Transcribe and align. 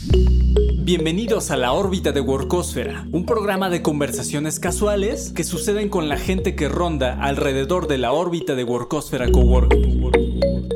Bienvenidos 0.00 1.50
a 1.50 1.56
la 1.56 1.72
órbita 1.72 2.12
de 2.12 2.20
Workosfera, 2.20 3.06
un 3.10 3.26
programa 3.26 3.68
de 3.68 3.82
conversaciones 3.82 4.60
casuales 4.60 5.32
que 5.32 5.42
suceden 5.42 5.88
con 5.88 6.08
la 6.08 6.16
gente 6.16 6.54
que 6.54 6.68
ronda 6.68 7.20
alrededor 7.20 7.88
de 7.88 7.98
la 7.98 8.12
órbita 8.12 8.54
de 8.54 8.62
Workosfera 8.62 9.28
Coworking. 9.30 10.10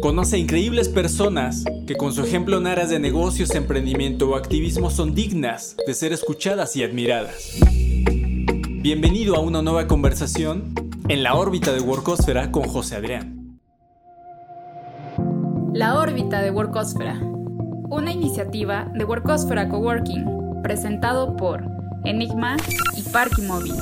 Conoce 0.00 0.36
a 0.36 0.38
increíbles 0.40 0.88
personas 0.88 1.64
que 1.86 1.94
con 1.94 2.12
su 2.12 2.24
ejemplo 2.24 2.58
en 2.58 2.66
áreas 2.66 2.90
de 2.90 2.98
negocios, 2.98 3.54
emprendimiento 3.54 4.30
o 4.30 4.34
activismo 4.34 4.90
son 4.90 5.14
dignas 5.14 5.76
de 5.86 5.94
ser 5.94 6.12
escuchadas 6.12 6.74
y 6.74 6.82
admiradas. 6.82 7.60
Bienvenido 8.82 9.36
a 9.36 9.40
una 9.40 9.62
nueva 9.62 9.86
conversación 9.86 10.74
en 11.08 11.22
la 11.22 11.34
órbita 11.34 11.72
de 11.72 11.80
Workosfera 11.80 12.50
con 12.50 12.64
José 12.64 12.96
Adrián. 12.96 13.60
La 15.72 15.98
órbita 15.98 16.42
de 16.42 16.50
Workosfera, 16.50 17.20
una 17.92 18.10
iniciativa 18.10 18.90
de 18.94 19.04
Workosfera 19.04 19.68
Coworking, 19.68 20.62
presentado 20.62 21.36
por 21.36 21.62
Enigma 22.06 22.56
y 22.96 23.02
Parky 23.02 23.42
Móvil, 23.42 23.74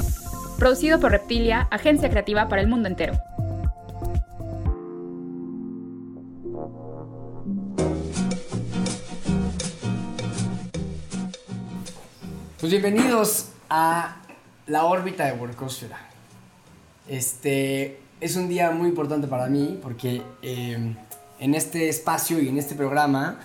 producido 0.59 0.99
por 0.99 1.13
Reptilia, 1.13 1.69
agencia 1.71 2.11
creativa 2.11 2.49
para 2.49 2.61
el 2.61 2.67
mundo 2.67 2.89
entero. 2.89 3.15
Pues 12.59 12.73
bienvenidos 12.73 13.51
a 13.69 14.17
la 14.67 14.87
órbita 14.87 15.27
de 15.27 15.35
Workosfera. 15.35 16.01
Este 17.07 18.01
es 18.21 18.35
un 18.35 18.49
día 18.49 18.73
muy 18.73 18.89
importante 18.89 19.29
para 19.29 19.47
mí 19.47 19.79
porque 19.81 20.21
eh, 20.43 20.97
en 21.39 21.55
este 21.55 21.89
espacio 21.89 22.41
y 22.41 22.49
en 22.49 22.59
este 22.59 22.75
programa 22.75 23.39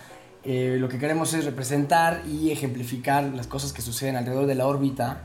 eh, 0.45 0.77
lo 0.79 0.87
que 0.87 0.97
queremos 0.99 1.33
es 1.33 1.43
representar 1.45 2.21
y 2.27 2.51
ejemplificar 2.51 3.23
las 3.35 3.47
cosas 3.47 3.73
que 3.73 3.81
suceden 3.81 4.15
alrededor 4.15 4.45
de 4.45 4.55
la 4.55 4.67
órbita 4.67 5.23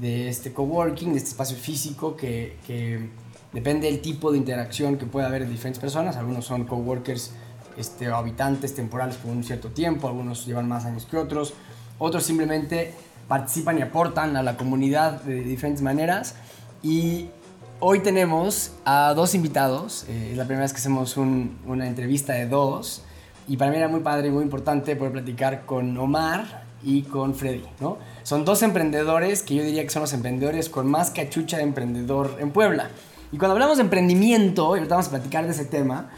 de 0.00 0.28
este 0.28 0.52
coworking, 0.52 1.12
de 1.12 1.18
este 1.18 1.30
espacio 1.30 1.56
físico 1.56 2.16
que, 2.16 2.56
que 2.66 3.08
depende 3.52 3.86
del 3.86 4.00
tipo 4.00 4.32
de 4.32 4.38
interacción 4.38 4.98
que 4.98 5.06
pueda 5.06 5.28
haber 5.28 5.44
de 5.44 5.50
diferentes 5.52 5.80
personas. 5.80 6.16
Algunos 6.16 6.44
son 6.44 6.64
coworkers 6.64 7.30
este, 7.78 8.08
o 8.10 8.16
habitantes 8.16 8.74
temporales 8.74 9.16
por 9.16 9.30
un 9.30 9.44
cierto 9.44 9.68
tiempo, 9.70 10.08
algunos 10.08 10.44
llevan 10.46 10.68
más 10.68 10.84
años 10.84 11.06
que 11.06 11.16
otros, 11.16 11.54
otros 11.98 12.24
simplemente 12.24 12.92
participan 13.28 13.78
y 13.78 13.82
aportan 13.82 14.36
a 14.36 14.42
la 14.42 14.56
comunidad 14.56 15.22
de 15.22 15.42
diferentes 15.42 15.82
maneras. 15.82 16.34
Y 16.82 17.28
hoy 17.80 18.00
tenemos 18.00 18.72
a 18.84 19.12
dos 19.14 19.34
invitados. 19.34 20.04
Eh, 20.08 20.30
es 20.32 20.36
la 20.36 20.44
primera 20.44 20.62
vez 20.64 20.72
que 20.72 20.78
hacemos 20.78 21.16
un- 21.16 21.58
una 21.66 21.86
entrevista 21.86 22.32
de 22.34 22.46
dos. 22.46 23.02
Y 23.48 23.56
para 23.56 23.70
mí 23.70 23.76
era 23.76 23.88
muy 23.88 24.00
padre 24.00 24.28
y 24.28 24.30
muy 24.30 24.42
importante 24.42 24.96
poder 24.96 25.12
platicar 25.12 25.64
con 25.66 25.96
Omar 25.96 26.64
y 26.82 27.02
con 27.02 27.34
Freddy, 27.34 27.64
¿no? 27.80 27.98
Son 28.22 28.44
dos 28.44 28.62
emprendedores 28.62 29.42
que 29.42 29.54
yo 29.54 29.62
diría 29.62 29.82
que 29.82 29.90
son 29.90 30.02
los 30.02 30.12
emprendedores 30.12 30.68
con 30.68 30.88
más 30.88 31.10
cachucha 31.10 31.56
de 31.56 31.62
emprendedor 31.62 32.36
en 32.40 32.50
Puebla. 32.50 32.90
Y 33.32 33.38
cuando 33.38 33.54
hablamos 33.54 33.78
de 33.78 33.84
emprendimiento, 33.84 34.76
y 34.76 34.78
ahorita 34.78 34.94
vamos 34.94 35.08
a 35.08 35.10
platicar 35.10 35.44
de 35.46 35.52
ese 35.52 35.64
tema, 35.64 36.10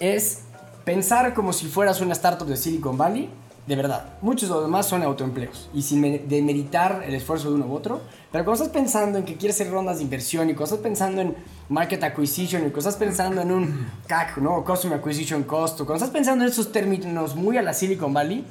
es 0.00 0.42
pensar 0.84 1.34
como 1.34 1.52
si 1.52 1.66
fueras 1.66 2.00
una 2.00 2.12
startup 2.12 2.46
de 2.46 2.56
Silicon 2.56 2.96
Valley, 2.96 3.30
de 3.66 3.74
verdad. 3.76 4.14
Muchos 4.22 4.48
de 4.48 4.54
los 4.54 4.64
demás 4.64 4.86
son 4.86 5.02
autoempleos 5.02 5.68
y 5.74 5.82
sin 5.82 6.00
me- 6.00 6.18
demeritar 6.20 7.02
el 7.06 7.14
esfuerzo 7.14 7.48
de 7.50 7.56
uno 7.56 7.66
u 7.66 7.74
otro. 7.74 8.00
Pero 8.30 8.44
cuando 8.44 8.62
estás 8.64 8.74
pensando 8.80 9.18
en 9.18 9.24
que 9.24 9.36
quieres 9.36 9.56
hacer 9.60 9.72
rondas 9.72 9.96
de 9.98 10.04
inversión 10.04 10.48
y 10.48 10.54
cuando 10.54 10.76
estás 10.76 10.78
pensando 10.80 11.20
en 11.20 11.34
market 11.68 12.02
acquisition 12.04 12.62
y 12.62 12.64
cuando 12.66 12.78
estás 12.80 12.96
pensando 12.96 13.40
en 13.42 13.50
un 13.50 13.86
CAC, 14.06 14.38
¿no? 14.38 14.64
Customer 14.64 14.98
Acquisition 14.98 15.42
Cost, 15.44 15.76
cuando 15.78 15.94
estás 15.96 16.10
pensando 16.10 16.44
en 16.44 16.50
esos 16.50 16.70
términos 16.70 17.34
muy 17.34 17.56
a 17.58 17.62
la 17.62 17.72
Silicon 17.74 18.12
Valley, 18.14 18.44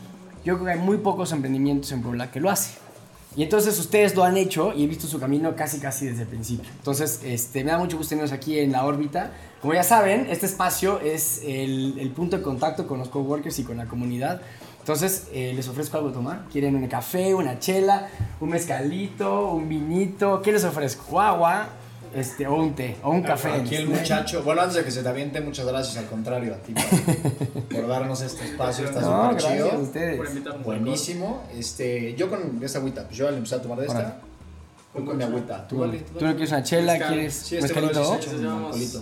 yo 0.44 0.56
creo 0.56 0.66
que 0.66 0.72
hay 0.74 0.80
muy 0.80 0.98
pocos 0.98 1.32
emprendimientos 1.32 1.92
en 1.92 2.02
Puebla 2.02 2.30
que 2.32 2.40
lo 2.40 2.50
hacen. 2.50 2.74
Y 3.38 3.44
entonces 3.44 3.78
ustedes 3.80 4.16
lo 4.16 4.24
han 4.24 4.38
hecho 4.38 4.72
y 4.74 4.86
he 4.86 4.88
visto 4.88 5.08
su 5.08 5.20
camino 5.20 5.56
casi 5.58 5.80
casi 5.80 6.06
desde 6.08 6.22
el 6.22 6.28
principio. 6.30 6.70
Entonces, 6.78 7.20
este, 7.26 7.66
me 7.66 7.72
da 7.72 7.78
mucho 7.78 7.98
gusto 7.98 8.12
tenerlos 8.12 8.32
aquí 8.32 8.60
en 8.60 8.72
la 8.72 8.86
órbita. 8.86 9.32
Como 9.62 9.74
ya 9.74 9.84
saben, 9.84 10.28
este 10.30 10.46
espacio 10.46 11.02
es 11.02 11.42
el, 11.46 11.96
el 12.00 12.12
punto 12.12 12.38
de 12.38 12.44
contacto 12.44 12.88
con 12.88 13.00
los 13.00 13.10
coworkers 13.10 13.60
y 13.60 13.64
con 13.66 13.76
la 13.76 13.88
comunidad. 13.88 14.40
Entonces, 14.86 15.30
eh, 15.34 15.52
les 15.56 15.68
ofrezco 15.68 15.98
algo 15.98 16.10
de 16.10 16.14
tomar. 16.14 16.44
¿Quieren 16.52 16.76
un 16.76 16.86
café, 16.88 17.34
una 17.34 17.58
chela, 17.58 18.08
un 18.40 18.50
mezcalito, 18.50 19.50
un 19.54 19.68
vinito? 19.68 20.44
¿Qué 20.44 20.52
les 20.52 20.64
ofrezco? 20.64 21.20
Agua, 21.20 21.70
este, 22.14 22.46
o 22.46 22.54
un 22.54 22.76
té, 22.76 22.96
o 23.02 23.10
un 23.10 23.24
café. 23.24 23.52
Aquí 23.54 23.74
el 23.74 23.88
muchacho, 23.90 24.44
bueno, 24.44 24.62
antes 24.62 24.76
de 24.78 24.84
que 24.84 24.92
se 24.92 25.02
te 25.02 25.10
aviente, 25.10 25.42
muchas 25.42 25.66
gracias 25.66 25.98
al 25.98 26.06
contrario 26.06 26.54
a 26.54 26.58
ti 26.58 26.76
por, 26.76 27.64
por 27.82 27.88
darnos 27.88 28.22
este 28.22 28.46
espacio, 28.46 28.86
está 28.86 29.02
No, 29.02 29.32
súper 29.32 29.42
gracias 29.42 29.52
a 29.66 29.70
chido. 29.72 29.82
ustedes. 29.82 30.64
Buenísimo. 30.64 31.44
Este, 31.58 32.14
yo 32.14 32.30
con 32.30 32.64
esta 32.64 32.78
agüita, 32.78 33.06
pues 33.06 33.18
yo 33.18 33.28
al 33.28 33.38
empezar 33.38 33.58
a 33.58 33.62
tomar 33.64 33.80
de 33.80 33.88
esta, 33.88 34.20
voy 34.94 35.04
con 35.04 35.18
mi 35.18 35.24
agüita. 35.24 35.68
¿Tú, 35.68 35.80
vale? 35.80 36.02
tú 36.16 36.24
no 36.24 36.32
quieres 36.34 36.52
una 36.52 36.62
chela? 36.62 36.94
Mezcal. 36.94 37.12
¿Quieres 37.16 37.34
Sí, 37.34 37.58
este 37.58 37.74
mezcalito? 37.82 38.20
sí 38.22 38.30
Sí, 38.92 39.00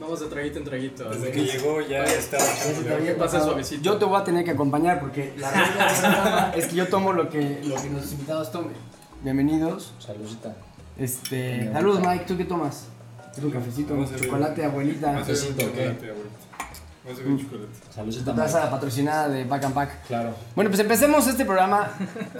vamos. 0.00 0.20
de 0.20 0.26
traguito 0.26 0.58
en 0.58 0.64
traguito. 0.64 1.08
Desde 1.10 1.30
que 1.32 1.44
llegó 1.44 1.80
ya 1.80 2.04
estaba 2.04 2.44
Ya 2.44 2.50
se 2.54 2.64
te 2.64 2.70
echando. 2.80 2.94
había 2.96 3.12
Pasa 3.16 3.24
pasado. 3.32 3.44
suavecito. 3.46 3.82
Yo 3.82 3.96
te 3.96 4.04
voy 4.04 4.20
a 4.20 4.24
tener 4.24 4.44
que 4.44 4.50
acompañar 4.52 5.00
porque 5.00 5.34
la 5.38 5.50
regla 5.52 6.52
es 6.56 6.66
que 6.66 6.76
yo 6.76 6.88
tomo 6.88 7.12
lo 7.12 7.28
que, 7.28 7.60
lo 7.64 7.76
que 7.76 7.88
nuestros 7.90 8.12
invitados 8.12 8.50
tomen. 8.52 8.72
Bienvenidos. 9.22 9.92
Saludcita. 9.98 10.56
Este, 10.98 11.72
saludos 11.72 12.00
Mike, 12.06 12.24
¿tú 12.26 12.36
qué 12.36 12.44
tomas? 12.44 12.86
¿Un 13.42 13.50
cafecito, 13.50 13.96
ver. 13.96 14.20
chocolate, 14.20 14.64
abuelita? 14.64 15.08
Un 15.10 15.16
Cafecito, 15.18 15.56
¿qué? 15.56 15.64
chocolate, 15.66 16.10
abuelita. 16.10 16.38
Un 17.26 17.38
chocolate. 17.38 17.68
Saludcita. 17.94 18.34
Taza 18.34 18.70
patrocinada 18.70 19.28
de 19.28 19.44
Pack 19.44 19.64
and 19.64 19.74
Pack. 19.74 20.06
Claro. 20.06 20.34
Bueno, 20.54 20.70
pues 20.70 20.80
empecemos 20.80 21.26
este 21.26 21.44
programa 21.44 21.90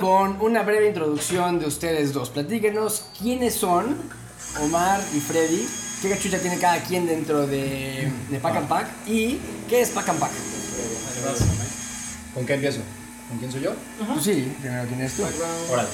con 0.01 0.41
una 0.41 0.63
breve 0.63 0.87
introducción 0.89 1.59
de 1.59 1.67
ustedes 1.67 2.13
dos. 2.13 2.31
Platíquenos 2.31 3.07
quiénes 3.19 3.55
son 3.57 3.97
Omar 4.63 5.01
y 5.15 5.19
Freddy, 5.19 5.67
qué 6.09 6.15
cachucha 6.15 6.39
tiene 6.39 6.59
cada 6.59 6.79
quien 6.83 7.07
dentro 7.07 7.47
de, 7.47 8.09
de 8.31 8.39
Pack 8.39 8.57
and 8.57 8.69
Pack 8.69 8.87
y 9.07 9.39
qué 9.69 9.81
es 9.81 9.91
Pack 9.91 10.09
and 10.11 10.21
Pack. 10.21 10.31
¿Con 12.35 12.45
qué 12.47 12.55
empiezo? 12.55 12.81
¿Con 13.29 13.39
quién 13.39 13.51
soy 13.51 13.63
yo? 13.63 13.73
Pues 14.13 14.25
sí, 14.25 14.55
primero 14.61 14.85
quién 14.87 15.01
eres 15.01 15.15
tú. 15.17 15.25
Órale. 15.73 15.89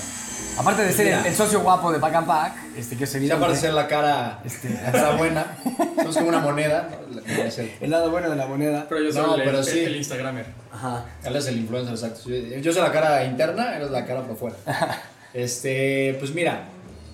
Aparte 0.58 0.82
de 0.82 0.92
ser 0.92 1.06
el, 1.26 1.34
socio 1.34 1.60
guapo 1.60 1.92
de 1.92 1.98
Pack 2.00 2.14
and 2.14 2.26
Pack, 2.26 2.54
este 2.76 2.96
que 2.96 3.04
es 3.04 3.12
Ya 3.12 3.18
evidente. 3.18 3.40
para 3.40 3.56
ser 3.56 3.72
la 3.72 3.86
cara, 3.86 4.40
Este, 4.44 4.68
la 4.70 4.90
cara 4.90 5.16
buena, 5.16 5.56
somos 5.96 6.16
como 6.16 6.28
una 6.28 6.40
moneda. 6.40 6.88
¿no? 7.08 7.14
La- 7.14 7.22
como 7.22 7.42
es 7.44 7.58
el- 7.58 7.72
El 7.80 7.90
lado 7.90 8.10
bueno 8.10 8.28
de 8.30 8.36
la 8.36 8.46
moneda. 8.46 8.86
Pero 8.88 9.02
yo 9.02 9.12
soy 9.12 9.22
No, 9.22 9.34
el, 9.36 9.42
pero 9.44 9.58
el- 9.58 9.64
sí. 9.64 9.78
el 9.80 9.96
Instagramer. 9.96 10.46
Ajá. 10.72 11.04
Él 11.22 11.36
es 11.36 11.46
el 11.46 11.58
influencer, 11.58 11.94
exacto. 11.94 12.28
Yo, 12.28 12.36
yo 12.58 12.72
soy 12.72 12.82
la 12.82 12.90
cara 12.92 13.24
interna, 13.24 13.76
él 13.76 13.84
es 13.84 13.90
la 13.90 14.04
cara 14.04 14.22
por 14.22 14.36
fuera. 14.36 14.56
Este, 15.32 16.16
pues 16.18 16.34
mira, 16.34 16.64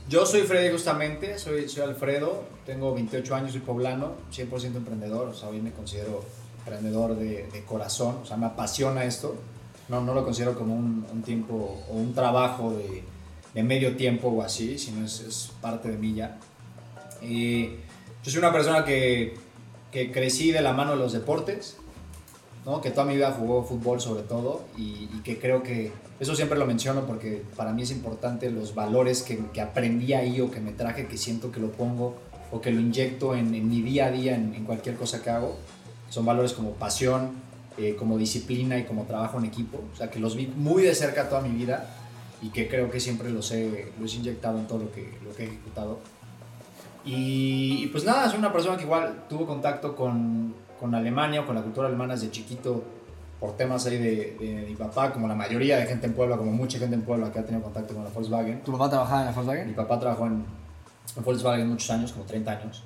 yo 0.08 0.24
soy 0.24 0.40
Freddy 0.42 0.72
justamente, 0.72 1.38
soy, 1.38 1.68
soy 1.68 1.82
Alfredo, 1.82 2.44
tengo 2.66 2.92
28 2.92 3.34
años, 3.34 3.52
soy 3.52 3.60
poblano, 3.60 4.12
100% 4.32 4.76
emprendedor, 4.76 5.28
o 5.28 5.34
sea, 5.34 5.48
hoy 5.48 5.60
me 5.60 5.70
considero 5.70 6.24
emprendedor 6.58 7.16
de, 7.16 7.64
corazón, 7.66 8.18
o 8.22 8.26
sea, 8.26 8.36
me 8.36 8.46
apasiona 8.46 9.04
esto. 9.04 9.36
No, 9.88 10.00
no 10.00 10.14
lo 10.14 10.24
considero 10.24 10.58
como 10.58 10.74
un, 10.74 11.06
un 11.12 11.22
tiempo 11.22 11.80
o 11.88 11.94
un 11.94 12.12
trabajo 12.12 12.72
de, 12.72 13.62
medio 13.62 13.96
tiempo 13.96 14.28
o 14.28 14.42
así, 14.42 14.76
sino 14.78 15.06
es, 15.06 15.52
parte 15.62 15.88
de 15.88 15.96
mí 15.96 16.14
ya. 16.14 16.38
Y 17.22 17.68
yo 18.22 18.30
soy 18.30 18.38
una 18.38 18.52
persona 18.52 18.84
que, 18.84 19.38
crecí 20.12 20.52
de 20.52 20.60
la 20.60 20.74
mano 20.74 20.90
de 20.90 20.98
los 20.98 21.14
deportes, 21.14 21.78
¿no? 22.66 22.82
que 22.82 22.90
toda 22.90 23.06
mi 23.06 23.14
vida 23.14 23.32
jugó 23.32 23.64
fútbol 23.64 23.98
sobre 23.98 24.24
todo 24.24 24.64
y, 24.76 25.08
y 25.14 25.22
que 25.24 25.38
creo 25.38 25.62
que 25.62 25.90
eso 26.20 26.34
siempre 26.34 26.58
lo 26.58 26.66
menciono 26.66 27.06
porque 27.06 27.42
para 27.56 27.72
mí 27.72 27.82
es 27.82 27.90
importante 27.90 28.50
los 28.50 28.74
valores 28.74 29.22
que, 29.22 29.38
que 29.54 29.62
aprendí 29.62 30.12
ahí 30.12 30.40
o 30.42 30.50
que 30.50 30.60
me 30.60 30.72
traje, 30.72 31.06
que 31.06 31.16
siento 31.16 31.50
que 31.50 31.60
lo 31.60 31.70
pongo 31.72 32.16
o 32.50 32.60
que 32.60 32.70
lo 32.70 32.80
inyecto 32.80 33.34
en, 33.34 33.54
en 33.54 33.68
mi 33.68 33.82
día 33.82 34.06
a 34.06 34.10
día, 34.10 34.34
en, 34.34 34.54
en 34.54 34.64
cualquier 34.64 34.96
cosa 34.96 35.22
que 35.22 35.30
hago. 35.30 35.56
Son 36.08 36.24
valores 36.24 36.52
como 36.52 36.70
pasión, 36.72 37.30
eh, 37.78 37.96
como 37.98 38.16
disciplina 38.16 38.78
y 38.78 38.84
como 38.84 39.04
trabajo 39.04 39.38
en 39.38 39.46
equipo. 39.46 39.80
O 39.92 39.96
sea, 39.96 40.10
que 40.10 40.18
los 40.18 40.36
vi 40.36 40.46
muy 40.46 40.82
de 40.82 40.94
cerca 40.94 41.28
toda 41.28 41.40
mi 41.42 41.50
vida 41.50 41.88
y 42.40 42.50
que 42.50 42.68
creo 42.68 42.90
que 42.90 43.00
siempre 43.00 43.30
los 43.30 43.50
he, 43.52 43.92
los 44.00 44.12
he 44.14 44.16
inyectado 44.18 44.58
en 44.58 44.66
todo 44.66 44.78
lo 44.80 44.92
que, 44.92 45.18
lo 45.24 45.34
que 45.34 45.44
he 45.44 45.46
ejecutado. 45.46 45.98
Y, 47.04 47.84
y 47.84 47.86
pues 47.88 48.04
nada, 48.04 48.28
soy 48.28 48.38
una 48.38 48.52
persona 48.52 48.76
que 48.76 48.84
igual 48.84 49.24
tuvo 49.28 49.46
contacto 49.46 49.94
con, 49.94 50.54
con 50.80 50.94
Alemania 50.94 51.42
o 51.42 51.46
con 51.46 51.54
la 51.54 51.62
cultura 51.62 51.88
alemana 51.88 52.14
desde 52.14 52.30
chiquito 52.30 52.82
por 53.38 53.56
temas 53.56 53.84
ahí 53.86 53.98
de, 53.98 54.36
de 54.40 54.66
mi 54.66 54.74
papá, 54.74 55.12
como 55.12 55.28
la 55.28 55.34
mayoría 55.34 55.76
de 55.76 55.86
gente 55.86 56.06
en 56.06 56.14
Puebla, 56.14 56.36
como 56.36 56.52
mucha 56.52 56.78
gente 56.78 56.94
en 56.94 57.02
Puebla 57.02 57.30
que 57.30 57.38
ha 57.38 57.44
tenido 57.44 57.62
contacto 57.62 57.94
con 57.94 58.02
la 58.04 58.10
Volkswagen. 58.10 58.62
¿Tu 58.62 58.72
papá 58.72 58.88
trabajaba 58.88 59.20
en 59.20 59.26
la 59.26 59.30
Mi 59.32 59.36
Volkswagen? 59.36 59.74
papá 59.74 60.00
trabajó 60.00 60.26
en, 60.26 60.44
en 61.14 61.24
Volkswagen 61.24 61.68
muchos 61.68 61.90
años, 61.90 62.12
como 62.12 62.24
30 62.24 62.50
años. 62.50 62.82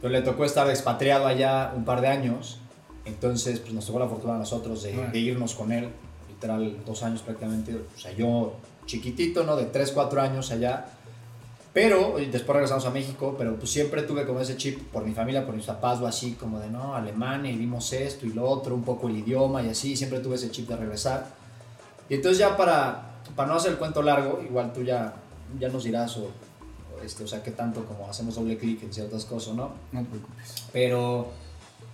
Pero 0.00 0.12
le 0.12 0.22
tocó 0.22 0.44
estar 0.44 0.68
expatriado 0.68 1.26
allá 1.26 1.72
un 1.76 1.84
par 1.84 2.00
de 2.00 2.08
años. 2.08 2.58
Entonces, 3.04 3.60
pues 3.60 3.72
nos 3.72 3.86
tocó 3.86 3.98
la 3.98 4.08
fortuna 4.08 4.34
a 4.34 4.38
nosotros 4.38 4.82
de, 4.82 4.92
de 4.92 5.18
irnos 5.18 5.54
con 5.54 5.72
él, 5.72 5.88
literal, 6.28 6.76
dos 6.84 7.02
años 7.02 7.22
prácticamente. 7.22 7.74
O 7.74 7.98
sea, 7.98 8.12
yo 8.12 8.54
chiquitito, 8.86 9.44
¿no? 9.44 9.56
De 9.56 9.66
3, 9.66 9.92
4 9.92 10.20
años 10.20 10.50
allá. 10.50 10.86
Pero, 11.72 12.16
después 12.18 12.54
regresamos 12.54 12.84
a 12.84 12.90
México, 12.90 13.34
pero 13.38 13.56
pues 13.56 13.70
siempre 13.70 14.02
tuve 14.02 14.26
como 14.26 14.40
ese 14.40 14.58
chip 14.58 14.78
por 14.92 15.06
mi 15.06 15.14
familia, 15.14 15.46
por 15.46 15.54
mis 15.54 15.64
papás 15.64 16.00
o 16.00 16.06
así, 16.06 16.32
como 16.32 16.60
de, 16.60 16.68
no, 16.68 16.94
Alemania, 16.94 17.50
y 17.50 17.56
vimos 17.56 17.90
esto 17.94 18.26
y 18.26 18.32
lo 18.34 18.46
otro, 18.46 18.74
un 18.74 18.84
poco 18.84 19.08
el 19.08 19.16
idioma 19.16 19.62
y 19.62 19.70
así, 19.70 19.96
siempre 19.96 20.20
tuve 20.20 20.34
ese 20.34 20.50
chip 20.50 20.68
de 20.68 20.76
regresar. 20.76 21.28
Y 22.10 22.14
entonces 22.14 22.38
ya 22.38 22.58
para, 22.58 23.20
para 23.34 23.48
no 23.48 23.54
hacer 23.54 23.72
el 23.72 23.78
cuento 23.78 24.02
largo, 24.02 24.42
igual 24.42 24.70
tú 24.74 24.82
ya, 24.82 25.14
ya 25.58 25.70
nos 25.70 25.84
dirás 25.84 26.14
o 26.18 26.28
este, 27.04 27.24
o 27.24 27.28
sea, 27.28 27.42
qué 27.42 27.50
tanto 27.50 27.84
como 27.84 28.08
hacemos 28.08 28.34
doble 28.34 28.56
clic 28.58 28.82
en 28.82 28.92
ciertas 28.92 29.24
cosas, 29.24 29.54
¿no? 29.54 29.70
No 29.92 30.00
te 30.02 30.06
preocupes. 30.08 30.64
Pero, 30.72 31.28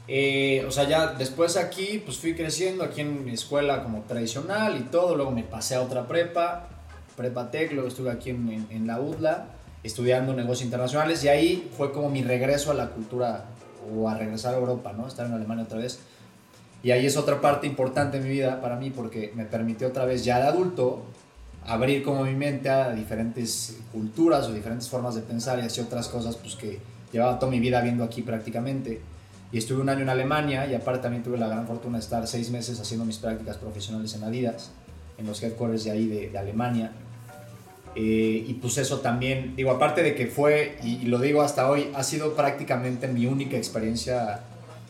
eh, 0.06 0.64
o 0.66 0.70
sea, 0.70 0.84
ya 0.88 1.08
después 1.14 1.56
aquí, 1.56 2.02
pues 2.04 2.18
fui 2.18 2.34
creciendo 2.34 2.84
aquí 2.84 3.00
en 3.02 3.24
mi 3.24 3.32
escuela 3.32 3.82
como 3.82 4.02
tradicional 4.02 4.76
y 4.78 4.84
todo. 4.84 5.14
Luego 5.16 5.30
me 5.30 5.42
pasé 5.42 5.74
a 5.74 5.82
otra 5.82 6.06
prepa, 6.06 6.68
prepa 7.16 7.50
tech, 7.50 7.72
luego 7.72 7.88
estuve 7.88 8.10
aquí 8.10 8.30
en, 8.30 8.48
en- 8.50 8.66
en 8.70 8.86
la 8.86 9.00
UDLA 9.00 9.46
estudiando 9.82 10.32
negocios 10.34 10.64
internacionales 10.64 11.22
y 11.24 11.28
ahí 11.28 11.70
fue 11.76 11.92
como 11.92 12.08
mi 12.10 12.22
regreso 12.22 12.70
a 12.70 12.74
la 12.74 12.88
cultura 12.90 13.44
o 13.94 14.08
a 14.08 14.14
regresar 14.16 14.54
a 14.54 14.58
Europa, 14.58 14.92
¿no? 14.92 15.06
Estar 15.06 15.26
en 15.26 15.32
Alemania 15.34 15.64
otra 15.64 15.78
vez. 15.78 15.98
Y 16.82 16.90
ahí 16.92 17.06
es 17.06 17.16
otra 17.16 17.40
parte 17.40 17.66
importante 17.66 18.18
de 18.18 18.24
mi 18.24 18.30
vida 18.30 18.60
para 18.60 18.76
mí 18.76 18.90
porque 18.90 19.32
me 19.34 19.44
permitió 19.44 19.88
otra 19.88 20.04
vez 20.04 20.24
ya 20.24 20.38
de 20.40 20.46
adulto 20.48 21.02
abrir 21.66 22.02
como 22.02 22.24
mi 22.24 22.34
mente 22.34 22.68
a 22.70 22.92
diferentes 22.92 23.78
culturas 23.92 24.46
o 24.46 24.52
diferentes 24.52 24.88
formas 24.88 25.14
de 25.14 25.22
pensar 25.22 25.58
y 25.58 25.62
hacer 25.62 25.84
otras 25.84 26.08
cosas 26.08 26.36
pues 26.36 26.56
que 26.56 26.78
llevaba 27.12 27.38
toda 27.38 27.50
mi 27.50 27.60
vida 27.60 27.80
viendo 27.80 28.04
aquí 28.04 28.22
prácticamente. 28.22 29.00
Y 29.50 29.58
estuve 29.58 29.80
un 29.80 29.88
año 29.88 30.02
en 30.02 30.10
Alemania 30.10 30.66
y 30.66 30.74
aparte 30.74 31.02
también 31.02 31.22
tuve 31.22 31.38
la 31.38 31.48
gran 31.48 31.66
fortuna 31.66 31.98
de 31.98 32.04
estar 32.04 32.26
seis 32.26 32.50
meses 32.50 32.78
haciendo 32.80 33.04
mis 33.04 33.16
prácticas 33.16 33.56
profesionales 33.56 34.14
en 34.14 34.24
Adidas, 34.24 34.70
en 35.16 35.26
los 35.26 35.42
headquarters 35.42 35.84
de 35.84 35.90
ahí 35.90 36.06
de, 36.06 36.30
de 36.30 36.38
Alemania. 36.38 36.92
Eh, 37.94 38.44
y 38.46 38.54
pues 38.54 38.76
eso 38.78 39.00
también, 39.00 39.56
digo, 39.56 39.70
aparte 39.70 40.02
de 40.02 40.14
que 40.14 40.26
fue, 40.26 40.78
y, 40.82 40.96
y 40.96 41.06
lo 41.06 41.18
digo 41.18 41.40
hasta 41.42 41.68
hoy, 41.70 41.88
ha 41.94 42.04
sido 42.04 42.34
prácticamente 42.34 43.08
mi 43.08 43.26
única 43.26 43.56
experiencia 43.56 44.40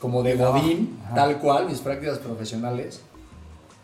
como 0.00 0.22
de 0.22 0.34
godín, 0.34 0.98
tal 1.14 1.38
cual, 1.38 1.66
mis 1.66 1.78
prácticas 1.80 2.18
profesionales. 2.18 3.00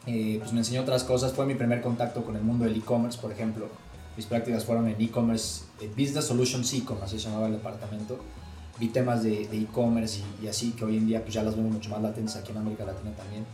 Eh, 0.06 0.36
pues 0.38 0.52
me 0.52 0.58
enseñó 0.60 0.82
otras 0.82 1.02
cosas, 1.04 1.32
fue 1.32 1.46
mi 1.46 1.54
primer 1.54 1.80
contacto 1.80 2.24
con 2.24 2.36
el 2.36 2.42
mundo 2.42 2.64
del 2.64 2.76
e-commerce, 2.76 3.18
por 3.20 3.32
ejemplo. 3.32 3.68
Mis 4.16 4.26
prácticas 4.26 4.64
fueron 4.64 4.86
en 4.88 5.00
e-commerce, 5.00 5.64
eh, 5.80 5.88
Business 5.88 6.26
Solutions 6.26 6.72
e-commerce, 6.74 7.06
así 7.06 7.18
se 7.18 7.28
llamaba 7.28 7.46
el 7.46 7.54
departamento. 7.54 8.18
Vi 8.78 8.88
temas 8.88 9.22
de 9.22 9.42
e-commerce 9.44 10.20
y, 10.40 10.44
y 10.44 10.48
así, 10.48 10.72
que 10.72 10.84
hoy 10.84 10.96
en 10.98 11.06
día 11.06 11.22
pues 11.22 11.32
ya 11.34 11.42
las 11.42 11.56
vemos 11.56 11.72
mucho 11.72 11.88
más 11.90 12.02
latentes 12.02 12.36
aquí 12.36 12.52
en 12.52 12.58
América 12.58 12.84
Latina 12.84 13.12
también. 13.16 13.44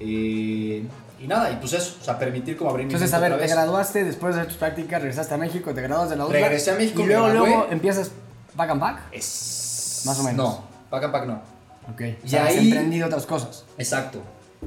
Eh, 0.00 0.84
y 1.20 1.26
nada, 1.26 1.50
y 1.52 1.56
pues 1.56 1.74
eso, 1.74 1.96
o 2.00 2.04
sea, 2.04 2.18
permitir 2.18 2.56
como 2.56 2.70
abrir 2.70 2.86
mi 2.86 2.92
Entonces, 2.94 3.14
a 3.14 3.18
ver, 3.20 3.38
te 3.38 3.46
graduaste 3.46 4.04
después 4.04 4.34
de 4.34 4.44
tus 4.46 4.54
prácticas, 4.56 5.00
regresaste 5.02 5.34
a 5.34 5.36
México, 5.36 5.74
te 5.74 5.82
graduas 5.82 6.08
de 6.10 6.16
la 6.16 6.24
UDLA. 6.26 6.40
Regresé 6.40 6.70
a 6.70 6.74
México, 6.76 7.02
Y 7.02 7.06
luego, 7.06 7.28
luego 7.28 7.66
empiezas 7.70 8.10
back 8.56 8.70
and 8.70 8.80
back. 8.80 9.00
Es... 9.12 10.02
Más 10.06 10.18
o 10.18 10.22
menos. 10.24 10.36
No, 10.38 10.64
pack 10.88 11.04
and 11.04 11.12
pack 11.12 11.26
no. 11.26 11.42
Ok. 11.92 12.00
Y 12.00 12.16
Y 12.24 12.28
sea, 12.30 12.44
has 12.46 12.50
ahí- 12.50 12.68
emprendido 12.70 13.06
otras 13.06 13.26
cosas. 13.26 13.64
Exacto. 13.76 14.20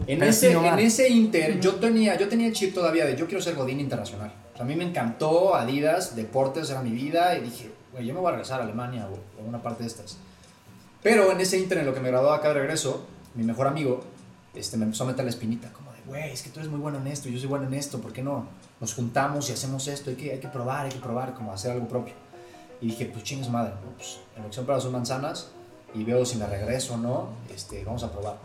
En 0.08 0.20
Pero 0.20 0.32
ese, 0.32 0.52
en 0.52 0.80
ese 0.80 1.10
inter, 1.10 1.60
yo 1.60 1.76
tenía, 1.76 2.18
yo 2.18 2.28
tenía 2.28 2.48
el 2.48 2.54
chip 2.54 2.74
todavía 2.74 3.06
de 3.06 3.16
yo 3.16 3.28
quiero 3.28 3.42
ser 3.42 3.56
Godín 3.56 3.80
internacional. 3.80 4.34
O 4.54 4.58
sea, 4.58 4.66
a 4.66 4.68
mí 4.68 4.76
me 4.76 4.84
encantó 4.84 5.56
Adidas, 5.56 6.16
deportes 6.16 6.70
era 6.70 6.82
mi 6.82 6.92
vida 6.92 7.38
y 7.38 7.42
dije, 7.42 7.72
güey, 7.92 8.06
yo 8.06 8.14
me 8.14 8.20
voy 8.20 8.30
a 8.30 8.32
regresar 8.32 8.60
a 8.60 8.64
Alemania 8.64 9.08
o 9.08 9.42
a 9.42 9.48
una 9.48 9.62
parte 9.62 9.84
de 9.84 9.88
estas. 9.88 10.18
Pero 11.04 11.32
en 11.32 11.40
ese 11.42 11.60
inter, 11.60 11.80
en 11.80 11.86
lo 11.86 11.94
que 11.94 12.00
me 12.00 12.10
graduó 12.10 12.32
acá 12.32 12.50
de 12.50 12.56
regreso, 12.56 13.06
mi 13.36 13.44
mejor 13.44 13.68
amigo 13.68 14.04
este, 14.56 14.78
me 14.78 14.86
empezó 14.86 15.04
a 15.04 15.08
meter 15.08 15.26
la 15.26 15.32
espinita, 15.32 15.72
como 15.74 15.92
de, 15.92 16.00
güey, 16.06 16.32
es 16.32 16.42
que 16.42 16.50
tú 16.50 16.60
eres 16.60 16.72
muy 16.72 16.80
bueno 16.80 17.00
en 17.00 17.08
esto, 17.08 17.30
yo 17.30 17.40
soy 17.40 17.48
bueno 17.48 17.66
en 17.68 17.74
esto, 17.74 18.00
¿por 18.00 18.14
qué 18.14 18.22
no? 18.22 18.48
Nos 18.80 18.94
juntamos 18.94 19.50
y 19.50 19.54
hacemos 19.54 19.88
esto, 19.88 20.10
hay 20.10 20.16
que, 20.16 20.32
hay 20.32 20.40
que 20.40 20.48
probar, 20.48 20.86
hay 20.86 20.92
que 20.92 21.00
probar, 21.00 21.34
como 21.34 21.52
hacer 21.52 21.72
algo 21.72 21.88
propio. 21.88 22.14
Y 22.82 22.88
dije, 22.88 23.06
pues 23.06 23.24
chingues 23.24 23.50
madre, 23.50 23.74
pues 23.98 24.20
elección 24.38 24.66
para 24.66 24.80
sus 24.80 24.92
manzanas 24.92 25.50
y 25.96 26.04
veo 26.04 26.26
si 26.26 26.38
me 26.38 26.46
regreso 26.48 26.96
o 26.96 26.98
no, 26.98 27.30
este, 27.54 27.84
vamos 27.84 28.04
a 28.04 28.12
probar. 28.12 28.38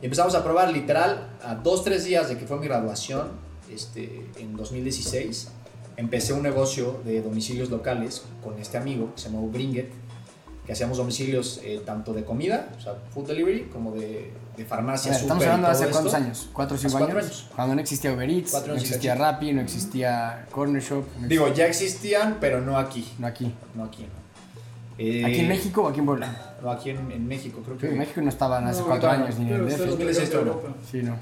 Y 0.00 0.04
empezamos 0.04 0.34
a 0.34 0.44
probar 0.44 0.70
literal 0.72 1.28
a 1.44 1.54
dos, 1.54 1.84
tres 1.84 2.04
días 2.04 2.28
de 2.28 2.36
que 2.38 2.46
fue 2.46 2.58
mi 2.58 2.66
graduación, 2.66 3.28
este, 3.72 4.26
en 4.38 4.56
2016. 4.56 5.48
Empecé 5.96 6.32
un 6.34 6.42
negocio 6.42 7.00
de 7.04 7.22
domicilios 7.22 7.70
locales 7.70 8.22
con 8.44 8.58
este 8.58 8.76
amigo 8.76 9.14
que 9.14 9.20
se 9.22 9.30
llamó 9.30 9.48
Bringet, 9.48 9.90
que 10.66 10.72
hacíamos 10.72 10.98
domicilios 10.98 11.60
eh, 11.64 11.80
tanto 11.86 12.12
de 12.12 12.24
comida, 12.24 12.68
o 12.76 12.80
sea, 12.80 12.94
food 13.14 13.28
delivery, 13.28 13.62
como 13.72 13.92
de, 13.92 14.32
de 14.56 14.64
farmacia, 14.64 15.12
ver, 15.12 15.20
estamos 15.20 15.42
súper 15.42 15.46
y 15.48 15.50
hablando 15.54 15.68
de 15.78 15.84
hace 15.84 15.92
cuántos 15.92 16.12
esto. 16.12 16.24
años? 16.24 16.48
¿Cuatro 16.52 16.76
o 16.76 16.78
cinco 16.80 16.96
años? 16.98 17.10
años. 17.16 17.46
Cuando 17.54 17.74
no 17.76 17.80
existía 17.80 18.12
Uber 18.12 18.28
Eats, 18.28 18.66
no 18.66 18.74
existía. 18.74 19.14
Rappi, 19.14 19.52
no 19.52 19.60
existía 19.62 20.46
Corner 20.50 20.82
Shop. 20.82 21.04
no 21.20 21.28
Digo, 21.28 21.46
existía- 21.46 21.64
ya 21.64 21.70
existían, 21.70 22.36
pero 22.40 22.60
no 22.60 22.78
aquí. 22.78 23.08
No 23.18 23.26
aquí. 23.28 23.54
No 23.74 23.84
aquí. 23.84 24.06
Eh, 24.98 25.24
¿Aquí 25.24 25.40
en 25.40 25.48
México 25.48 25.82
o 25.82 25.88
aquí 25.88 26.00
en 26.00 26.06
Puebla? 26.06 26.56
No, 26.62 26.70
aquí 26.70 26.90
en, 26.90 27.10
en 27.12 27.26
México, 27.28 27.60
creo 27.62 27.76
Sí, 27.76 27.82
que. 27.82 27.92
en 27.92 27.98
México 27.98 28.20
no 28.22 28.28
estaban 28.30 28.66
hace 28.66 28.80
No, 28.80 28.86
cuatro 28.86 29.08
claro, 29.10 29.24
años 29.24 29.38
ni 29.38 29.46
en 29.48 29.54
el 29.54 29.60
DF. 29.66 29.70
ustedes 29.72 29.80
lo 29.90 29.96
2006 29.96 30.30
trajeron 30.30 30.44
de 30.44 30.50
todo. 30.50 30.60
Europa. 30.62 30.82
Sí, 30.90 31.02
no. 31.02 31.16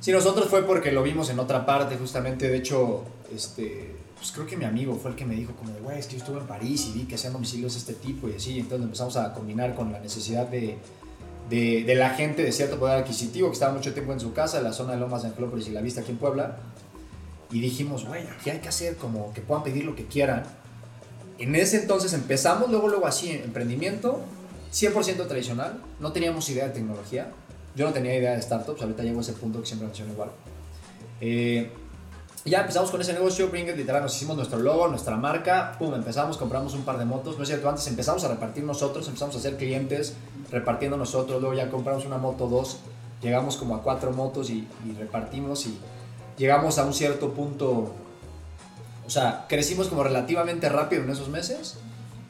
Sí, 0.00 0.12
nosotros 0.12 0.48
fue 0.48 0.62
porque 0.66 0.92
lo 0.92 1.02
vimos 1.02 1.30
en 1.30 1.38
otra 1.38 1.64
parte, 1.64 1.96
justamente. 1.96 2.48
De 2.48 2.56
hecho, 2.58 3.04
este, 3.34 3.94
pues 4.16 4.32
creo 4.32 4.46
que 4.46 4.56
mi 4.56 4.64
amigo 4.64 4.94
fue 4.96 5.12
el 5.12 5.16
que 5.16 5.24
me 5.24 5.34
dijo, 5.34 5.52
como 5.54 5.70
de, 5.72 5.80
güey, 5.80 5.98
es 5.98 6.06
que 6.06 6.14
yo 6.14 6.18
estuve 6.18 6.40
en 6.40 6.46
París 6.46 6.86
y 6.92 6.98
vi 6.98 7.04
que 7.04 7.14
hacían 7.14 7.32
domicilios 7.32 7.72
de 7.74 7.78
este 7.78 7.94
tipo 7.94 8.28
y 8.28 8.34
así. 8.34 8.58
Entonces 8.58 8.84
empezamos 8.84 9.16
a 9.16 9.32
combinar 9.32 9.74
con 9.74 9.90
la 9.92 10.00
necesidad 10.00 10.46
de, 10.48 10.76
de, 11.48 11.84
de 11.84 11.94
la 11.94 12.10
gente 12.10 12.42
de 12.42 12.52
cierto 12.52 12.78
poder 12.78 12.98
adquisitivo 12.98 13.46
que 13.48 13.54
estaba 13.54 13.72
mucho 13.72 13.92
tiempo 13.94 14.12
en 14.12 14.20
su 14.20 14.32
casa, 14.34 14.58
en 14.58 14.64
la 14.64 14.72
zona 14.72 14.92
de 14.94 14.98
Lomas 14.98 15.22
de 15.22 15.28
Angelópolis 15.28 15.68
y 15.68 15.70
La 15.70 15.80
Vista 15.80 16.00
aquí 16.02 16.10
en 16.10 16.18
Puebla. 16.18 16.58
Y 17.52 17.60
dijimos, 17.60 18.06
güey, 18.06 18.26
aquí 18.26 18.50
hay 18.50 18.58
que 18.58 18.68
hacer 18.68 18.96
como 18.96 19.32
que 19.32 19.40
puedan 19.40 19.62
pedir 19.62 19.84
lo 19.84 19.94
que 19.94 20.06
quieran. 20.06 20.42
En 21.38 21.54
ese 21.54 21.80
entonces 21.80 22.12
empezamos, 22.12 22.70
luego, 22.70 22.88
luego 22.88 23.06
así, 23.06 23.30
emprendimiento, 23.30 24.20
100% 24.72 25.26
tradicional. 25.26 25.80
No 26.00 26.12
teníamos 26.12 26.48
idea 26.50 26.66
de 26.68 26.72
tecnología. 26.72 27.30
Yo 27.74 27.86
no 27.86 27.92
tenía 27.92 28.16
idea 28.16 28.32
de 28.32 28.42
startups, 28.42 28.82
ahorita 28.82 29.02
llego 29.02 29.18
a 29.18 29.22
ese 29.22 29.32
punto 29.32 29.60
que 29.60 29.66
siempre 29.66 29.86
menciono 29.86 30.12
igual. 30.12 30.30
Eh, 31.20 31.70
ya 32.44 32.62
empezamos 32.62 32.90
con 32.90 33.00
ese 33.00 33.12
negocio, 33.12 33.48
Bringet, 33.48 33.76
literal, 33.76 34.02
nos 34.02 34.16
hicimos 34.16 34.36
nuestro 34.36 34.58
logo, 34.58 34.88
nuestra 34.88 35.16
marca, 35.16 35.76
pum, 35.78 35.94
empezamos, 35.94 36.36
compramos 36.36 36.74
un 36.74 36.82
par 36.82 36.98
de 36.98 37.04
motos, 37.04 37.36
no 37.36 37.44
es 37.44 37.48
cierto, 37.48 37.68
antes 37.68 37.86
empezamos 37.86 38.24
a 38.24 38.28
repartir 38.28 38.64
nosotros, 38.64 39.06
empezamos 39.06 39.36
a 39.36 39.38
hacer 39.38 39.56
clientes 39.56 40.14
repartiendo 40.50 40.96
nosotros, 40.96 41.40
luego 41.40 41.54
ya 41.54 41.70
compramos 41.70 42.04
una 42.04 42.18
moto, 42.18 42.48
dos, 42.48 42.78
llegamos 43.22 43.56
como 43.56 43.76
a 43.76 43.82
cuatro 43.82 44.10
motos 44.10 44.50
y, 44.50 44.66
y 44.84 44.92
repartimos 44.98 45.66
y 45.66 45.78
llegamos 46.36 46.78
a 46.78 46.84
un 46.84 46.92
cierto 46.92 47.32
punto, 47.32 47.94
sea, 49.12 49.46
crecimos 49.48 49.88
como 49.88 50.02
relativamente 50.02 50.68
rápido 50.68 51.02
en 51.02 51.10
esos 51.10 51.28
meses 51.28 51.76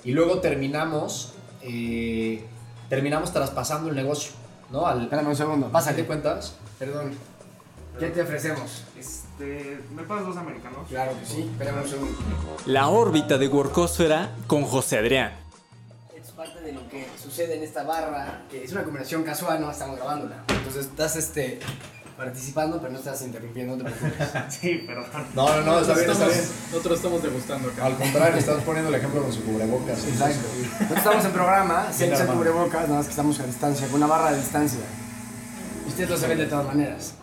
y 0.05 0.13
luego 0.13 0.41
terminamos, 0.41 1.35
eh, 1.63 2.45
terminamos 2.89 3.33
traspasando 3.33 3.89
el 3.91 3.97
negocio, 3.97 4.33
¿no? 4.71 4.87
Al, 4.87 5.03
Espérame 5.03 5.29
un 5.29 5.37
segundo. 5.37 5.67
¿Qué 5.67 5.73
Pásale. 5.73 6.05
cuentas? 6.05 6.57
Perdón. 6.79 7.13
¿Qué 7.99 8.09
te 8.09 8.23
ofrecemos? 8.23 8.85
Este. 8.99 9.81
¿Me 9.95 10.03
pasas 10.03 10.27
dos 10.27 10.37
americanos? 10.37 10.89
Claro 10.89 11.13
que 11.21 11.27
sí. 11.27 11.43
Espérame 11.43 11.83
un 11.83 11.89
segundo. 11.89 12.19
La 12.67 12.89
órbita 12.89 13.39
de 13.39 13.49
Workosfera 13.49 14.31
con 14.47 14.65
José 14.65 14.99
Adrián. 14.99 15.33
Es 16.17 16.31
parte 16.33 16.61
de 16.63 16.73
lo 16.73 16.89
que 16.89 17.07
sucede 17.23 17.57
en 17.57 17.63
esta 17.63 17.83
barra, 17.85 18.43
que 18.51 18.65
es 18.65 18.73
una 18.73 18.83
conversación 18.83 19.23
casual, 19.25 19.61
no 19.61 19.71
estamos 19.71 19.97
grabándola. 19.97 20.43
Entonces 20.49 20.87
estás 20.87 21.17
este, 21.17 21.61
participando, 22.25 22.79
pero 22.81 22.93
no 22.93 22.99
estás 22.99 23.21
interrumpiendo, 23.23 23.77
no 23.77 23.83
te 23.85 23.91
preocupes. 23.91 24.29
Sí, 24.61 24.85
perdón. 24.87 25.07
No, 25.35 25.49
no, 25.57 25.63
no, 25.63 25.81
está 25.81 25.95
bien, 25.95 26.11
está 26.11 26.13
Estamos- 26.27 26.35
bien. 26.35 26.49
Nosotros 26.71 26.97
estamos 26.99 27.23
degustando 27.23 27.69
acá. 27.71 27.87
Al 27.87 27.97
contrario, 27.97 28.39
estamos 28.39 28.63
poniendo 28.69 28.89
el 28.91 28.95
ejemplo 28.95 29.23
con 29.23 29.33
su 29.33 29.43
cubrebocas. 29.43 29.99
Exacto. 30.05 30.49
Nosotros 30.81 30.99
estamos 30.99 31.25
en 31.25 31.33
programa, 31.33 31.87
echa 31.99 32.15
armado. 32.17 32.35
cubrebocas, 32.39 32.83
nada 32.83 32.97
más 32.99 33.07
que 33.07 33.11
estamos 33.11 33.41
a 33.41 33.47
distancia, 33.47 33.87
con 33.89 33.97
una 33.97 34.07
barra 34.07 34.31
de 34.33 34.39
distancia. 34.39 34.81
Y 35.85 35.89
ustedes 35.89 36.11
lo 36.11 36.17
se 36.17 36.27
ven 36.29 36.39
de 36.39 36.47
todas 36.47 36.67
maneras. 36.67 37.15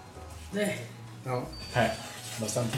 No. 1.26 1.38
Eh, 1.76 1.92
Bastante. 2.40 2.78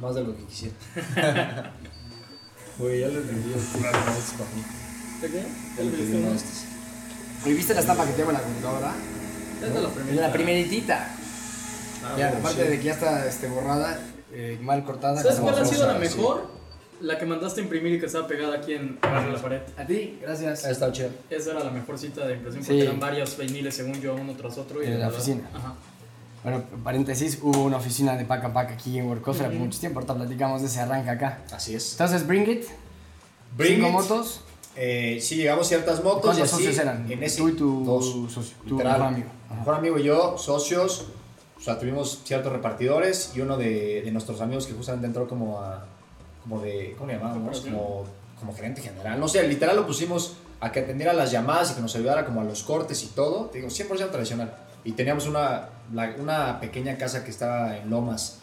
Más 0.00 0.14
de 0.14 0.24
lo 0.24 0.36
que 0.36 0.44
quisiera. 0.44 0.74
Güey, 2.78 3.00
ya 3.00 3.08
les 3.08 3.26
vendí 3.26 3.54
estos 3.54 3.80
para 3.80 4.50
mí. 4.54 4.62
¿De 5.22 5.28
qué? 5.30 5.46
Ya 5.78 5.82
le 5.84 5.90
pedí 5.92 6.14
uno 6.16 6.28
de 6.30 6.36
estos. 6.36 6.64
¿Y 7.46 7.52
viste 7.54 7.72
la 7.72 7.80
estampa 7.80 8.04
que 8.04 8.12
tengo 8.12 8.28
en 8.30 8.36
la 8.36 8.42
computadora? 8.42 8.92
Es 9.62 9.74
de 9.74 10.14
la 10.14 10.26
la 10.28 10.32
primeritita. 10.32 11.08
Ah, 12.04 12.14
ya, 12.18 12.26
bueno, 12.28 12.40
aparte 12.40 12.64
sí. 12.64 12.68
de 12.70 12.78
que 12.78 12.84
ya 12.84 12.92
está 12.92 13.26
este, 13.26 13.48
borrada, 13.48 13.98
eh, 14.32 14.58
mal 14.62 14.84
cortada. 14.84 15.20
¿Sabes 15.22 15.38
cuál 15.40 15.58
ha 15.58 15.64
sido 15.64 15.86
la 15.86 15.94
sí. 15.94 16.00
mejor? 16.00 16.54
La 17.00 17.18
que 17.18 17.26
mandaste 17.26 17.60
a 17.60 17.64
imprimir 17.64 17.94
y 17.94 18.00
que 18.00 18.06
estaba 18.06 18.26
pegada 18.26 18.56
aquí 18.56 18.72
en, 18.72 18.98
en 19.02 19.32
la 19.32 19.42
pared. 19.42 19.60
A 19.76 19.84
ti, 19.84 20.18
gracias. 20.22 20.64
Ha 20.64 20.70
estado 20.70 20.92
chido. 20.92 21.10
Esa 21.28 21.50
era 21.50 21.64
la 21.64 21.70
mejor 21.70 21.98
cita 21.98 22.26
de 22.26 22.34
impresión 22.36 22.62
Sí. 22.64 22.68
porque 22.70 22.82
eran 22.84 23.00
varios 23.00 23.36
vainiles 23.36 23.74
según 23.74 24.00
yo, 24.00 24.14
uno 24.14 24.32
tras 24.34 24.56
otro. 24.56 24.82
Y 24.82 24.86
En 24.86 24.92
de 24.92 24.98
la 24.98 25.06
verdad- 25.06 25.20
oficina. 25.20 25.42
Ajá. 25.52 25.74
Bueno, 26.42 26.62
paréntesis, 26.84 27.38
hubo 27.42 27.64
una 27.64 27.78
oficina 27.78 28.16
de 28.16 28.24
Pack 28.24 28.44
a 28.44 28.52
Pack 28.52 28.70
aquí 28.72 28.98
en 28.98 29.06
Workofera 29.08 29.48
por 29.50 29.58
mucho 29.58 29.80
tiempo, 29.80 29.98
ahorita 29.98 30.14
platicamos 30.14 30.60
de 30.62 30.68
ese 30.68 30.80
arranque 30.80 31.10
acá. 31.10 31.40
Así 31.50 31.74
es. 31.74 31.92
Entonces, 31.92 32.24
Bring 32.26 32.48
It, 32.48 32.64
Bring 33.56 33.74
cinco 33.76 33.88
It. 33.88 33.92
motos, 33.92 34.40
Eh, 34.76 35.18
sí, 35.22 35.36
llegamos 35.36 35.66
ciertas 35.68 36.02
motos 36.04 36.20
y 36.36 36.40
¿cuántos 36.40 36.52
así. 36.52 36.64
socios 36.64 36.78
eran? 36.78 37.10
En 37.10 37.22
ese, 37.22 37.38
Tú 37.38 37.48
y 37.48 37.52
tu 37.52 37.84
dos. 37.84 38.32
socio, 38.32 38.56
tu 38.68 38.76
mejor 38.76 39.02
amigo. 39.02 39.28
Mi 39.50 39.56
mejor 39.56 39.74
amigo 39.74 39.98
y 39.98 40.02
yo, 40.04 40.36
socios. 40.38 41.06
O 41.58 41.60
sea, 41.60 41.78
tuvimos 41.78 42.20
ciertos 42.24 42.52
repartidores 42.52 43.32
y 43.34 43.40
uno 43.40 43.56
de, 43.56 44.02
de 44.02 44.10
nuestros 44.12 44.40
amigos 44.40 44.66
que 44.66 44.74
justamente 44.74 45.06
entró 45.06 45.26
como 45.26 45.60
a. 45.60 45.86
como 46.42 46.60
de. 46.60 46.94
¿Cómo 46.98 47.10
le 47.10 47.16
llamábamos? 47.18 47.60
Como, 47.62 48.04
como 48.38 48.54
gerente 48.54 48.82
general. 48.82 49.18
No 49.18 49.28
sé, 49.28 49.46
literal 49.48 49.76
lo 49.76 49.86
pusimos 49.86 50.34
a 50.60 50.70
que 50.72 50.80
atendiera 50.80 51.12
las 51.14 51.30
llamadas 51.30 51.70
y 51.72 51.74
que 51.74 51.80
nos 51.80 51.94
ayudara 51.96 52.26
como 52.26 52.42
a 52.42 52.44
los 52.44 52.62
cortes 52.62 53.02
y 53.02 53.06
todo. 53.08 53.46
Te 53.46 53.58
digo, 53.58 53.70
100% 53.70 54.10
tradicional. 54.10 54.54
Y 54.84 54.92
teníamos 54.92 55.26
una, 55.26 55.68
la- 55.92 56.14
una 56.18 56.60
pequeña 56.60 56.96
casa 56.98 57.24
que 57.24 57.30
estaba 57.30 57.76
en 57.78 57.88
Lomas, 57.90 58.38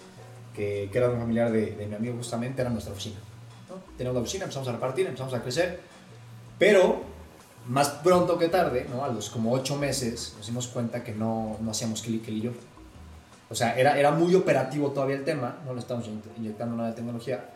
que, 0.56 0.90
que 0.92 0.98
era 0.98 1.10
un 1.10 1.20
familiar 1.20 1.52
de, 1.52 1.68
de 1.76 1.86
mi 1.86 1.96
amigo 1.96 2.16
justamente, 2.18 2.62
era 2.62 2.70
nuestra 2.72 2.92
oficina. 2.94 3.16
¿no? 3.70 3.76
Teníamos 3.98 4.16
la 4.16 4.22
oficina, 4.22 4.44
empezamos 4.46 4.68
a 4.68 4.72
repartir, 4.74 5.06
empezamos 5.06 5.34
a 5.34 5.42
crecer, 5.42 5.80
pero 6.60 7.02
más 7.68 7.90
pronto 7.90 8.38
que 8.38 8.50
tarde, 8.50 8.88
¿no? 8.94 9.04
a 9.04 9.08
los 9.08 9.30
como 9.30 9.52
ocho 9.54 9.78
meses, 9.78 10.34
nos 10.38 10.48
dimos 10.48 10.68
cuenta 10.68 11.04
que 11.04 11.14
no, 11.14 11.58
no 11.62 11.72
hacíamos 11.72 12.02
clic 12.02 12.28
él 12.28 12.38
y 12.38 12.42
yo. 12.42 12.52
O 13.50 13.56
sea, 13.56 13.78
era, 13.78 13.98
era 13.98 14.12
muy 14.12 14.34
operativo 14.36 14.92
todavía 14.92 15.16
el 15.16 15.24
tema, 15.24 15.58
no 15.66 15.74
le 15.74 15.80
estamos 15.80 16.06
inyect- 16.08 16.38
inyectando 16.38 16.76
nada 16.76 16.90
de 16.90 16.96
tecnología. 16.96 17.50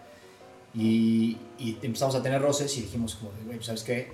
Y, 0.73 1.37
y 1.57 1.77
empezamos 1.81 2.13
a 2.15 2.21
tener 2.21 2.41
roces 2.41 2.75
y 2.77 2.81
dijimos 2.81 3.15
como, 3.15 3.31
güey, 3.45 3.61
¿sabes 3.63 3.83
qué? 3.83 4.13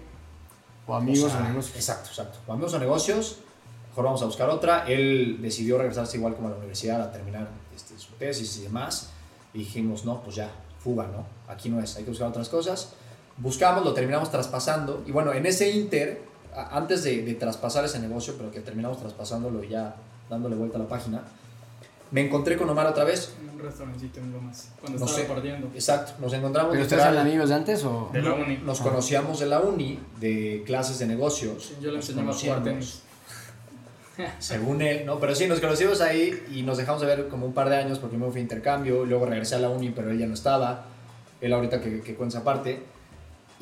O 0.87 0.95
amigos 0.95 1.25
O 1.25 1.35
sea, 1.35 1.45
o 1.45 1.49
negocios. 1.49 1.75
Exacto, 1.75 2.09
exacto. 2.09 2.39
O 2.47 2.53
amigos 2.53 2.73
o 2.73 2.79
negocios, 2.79 3.37
mejor 3.89 4.05
vamos 4.05 4.21
a 4.21 4.25
buscar 4.25 4.49
otra. 4.49 4.85
Él 4.87 5.39
decidió 5.41 5.77
regresarse 5.77 6.17
igual 6.17 6.35
como 6.35 6.47
a 6.47 6.51
la 6.51 6.57
universidad 6.57 7.01
a 7.01 7.11
terminar 7.11 7.49
este, 7.75 7.97
su 7.99 8.13
tesis 8.13 8.57
y 8.57 8.61
demás. 8.63 9.09
Y 9.53 9.59
dijimos, 9.59 10.05
no, 10.05 10.21
pues 10.23 10.37
ya, 10.37 10.51
fuga, 10.79 11.07
¿no? 11.07 11.25
Aquí 11.51 11.69
no 11.69 11.81
es, 11.81 11.97
hay 11.97 12.03
que 12.03 12.09
buscar 12.11 12.29
otras 12.29 12.47
cosas. 12.49 12.93
Buscamos, 13.37 13.83
lo 13.83 13.93
terminamos 13.93 14.29
traspasando. 14.31 15.03
Y 15.07 15.11
bueno, 15.11 15.33
en 15.33 15.45
ese 15.45 15.71
inter, 15.71 16.21
antes 16.71 17.03
de, 17.03 17.23
de 17.23 17.33
traspasar 17.35 17.83
ese 17.85 17.99
negocio, 17.99 18.35
pero 18.37 18.51
que 18.51 18.59
terminamos 18.61 18.99
traspasándolo 18.99 19.63
y 19.63 19.69
ya 19.69 19.95
dándole 20.29 20.55
vuelta 20.55 20.77
a 20.77 20.81
la 20.81 20.87
página, 20.87 21.23
me 22.11 22.21
encontré 22.21 22.55
con 22.57 22.69
Omar 22.69 22.85
otra 22.87 23.03
vez. 23.05 23.33
En 23.41 23.49
un 23.49 23.59
restaurancito 23.59 24.19
en 24.19 24.31
Lomas. 24.33 24.69
Cuando 24.79 24.99
No 24.99 25.05
estaba 25.05 25.23
sé. 25.23 25.33
partiendo. 25.33 25.67
Exacto, 25.73 26.13
nos 26.19 26.31
encontramos. 26.33 26.71
¿Pero 26.71 26.83
ustedes 26.83 27.01
eran 27.03 27.17
amigos 27.17 27.49
de 27.49 27.55
antes 27.55 27.83
o...? 27.83 28.09
De 28.13 28.21
la 28.21 28.33
uni. 28.33 28.57
Nos 28.57 28.81
Ah. 28.81 28.83
conocíamos 28.83 29.39
de 29.39 29.47
la 29.47 29.59
uni, 29.61 29.99
de 30.19 30.61
clases 30.65 30.99
de 30.99 31.07
negocios. 31.07 31.73
Yo 31.81 31.89
le 31.91 31.97
enseñaba 31.97 32.31
a 32.31 32.33
jugar 32.35 32.63
tenis. 32.63 33.01
según 34.39 34.83
él, 34.83 35.07
¿no? 35.07 35.19
Pero 35.19 35.33
sí, 35.33 35.47
nos 35.47 35.59
conocimos 35.59 36.01
ahí 36.01 36.43
y 36.53 36.61
nos 36.61 36.77
dejamos 36.77 37.01
de 37.01 37.07
ver 37.07 37.27
como 37.29 37.47
un 37.47 37.53
par 37.53 37.67
de 37.69 37.77
años 37.77 37.97
porque 37.97 38.15
me 38.15 38.29
fui 38.29 38.41
a 38.41 38.43
intercambio, 38.43 39.05
luego 39.05 39.25
regresé 39.25 39.55
a 39.55 39.59
la 39.59 39.69
uni, 39.69 39.89
pero 39.89 40.11
él 40.11 40.19
ya 40.19 40.27
no 40.27 40.35
estaba, 40.35 40.85
él 41.41 41.51
ahorita 41.51 41.81
que, 41.81 42.01
que 42.01 42.13
cuenta 42.13 42.37
esa 42.37 42.43
parte. 42.45 42.83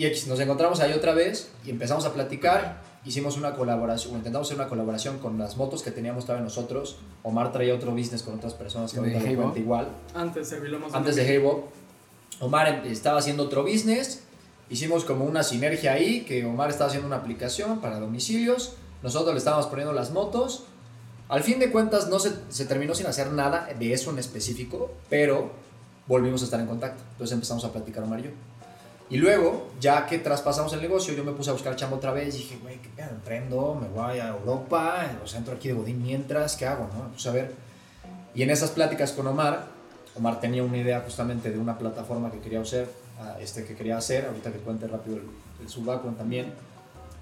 Y 0.01 0.05
X, 0.07 0.25
nos 0.25 0.39
encontramos 0.39 0.79
ahí 0.79 0.93
otra 0.93 1.13
vez 1.13 1.49
y 1.63 1.69
empezamos 1.69 2.05
a 2.05 2.13
platicar, 2.13 2.81
hicimos 3.05 3.37
una 3.37 3.53
colaboración, 3.53 4.15
o 4.15 4.17
intentamos 4.17 4.47
hacer 4.47 4.57
una 4.57 4.67
colaboración 4.67 5.19
con 5.19 5.37
las 5.37 5.57
motos 5.57 5.83
que 5.83 5.91
teníamos 5.91 6.25
todavía 6.25 6.43
nosotros. 6.43 6.97
Omar 7.21 7.51
traía 7.51 7.75
otro 7.75 7.91
business 7.91 8.23
con 8.23 8.33
otras 8.33 8.55
personas 8.55 8.91
que 8.91 8.99
¿De 8.99 9.13
ahorita 9.13 9.29
Heybo? 9.29 9.41
cuenta 9.43 9.59
igual. 9.59 9.89
Antes 10.15 10.49
de 10.49 10.55
Servilomos. 10.55 10.91
Antes 10.95 11.15
de 11.17 11.31
Heybo, 11.31 11.69
Omar 12.39 12.67
em- 12.67 12.91
estaba 12.91 13.19
haciendo 13.19 13.43
otro 13.43 13.61
business, 13.61 14.23
hicimos 14.71 15.05
como 15.05 15.23
una 15.25 15.43
sinergia 15.43 15.93
ahí, 15.93 16.21
que 16.21 16.45
Omar 16.45 16.71
estaba 16.71 16.87
haciendo 16.87 17.05
una 17.05 17.17
aplicación 17.17 17.79
para 17.79 17.99
domicilios, 17.99 18.73
nosotros 19.03 19.35
le 19.35 19.37
estábamos 19.37 19.67
poniendo 19.67 19.93
las 19.93 20.09
motos. 20.09 20.63
Al 21.29 21.43
fin 21.43 21.59
de 21.59 21.69
cuentas 21.71 22.07
no 22.09 22.17
se, 22.17 22.31
se 22.49 22.65
terminó 22.65 22.95
sin 22.95 23.05
hacer 23.05 23.31
nada 23.33 23.69
de 23.77 23.93
eso 23.93 24.09
en 24.09 24.17
específico, 24.17 24.89
pero 25.11 25.51
volvimos 26.07 26.41
a 26.41 26.45
estar 26.45 26.59
en 26.59 26.65
contacto. 26.65 27.03
Entonces 27.11 27.35
empezamos 27.35 27.63
a 27.65 27.71
platicar 27.71 28.03
Omar 28.03 28.21
y 28.21 28.23
yo. 28.23 28.29
Y 29.11 29.17
luego, 29.17 29.67
ya 29.81 30.07
que 30.07 30.19
traspasamos 30.19 30.71
el 30.71 30.81
negocio, 30.81 31.13
yo 31.13 31.25
me 31.25 31.33
puse 31.33 31.49
a 31.49 31.53
buscar 31.53 31.75
chamba 31.75 31.97
otra 31.97 32.13
vez. 32.13 32.33
Dije, 32.33 32.57
güey, 32.61 32.77
¿qué 32.81 32.87
pedo? 32.95 33.09
Emprendo, 33.09 33.77
me 33.79 33.89
voy 33.89 34.19
a 34.19 34.29
Europa, 34.29 35.05
o 35.21 35.27
sea, 35.27 35.39
entro 35.39 35.53
aquí 35.53 35.67
de 35.67 35.73
Godín 35.73 36.01
mientras, 36.01 36.55
¿qué 36.55 36.65
hago? 36.65 36.87
No? 36.93 37.11
Puse 37.11 37.27
a 37.27 37.33
ver. 37.33 37.53
Y 38.33 38.41
en 38.41 38.49
esas 38.49 38.71
pláticas 38.71 39.11
con 39.11 39.27
Omar, 39.27 39.67
Omar 40.15 40.39
tenía 40.39 40.63
una 40.63 40.77
idea 40.77 41.01
justamente 41.01 41.51
de 41.51 41.59
una 41.59 41.77
plataforma 41.77 42.31
que 42.31 42.39
quería 42.39 42.61
hacer, 42.61 42.89
ah, 43.19 43.35
este, 43.41 43.65
que 43.65 43.75
quería 43.75 43.97
hacer, 43.97 44.27
ahorita 44.27 44.49
que 44.49 44.59
cuente 44.59 44.87
rápido 44.87 45.17
el, 45.17 45.23
el 45.59 46.15
también. 46.15 46.53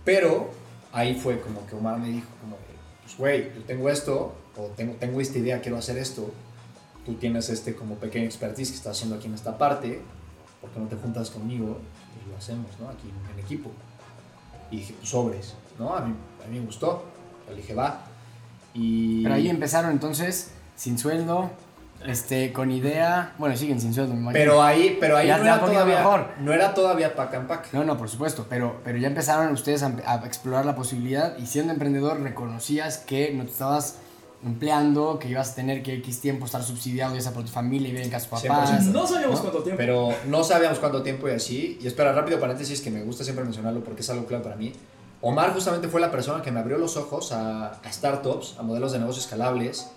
Pero 0.06 0.52
ahí 0.94 1.16
fue 1.16 1.42
como 1.42 1.66
que 1.66 1.76
Omar 1.76 1.98
me 1.98 2.10
dijo, 2.10 2.28
como, 2.40 2.56
pues 3.02 3.18
güey, 3.18 3.52
yo 3.56 3.64
tengo 3.64 3.90
esto, 3.90 4.36
o 4.56 4.66
tengo, 4.76 4.94
tengo 5.00 5.20
esta 5.22 5.40
idea, 5.40 5.60
quiero 5.60 5.78
hacer 5.80 5.98
esto. 5.98 6.30
Tú 7.04 7.16
tienes 7.16 7.50
este 7.50 7.74
como 7.74 7.96
pequeño 7.96 8.26
expertise 8.26 8.70
que 8.70 8.78
estás 8.78 8.96
haciendo 8.96 9.16
aquí 9.16 9.26
en 9.26 9.34
esta 9.34 9.58
parte, 9.58 10.02
¿por 10.62 10.70
qué 10.72 10.80
no 10.80 10.88
te 10.88 10.96
juntas 10.96 11.30
conmigo 11.30 11.80
y 12.26 12.30
lo 12.30 12.38
hacemos, 12.38 12.68
¿no? 12.80 12.90
Aquí 12.90 13.12
en 13.34 13.40
equipo. 13.40 13.72
Y 14.72 14.78
dije, 14.78 14.94
pues 14.98 15.10
sobres, 15.10 15.56
¿no? 15.78 15.96
A 15.96 16.02
mí, 16.02 16.14
a 16.46 16.48
mí 16.48 16.60
me 16.60 16.66
gustó. 16.66 17.06
Le 17.50 17.56
dije, 17.56 17.74
va. 17.74 18.02
Y... 18.74 19.24
Pero 19.24 19.36
ahí 19.36 19.50
empezaron 19.50 19.92
entonces, 19.92 20.52
sin 20.76 20.98
sueldo, 21.00 21.50
este, 22.06 22.54
con 22.54 22.72
idea... 22.72 23.34
Bueno, 23.40 23.58
siguen 23.58 23.82
sin 23.82 23.94
sueldo, 23.94 24.14
me 24.14 24.22
imagino. 24.22 24.40
Pero 24.40 24.62
ahí, 24.62 24.98
pero 25.00 25.18
ahí 25.18 25.28
Ya 25.28 25.38
no, 25.38 25.44
era 25.46 25.60
todavía, 25.60 25.96
mejor. 25.98 26.28
no 26.40 26.54
era 26.54 26.74
todavía 26.74 27.16
pack 27.16 27.34
and 27.34 27.48
pack. 27.48 27.74
No, 27.74 27.84
no, 27.84 27.98
por 27.98 28.10
supuesto, 28.10 28.46
pero, 28.48 28.80
pero 28.84 29.00
ya 29.00 29.08
empezaron 29.08 29.52
ustedes 29.52 29.82
a, 29.82 29.96
a 30.06 30.26
explorar 30.26 30.66
la 30.66 30.76
posibilidad 30.76 31.36
y 31.38 31.48
siendo 31.48 31.74
emprendedor 31.74 32.22
reconocías 32.22 33.00
que 33.00 33.34
no 33.34 33.44
te 33.46 33.52
estabas 33.52 33.98
empleando, 34.44 35.20
que 35.20 35.28
ibas 35.28 35.52
a 35.52 35.56
tener 35.56 35.84
que 35.84 35.94
X 35.96 36.22
tiempo 36.22 36.46
estar 36.46 36.64
subsidiado 36.64 37.14
ya 37.14 37.22
sea 37.22 37.34
por 37.34 37.44
tu 37.44 37.50
familia 37.50 37.90
y 37.90 37.92
bien 37.92 38.06
en 38.06 38.10
casa 38.10 38.26
de 38.26 38.32
tus 38.32 38.50
papás. 38.50 38.72
100%. 38.72 38.92
No 38.92 39.08
sabíamos 39.08 39.36
¿No? 39.36 39.42
cuánto 39.42 39.64
tiempo. 39.64 39.78
Pero 39.78 40.14
no 40.28 40.44
sabíamos 40.44 40.80
cuánto 40.80 41.04
tiempo 41.04 41.28
y 41.28 41.32
así. 41.32 41.78
Y 41.82 41.88
espera, 41.88 42.14
rápido 42.14 42.40
paréntesis 42.40 42.82
que 42.82 42.90
me 42.90 43.04
gusta 43.04 43.24
siempre 43.24 43.44
mencionarlo 43.44 43.84
porque 43.84 44.02
es 44.02 44.10
algo 44.10 44.26
clave 44.26 44.44
para 44.44 44.56
mí. 44.56 44.74
Omar 45.22 45.54
justamente 45.54 45.90
fue 45.90 46.00
la 46.00 46.12
persona 46.12 46.42
que 46.42 46.52
me 46.52 46.60
abrió 46.62 46.78
los 46.78 46.96
ojos 46.96 47.34
a, 47.34 47.74
a 47.74 47.92
startups, 47.92 48.56
a 48.58 48.64
modelos 48.64 48.94
de 48.94 49.00
negocios 49.00 49.26
escalables, 49.26 49.92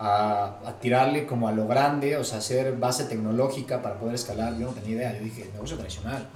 a, 0.00 0.56
a 0.64 0.72
tirarle 0.80 1.26
como 1.26 1.46
a 1.46 1.52
lo 1.52 1.66
grande, 1.66 2.16
o 2.16 2.24
sea, 2.24 2.38
hacer 2.38 2.76
base 2.78 3.04
tecnológica 3.04 3.82
para 3.82 3.98
poder 3.98 4.14
escalar. 4.14 4.56
Yo 4.56 4.68
no 4.68 4.72
tenía 4.72 4.96
idea, 4.96 5.18
yo 5.18 5.24
dije, 5.24 5.50
negocio 5.52 5.76
tradicional. 5.76 6.26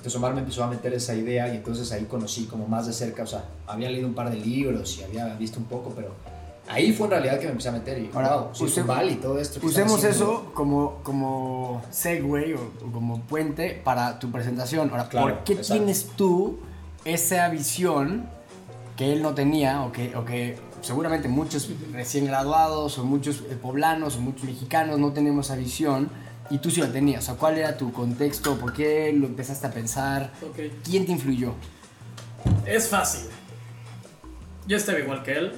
Entonces 0.00 0.16
Omar 0.16 0.32
me 0.32 0.40
empezó 0.40 0.64
a 0.64 0.66
meter 0.66 0.94
esa 0.94 1.14
idea 1.14 1.52
y 1.52 1.56
entonces 1.56 1.92
ahí 1.92 2.04
conocí 2.04 2.44
como 2.44 2.66
más 2.66 2.86
de 2.86 2.92
cerca, 2.94 3.22
o 3.22 3.26
sea, 3.26 3.44
había 3.66 3.90
leído 3.90 4.08
un 4.08 4.14
par 4.14 4.30
de 4.30 4.36
libros 4.36 4.98
y 4.98 5.02
había 5.02 5.26
visto 5.34 5.58
un 5.58 5.66
poco, 5.66 5.92
pero 5.94 6.14
ahí 6.70 6.92
fue 6.92 7.06
en 7.06 7.10
realidad 7.10 7.38
que 7.38 7.46
me 7.46 7.50
empecé 7.52 7.68
a 7.68 7.72
meter 7.72 7.98
y, 7.98 8.10
Ahora, 8.14 8.36
wow, 8.36 8.68
Zumbal 8.68 9.10
y 9.10 9.16
todo 9.16 9.38
esto. 9.38 9.60
Usemos 9.62 10.04
eso 10.04 10.50
como, 10.54 11.00
como 11.02 11.82
segue 11.90 12.54
o, 12.54 12.86
o 12.86 12.92
como 12.92 13.20
puente 13.22 13.80
para 13.84 14.18
tu 14.18 14.30
presentación. 14.30 14.88
Ahora, 14.90 15.08
Claro, 15.08 15.26
¿por 15.34 15.44
qué 15.44 15.52
exacto. 15.54 15.74
tienes 15.74 16.06
tú 16.16 16.58
esa 17.04 17.48
visión 17.48 18.28
que 18.96 19.12
él 19.12 19.22
no 19.22 19.34
tenía 19.34 19.82
o 19.82 19.92
que, 19.92 20.14
o 20.14 20.24
que 20.24 20.58
seguramente 20.82 21.28
muchos 21.28 21.70
recién 21.92 22.26
graduados 22.26 22.98
o 22.98 23.04
muchos 23.04 23.42
eh, 23.50 23.56
poblanos 23.60 24.16
o 24.16 24.20
muchos 24.20 24.44
mexicanos 24.44 24.98
no 24.98 25.12
tenemos 25.12 25.46
esa 25.46 25.56
visión 25.56 26.10
y 26.50 26.58
tú 26.58 26.70
sí 26.70 26.80
la 26.80 26.90
tenías? 26.92 27.22
O 27.24 27.26
sea, 27.26 27.34
¿cuál 27.36 27.58
era 27.58 27.76
tu 27.76 27.92
contexto? 27.92 28.56
¿Por 28.58 28.72
qué 28.72 29.12
lo 29.12 29.26
empezaste 29.26 29.66
a 29.66 29.70
pensar? 29.70 30.32
Ok. 30.42 30.58
¿Quién 30.84 31.06
te 31.06 31.12
influyó? 31.12 31.54
Es 32.66 32.88
fácil. 32.88 33.26
Yo 34.66 34.76
estaba 34.76 34.98
igual 34.98 35.22
que 35.22 35.32
él, 35.32 35.52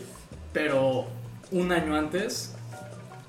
pero 0.53 1.07
un 1.51 1.73
año 1.73 1.97
antes 1.97 2.55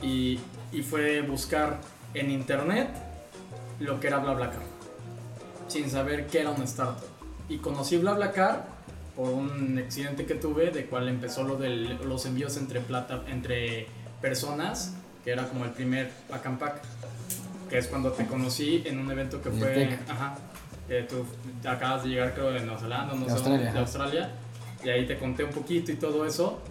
y, 0.02 0.40
y 0.72 0.82
fue 0.82 1.22
buscar 1.22 1.80
en 2.14 2.32
internet 2.32 2.90
lo 3.80 4.00
que 4.00 4.08
era 4.08 4.20
BlaBlaCar, 4.20 4.62
sin 5.68 5.90
saber 5.90 6.28
qué 6.28 6.42
era 6.42 6.52
una 6.52 6.66
startup. 6.66 7.04
Y 7.50 7.58
conocí 7.58 7.98
BlaBlaCar 7.98 8.66
por 9.16 9.30
un 9.30 9.78
accidente 9.78 10.26
que 10.26 10.36
tuve, 10.36 10.72
de 10.72 10.86
cual 10.86 11.08
empezó 11.08 11.44
lo 11.44 11.56
de 11.56 11.70
los 11.70 12.26
envíos 12.26 12.58
entre, 12.58 12.80
plata, 12.80 13.24
entre 13.28 13.88
personas, 14.22 14.96
que 15.24 15.32
era 15.32 15.48
como 15.48 15.66
el 15.66 15.72
primer 15.72 16.12
pack 16.30 16.46
and 16.46 16.60
pack, 16.60 16.82
que 17.70 17.78
es 17.78 17.88
cuando 17.88 18.12
te 18.12 18.26
conocí 18.26 18.84
en 18.86 19.00
un 19.00 19.12
evento 19.12 19.42
que 19.42 19.52
fue... 19.52 20.00
Ajá, 20.08 20.36
que 20.88 21.04
tú 21.04 21.26
acabas 21.68 22.04
de 22.04 22.10
llegar 22.10 22.34
creo 22.34 22.52
de 22.52 22.60
Nueva 22.60 22.80
Zelanda, 22.80 23.14
no 23.14 23.22
De 23.22 23.28
sé, 23.28 23.32
Australia, 23.32 23.74
de. 23.74 23.80
Australia, 23.80 24.32
y 24.84 24.90
ahí 24.90 25.08
te 25.08 25.18
conté 25.18 25.44
un 25.44 25.52
poquito 25.52 25.92
y 25.92 25.96
todo 25.96 26.26
eso. 26.26 26.62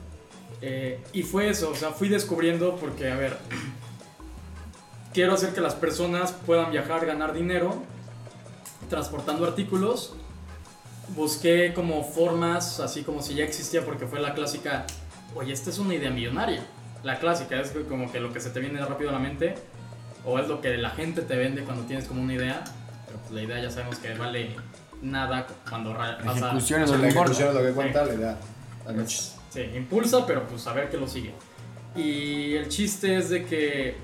Eh, 0.63 1.03
y 1.13 1.23
fue 1.25 1.49
eso, 1.51 1.71
o 1.71 1.75
sea, 1.75 1.91
fui 1.91 2.09
descubriendo 2.09 2.77
porque, 2.77 3.11
a 3.11 3.17
ver, 3.17 3.37
quiero 5.13 5.35
hacer 5.35 5.53
que 5.53 5.61
las 5.61 5.75
personas 5.75 6.33
puedan 6.33 6.71
viajar, 6.71 7.05
ganar 7.05 7.33
dinero, 7.35 7.83
transportando 8.89 9.45
artículos. 9.45 10.15
Busqué 11.17 11.75
como 11.75 12.05
formas, 12.05 12.81
así 12.81 13.03
como 13.03 13.23
si 13.23 13.35
ya 13.35 13.45
existía, 13.45 13.85
porque 13.85 14.07
fue 14.07 14.21
la 14.21 14.35
clásica, 14.35 14.87
oye, 15.35 15.53
esta 15.53 15.69
es 15.71 15.79
una 15.79 15.95
idea 15.95 16.11
millonaria. 16.11 16.65
La 17.03 17.19
clásica 17.19 17.61
es 17.61 17.73
como 17.89 18.11
que 18.13 18.21
lo 18.21 18.33
que 18.33 18.41
se 18.41 18.51
te 18.51 18.61
viene 18.61 18.81
rápido 18.85 19.11
a 19.11 19.13
la 19.15 19.19
mente, 19.19 19.57
o 20.25 20.39
es 20.39 20.47
lo 20.47 20.61
que 20.61 20.77
la 20.77 20.91
gente 20.91 21.23
te 21.23 21.37
vende 21.37 21.65
cuando 21.65 21.83
tienes 21.85 22.07
como 22.07 22.23
una 22.23 22.35
idea, 22.35 22.63
pero 23.07 23.19
pues 23.19 23.33
la 23.33 23.43
idea 23.43 23.61
ya 23.61 23.71
sabemos 23.71 23.99
que 23.99 24.15
vale 24.15 24.55
nada 25.03 25.47
cuando 25.69 25.93
ra- 25.93 26.19
La 26.25 26.33
ejecución 26.33 26.83
es 26.83 26.91
lo 26.91 26.97
que 26.97 27.03
la 27.03 27.09
importa. 27.09 28.05
le 28.05 28.17
da 28.17 28.37
la 28.87 28.93
noche. 28.93 29.23
Sí, 29.53 29.61
impulsa, 29.75 30.27
pero 30.27 30.47
pues 30.47 30.67
a 30.67 30.73
ver 30.73 30.89
que 30.89 30.97
lo 30.97 31.07
sigue. 31.07 31.35
Y 31.95 32.55
el 32.55 32.69
chiste 32.69 33.19
es 33.19 33.29
de 33.29 33.45
que 33.45 33.97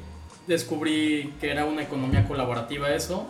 descubrí 0.46 1.32
que 1.40 1.50
era 1.50 1.64
una 1.64 1.82
economía 1.82 2.26
colaborativa 2.26 2.90
eso 2.90 3.26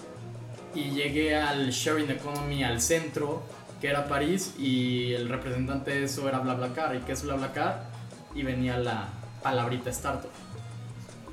y 0.74 0.90
llegué 0.90 1.36
al 1.36 1.70
sharing 1.70 2.10
economy 2.10 2.64
al 2.64 2.80
centro 2.80 3.42
que 3.80 3.88
era 3.88 4.08
París 4.08 4.54
y 4.58 5.12
el 5.14 5.28
representante 5.28 5.92
de 5.92 6.04
eso 6.04 6.28
era 6.28 6.40
BlaBlaCar 6.40 6.96
y 6.96 6.98
qué 7.00 7.12
es 7.12 7.22
BlaBlaCar 7.22 7.84
y 8.34 8.42
venía 8.42 8.78
la 8.78 9.08
palabrita 9.42 9.90
startup 9.90 10.30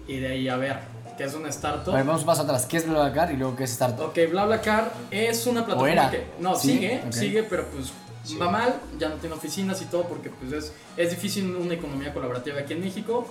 y 0.07 0.17
de 0.17 0.27
ahí 0.27 0.47
a 0.47 0.57
ver 0.57 0.79
qué 1.17 1.23
es 1.23 1.33
una 1.33 1.49
startup 1.49 1.93
A 1.93 1.97
ver, 1.97 2.05
vamos 2.05 2.23
paso 2.23 2.43
atrás. 2.43 2.65
¿Qué 2.67 2.77
es 2.77 2.87
BlaBlaCar 2.87 3.31
y 3.31 3.37
luego 3.37 3.55
qué 3.55 3.63
es 3.63 3.71
Startup? 3.71 4.05
Ok, 4.05 4.17
BlaBlaCar 4.29 4.91
es 5.11 5.47
una 5.47 5.65
plataforma 5.65 6.11
que... 6.11 6.25
No, 6.39 6.55
¿Sí? 6.55 6.73
sigue, 6.73 7.01
Ok. 7.05 7.11
sigue, 7.13 7.43
pero 7.43 7.65
pues 7.67 7.91
Sí. 8.25 8.37
va 8.37 8.49
mal, 8.49 8.81
ya 8.99 9.09
no 9.09 9.15
tiene 9.15 9.35
oficinas 9.35 9.81
y 9.81 9.85
todo 9.85 10.03
porque 10.03 10.29
pues 10.29 10.51
es, 10.51 10.73
es 10.97 11.09
difícil 11.11 11.55
una 11.55 11.73
economía 11.75 12.13
colaborativa 12.13 12.59
aquí 12.59 12.73
en 12.73 12.81
México. 12.81 13.27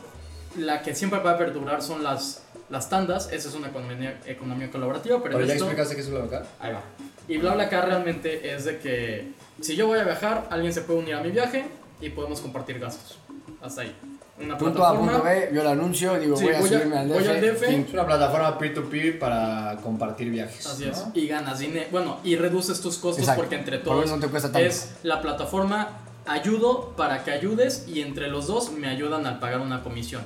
La 0.57 0.83
que 0.83 0.95
siempre 0.95 1.19
va 1.19 1.33
a 1.33 1.39
perdurar 1.39 1.83
son 1.83 2.05
las, 2.05 2.45
las 2.71 2.89
tandas, 2.89 3.31
esa 3.33 3.49
es 3.49 3.55
una 3.57 3.69
economía, 3.69 4.21
economía 4.25 4.71
colaborativa, 4.71 5.21
pero, 5.21 5.37
Pero 5.37 5.47
ya 5.47 5.55
esto, 5.55 5.65
explicaste 5.65 5.97
que 5.97 6.03
es 6.03 6.09
acá. 6.09 6.47
ahí 6.61 6.73
va. 6.73 6.83
Y 7.27 7.39
BlaBlaCar 7.39 7.87
realmente 7.87 8.55
es 8.55 8.65
de 8.65 8.79
que 8.79 9.33
si 9.61 9.75
yo 9.77 9.87
voy 9.87 9.99
a 9.99 10.05
viajar, 10.05 10.47
alguien 10.51 10.73
se 10.73 10.83
puede 10.83 11.01
unir 11.01 11.15
a 11.15 11.23
mi 11.23 11.31
viaje 11.31 11.65
y 12.01 12.11
podemos 12.11 12.41
compartir 12.41 12.79
gastos. 12.79 13.19
Hasta 13.61 13.83
ahí. 13.83 13.95
Una 14.37 14.59
Punto 14.59 14.85
A, 14.85 14.91
plataforma. 14.91 15.13
punto 15.13 15.25
B, 15.25 15.51
yo 15.55 15.63
lo 15.63 15.69
anuncio, 15.71 16.19
digo, 16.19 16.37
Sí, 16.37 16.45
voy 16.45 16.55
a 16.55 16.59
voy 16.59 16.69
a- 16.69 16.73
subirme 16.73 16.99
al 16.99 17.09
DF. 17.09 17.15
voy 17.21 17.29
al 17.29 17.41
DF. 17.41 17.63
Es 17.69 17.93
una 17.93 18.07
plataforma 18.07 18.59
peer-to-peer 18.59 19.19
para 19.19 19.77
compartir 19.83 20.31
viajes. 20.31 20.67
Así 20.67 20.87
¿no? 20.87 20.93
es. 20.93 21.05
Y 21.15 21.29
ganas 21.29 21.59
dinero. 21.61 21.87
Bueno, 21.93 22.19
y 22.25 22.35
reduces 22.37 22.81
tus 22.81 22.99
costos 22.99 23.21
Exacto. 23.21 23.43
porque 23.43 23.55
entre 23.57 23.79
todos 23.79 24.11
no 24.11 24.19
te 24.19 24.27
cuesta 24.29 24.51
tanto. 24.51 24.67
es 24.67 24.95
la 25.05 25.21
plataforma 25.23 25.99
ayudo 26.27 26.95
para 26.97 27.23
que 27.23 27.31
ayudes 27.31 27.85
y 27.87 28.01
entre 28.01 28.29
los 28.29 28.47
dos 28.49 28.73
me 28.73 28.89
ayudan 28.89 29.25
al 29.27 29.39
pagar 29.39 29.61
una 29.61 29.83
comisión. 29.85 30.23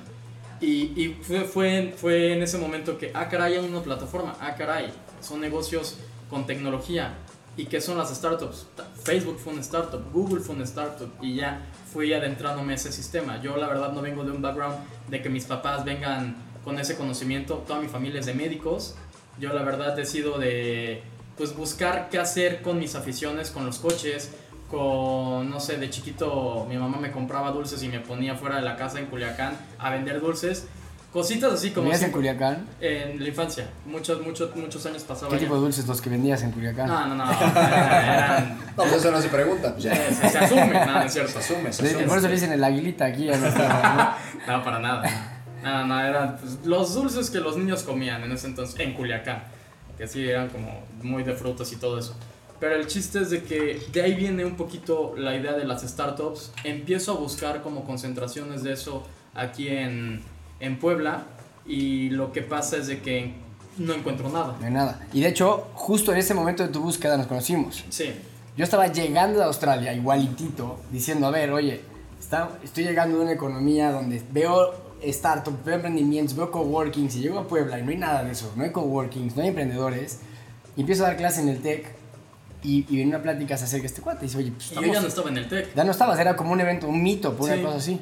Y, 0.60 0.92
y 1.00 1.18
fue, 1.22 1.40
fue, 1.44 1.94
fue 1.96 2.32
en 2.32 2.42
ese 2.42 2.56
momento 2.58 2.96
que, 2.98 3.10
ah, 3.14 3.28
caray, 3.28 3.56
hay 3.56 3.64
una 3.64 3.82
plataforma, 3.82 4.34
ah, 4.40 4.54
caray, 4.56 4.90
son 5.20 5.40
negocios 5.40 5.96
con 6.30 6.46
tecnología. 6.46 7.14
¿Y 7.58 7.66
qué 7.66 7.80
son 7.82 7.98
las 7.98 8.08
startups? 8.14 8.66
Ta- 8.76 8.86
Facebook 9.04 9.38
fue 9.38 9.52
una 9.52 9.60
startup, 9.62 10.00
Google 10.12 10.40
fue 10.40 10.54
una 10.54 10.64
startup 10.64 11.10
y 11.20 11.34
ya 11.34 11.60
fui 11.92 12.12
adentrándome 12.14 12.72
a 12.72 12.76
ese 12.76 12.90
sistema. 12.92 13.42
Yo 13.42 13.56
la 13.58 13.66
verdad 13.68 13.92
no 13.92 14.00
vengo 14.00 14.24
de 14.24 14.30
un 14.30 14.40
background 14.40 14.76
de 15.08 15.20
que 15.20 15.28
mis 15.28 15.44
papás 15.44 15.84
vengan 15.84 16.36
con 16.64 16.78
ese 16.78 16.96
conocimiento, 16.96 17.64
toda 17.66 17.80
mi 17.80 17.88
familia 17.88 18.20
es 18.20 18.26
de 18.26 18.34
médicos. 18.34 18.94
Yo 19.40 19.52
la 19.52 19.62
verdad 19.62 19.94
decido 19.96 20.38
de 20.38 21.02
pues 21.36 21.54
buscar 21.56 22.08
qué 22.10 22.18
hacer 22.18 22.62
con 22.62 22.78
mis 22.78 22.94
aficiones, 22.94 23.50
con 23.50 23.66
los 23.66 23.78
coches, 23.78 24.30
con, 24.70 25.50
no 25.50 25.60
sé, 25.60 25.78
de 25.78 25.88
chiquito 25.90 26.66
mi 26.68 26.76
mamá 26.76 26.98
me 26.98 27.10
compraba 27.10 27.50
dulces 27.52 27.82
y 27.82 27.88
me 27.88 28.00
ponía 28.00 28.34
fuera 28.36 28.56
de 28.56 28.62
la 28.62 28.76
casa 28.76 28.98
en 28.98 29.06
Culiacán 29.06 29.56
a 29.78 29.90
vender 29.90 30.20
dulces. 30.20 30.66
Cositas 31.12 31.54
así 31.54 31.70
como... 31.70 31.84
¿Vivías 31.84 32.02
en 32.02 32.12
Culiacán? 32.12 32.66
en 32.80 33.22
la 33.22 33.28
infancia, 33.28 33.66
muchos, 33.86 34.20
muchos, 34.20 34.54
muchos 34.54 34.84
años 34.84 35.02
pasaba 35.04 35.32
¿Qué 35.32 35.38
tipo 35.38 35.54
de 35.54 35.60
dulces 35.62 35.86
los 35.86 36.02
que 36.02 36.10
vendías 36.10 36.42
en 36.42 36.52
Culiacán? 36.52 36.86
No, 36.86 37.06
no, 37.06 37.14
no, 37.14 37.30
eran... 37.32 38.58
No, 38.76 38.82
pues 38.84 38.92
eso 38.92 39.10
no 39.10 39.20
se 39.22 39.28
pregunta. 39.28 39.72
Pues 39.72 39.84
ya. 39.84 39.94
Se, 39.94 40.28
se 40.28 40.38
asume, 40.38 40.66
no, 40.66 40.92
no 40.92 41.02
es 41.02 41.12
cierto. 41.12 41.32
Se 41.32 41.38
asume, 41.38 41.72
se 41.72 41.86
asume. 41.86 42.04
Por 42.04 42.18
eso 42.18 42.28
le 42.28 42.34
dicen 42.34 42.52
el 42.52 42.62
aguilita 42.62 43.06
aquí 43.06 43.30
a 43.30 43.36
nuestro- 43.38 43.64
No, 44.46 44.64
para 44.64 44.78
nada. 44.80 45.02
No, 45.62 45.86
no, 45.86 46.00
eran 46.00 46.36
pues, 46.36 46.58
los 46.64 46.94
dulces 46.94 47.30
que 47.30 47.40
los 47.40 47.56
niños 47.56 47.82
comían 47.84 48.22
en 48.22 48.32
ese 48.32 48.46
entonces, 48.46 48.78
en 48.78 48.92
Culiacán. 48.92 49.42
Que 49.96 50.06
sí, 50.06 50.28
eran 50.28 50.48
como 50.50 50.82
muy 51.02 51.22
de 51.22 51.32
frutas 51.32 51.72
y 51.72 51.76
todo 51.76 51.98
eso. 51.98 52.14
Pero 52.60 52.74
el 52.74 52.86
chiste 52.86 53.20
es 53.22 53.30
de 53.30 53.42
que 53.42 53.80
de 53.92 54.02
ahí 54.02 54.14
viene 54.14 54.44
un 54.44 54.56
poquito 54.56 55.14
la 55.16 55.34
idea 55.34 55.52
de 55.54 55.64
las 55.64 55.82
startups. 55.82 56.52
Empiezo 56.64 57.12
a 57.12 57.16
buscar 57.16 57.62
como 57.62 57.84
concentraciones 57.84 58.62
de 58.62 58.72
eso 58.74 59.04
aquí 59.34 59.68
en, 59.68 60.22
en 60.60 60.78
Puebla. 60.78 61.24
Y 61.66 62.10
lo 62.10 62.32
que 62.32 62.42
pasa 62.42 62.76
es 62.78 62.86
de 62.86 63.00
que 63.00 63.34
no 63.76 63.92
encuentro 63.94 64.28
nada. 64.30 64.56
No 64.58 64.66
hay 64.66 64.72
nada. 64.72 65.06
Y 65.12 65.20
de 65.20 65.28
hecho, 65.28 65.68
justo 65.74 66.12
en 66.12 66.18
ese 66.18 66.34
momento 66.34 66.62
de 66.62 66.70
tu 66.70 66.80
búsqueda 66.80 67.16
nos 67.16 67.26
conocimos. 67.26 67.84
Sí, 67.90 68.12
Yo 68.56 68.64
estaba 68.64 68.88
llegando 68.88 69.38
de 69.38 69.44
Australia, 69.44 69.92
igualitito, 69.92 70.80
diciendo, 70.90 71.28
a 71.28 71.30
ver, 71.30 71.52
oye, 71.52 71.80
está- 72.18 72.48
estoy 72.64 72.82
llegando 72.82 73.18
de 73.18 73.22
una 73.22 73.32
economía 73.32 73.92
donde 73.92 74.20
veo 74.32 74.74
startups, 75.06 75.64
veo 75.64 75.76
emprendimientos, 75.76 76.34
veo 76.34 76.50
coworkings, 76.50 77.14
y 77.14 77.20
llego 77.20 77.38
a 77.38 77.46
Puebla 77.46 77.78
y 77.78 77.84
no 77.84 77.90
hay 77.90 77.98
nada 77.98 78.24
de 78.24 78.32
eso, 78.32 78.52
no 78.56 78.64
hay 78.64 78.72
coworkings, 78.72 79.36
no 79.36 79.42
hay 79.42 79.48
emprendedores, 79.50 80.18
y 80.76 80.80
empiezo 80.80 81.04
a 81.04 81.08
dar 81.08 81.16
clases 81.16 81.44
en 81.44 81.50
el 81.50 81.60
TEC, 81.62 81.86
y, 82.64 82.84
y 82.92 83.00
en 83.02 83.08
una 83.10 83.22
plática 83.22 83.56
se 83.56 83.66
acerca 83.66 83.86
este 83.86 84.00
cuate 84.02 84.24
y 84.24 84.28
dice, 84.28 84.38
oye, 84.38 84.50
pues 84.50 84.72
y 84.72 84.74
yo 84.74 84.80
estamos- 84.80 84.94
ya 84.96 85.00
no 85.02 85.06
estaba 85.08 85.28
en 85.30 85.36
el 85.38 85.48
TEC. 85.48 85.74
ya 85.76 85.84
no 85.84 85.90
estabas, 85.92 86.18
era 86.18 86.34
como 86.34 86.50
un 86.50 86.60
evento, 86.60 86.88
un 86.88 87.00
mito, 87.00 87.34
por 87.36 87.46
Sí. 87.48 87.52
una 87.54 87.62
cosa 87.62 87.76
así. 87.78 88.00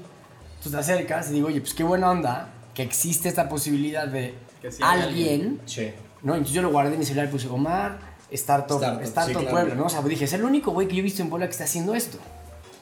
Entonces 0.67 0.87
te 0.87 0.93
acercas 0.95 1.31
y 1.31 1.35
digo, 1.35 1.49
oye, 1.49 1.61
pues 1.61 1.75
qué 1.75 1.85
buena 1.85 2.11
onda 2.11 2.49
que 2.75 2.83
existe 2.83 3.29
esta 3.29 3.49
posibilidad 3.49 4.07
de 4.09 4.35
Que 4.61 4.71
sí 4.71 4.83
hay 4.83 5.01
alguien, 5.03 5.61
Sí. 5.67 5.91
¿no? 6.23 6.35
Entonces 6.35 6.55
yo 6.55 6.63
lo 6.63 6.71
guardé 6.71 6.93
en 6.95 6.99
mi 6.99 7.05
celular 7.05 7.29
y 7.29 7.31
puse 7.33 7.49
Omar, 7.49 7.99
Startup, 8.31 8.77
Startup, 8.83 9.03
Startup, 9.03 9.33
sí, 9.35 9.41
claro. 9.41 9.51
Puebla, 9.51 9.75
¿no? 9.75 9.87
O 9.87 9.89
sea, 9.89 10.03
dije, 10.03 10.25
es 10.25 10.33
el 10.33 10.45
único 10.45 10.73
güey 10.73 10.89
que 10.89 10.95
yo 10.97 11.01
he 11.01 11.03
visto 11.05 11.23
en 11.23 11.31
Puebla 11.31 11.47
que 11.47 11.53
está 11.53 11.65
haciendo 11.65 11.95
esto. 11.95 12.19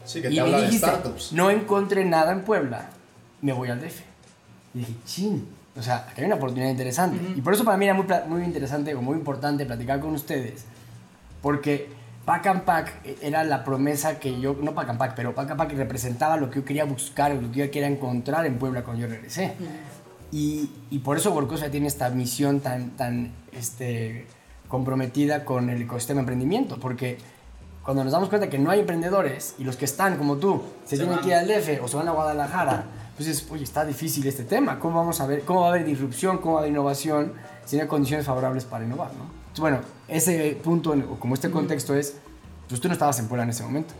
Sí, 0.05 0.21
que 0.21 0.29
y 0.29 0.31
te 0.31 0.37
me 0.37 0.41
habla 0.41 0.57
de 0.59 0.65
dijiste, 0.67 0.87
startups. 0.87 1.33
no 1.33 1.51
encontré 1.51 2.05
nada 2.05 2.33
en 2.33 2.43
Puebla, 2.43 2.89
me 3.43 3.53
voy 3.53 3.69
al 3.71 3.81
DF. 3.81 4.01
Y 4.75 4.79
dije, 4.81 4.93
chin, 5.07 5.49
o 5.77 5.83
sea, 5.83 6.07
aquí 6.11 6.21
hay 6.21 6.27
una 6.27 6.37
oportunidad 6.37 6.71
interesante. 6.71 7.23
Ujú. 7.25 7.39
Y 7.39 7.41
por 7.43 7.55
eso 7.55 7.65
para 7.65 7.77
mí 7.77 7.85
era 7.85 7.95
muy, 7.95 8.07
muy 8.29 8.43
interesante 8.43 8.95
o 8.95 9.03
muy 9.03 9.17
importante 9.17 9.65
platicar 9.67 10.01
con 10.01 10.13
ustedes, 10.15 10.65
porque 11.43 11.89
Pack 12.25 12.47
and 12.47 12.63
Pack 12.63 12.93
era 13.23 13.45
la 13.45 13.65
promesa 13.65 14.19
que 14.19 14.41
yo, 14.41 14.57
no 14.61 14.75
Pack 14.75 14.91
and 14.91 14.99
Pack, 14.99 15.15
pero 15.15 15.35
Pack 15.35 15.51
and 15.51 15.59
Pack 15.59 15.73
representaba 15.75 16.37
lo 16.37 16.49
que 16.51 16.61
yo 16.61 16.65
quería 16.65 16.85
buscar, 16.85 17.35
lo 17.35 17.51
que 17.53 17.59
yo 17.59 17.71
quería 17.71 17.89
encontrar 17.89 18.47
en 18.47 18.59
Puebla 18.59 18.83
cuando 18.83 19.03
yo 19.03 19.09
regresé. 19.09 19.55
Y, 20.33 20.71
y 20.91 20.99
por 21.01 21.17
eso 21.17 21.33
Workosa 21.33 21.71
tiene 21.71 21.87
esta 21.87 22.09
misión 22.11 22.61
tan, 22.61 22.91
tan 22.91 23.33
este, 23.53 24.27
comprometida 24.69 25.45
con 25.45 25.69
el 25.71 25.83
ecosistema 25.83 26.19
de 26.19 26.23
emprendimiento, 26.23 26.81
porque 26.81 27.19
cuando 27.85 28.03
nos 28.03 28.13
damos 28.13 28.31
cuenta 28.31 28.49
que 28.49 28.59
no 28.59 28.71
hay 28.71 28.81
emprendedores 28.81 29.55
y 29.59 29.65
los 29.65 29.77
que 29.77 29.85
están 29.85 30.17
como 30.17 30.37
tú 30.37 30.63
se, 30.85 30.97
Se 30.97 30.97
tienen 30.97 31.17
van. 31.17 31.23
que 31.25 31.29
ir 31.29 31.35
al 31.35 31.47
DF 31.47 31.83
o 31.85 31.89
se 31.89 31.97
van 31.99 32.09
a 32.09 32.13
Guadalajara, 32.13 32.85
pues 33.17 33.29
es, 33.29 33.47
oye, 33.51 33.63
está 33.63 33.85
difícil 33.85 34.27
este 34.27 34.45
tema, 34.45 34.79
¿cómo 34.81 34.97
vamos 34.97 35.21
a 35.21 35.27
ver, 35.27 35.43
cómo 35.43 35.61
va 35.61 35.67
a 35.67 35.71
haber 35.71 35.85
disrupción, 35.85 36.39
cómo 36.39 36.55
va 36.55 36.61
a 36.61 36.63
haber 36.63 36.73
innovación 36.73 37.35
si 37.67 37.77
no 37.77 37.83
hay 37.83 37.89
condiciones 37.89 38.25
favorables 38.27 38.65
para 38.65 38.85
innovar, 38.85 39.11
¿no? 39.13 39.44
Entonces, 39.55 39.61
bueno, 39.61 39.81
ese 40.09 40.59
punto, 40.63 40.91
o 41.11 41.19
como 41.21 41.35
este 41.35 41.49
contexto 41.49 41.95
es, 41.95 42.17
pues 42.69 42.81
tú 42.81 42.89
no 42.89 42.95
estabas 42.95 43.21
en 43.21 43.29
Puebla 43.29 43.45
en 43.45 43.51
ese 43.51 43.63
momento. 43.63 43.95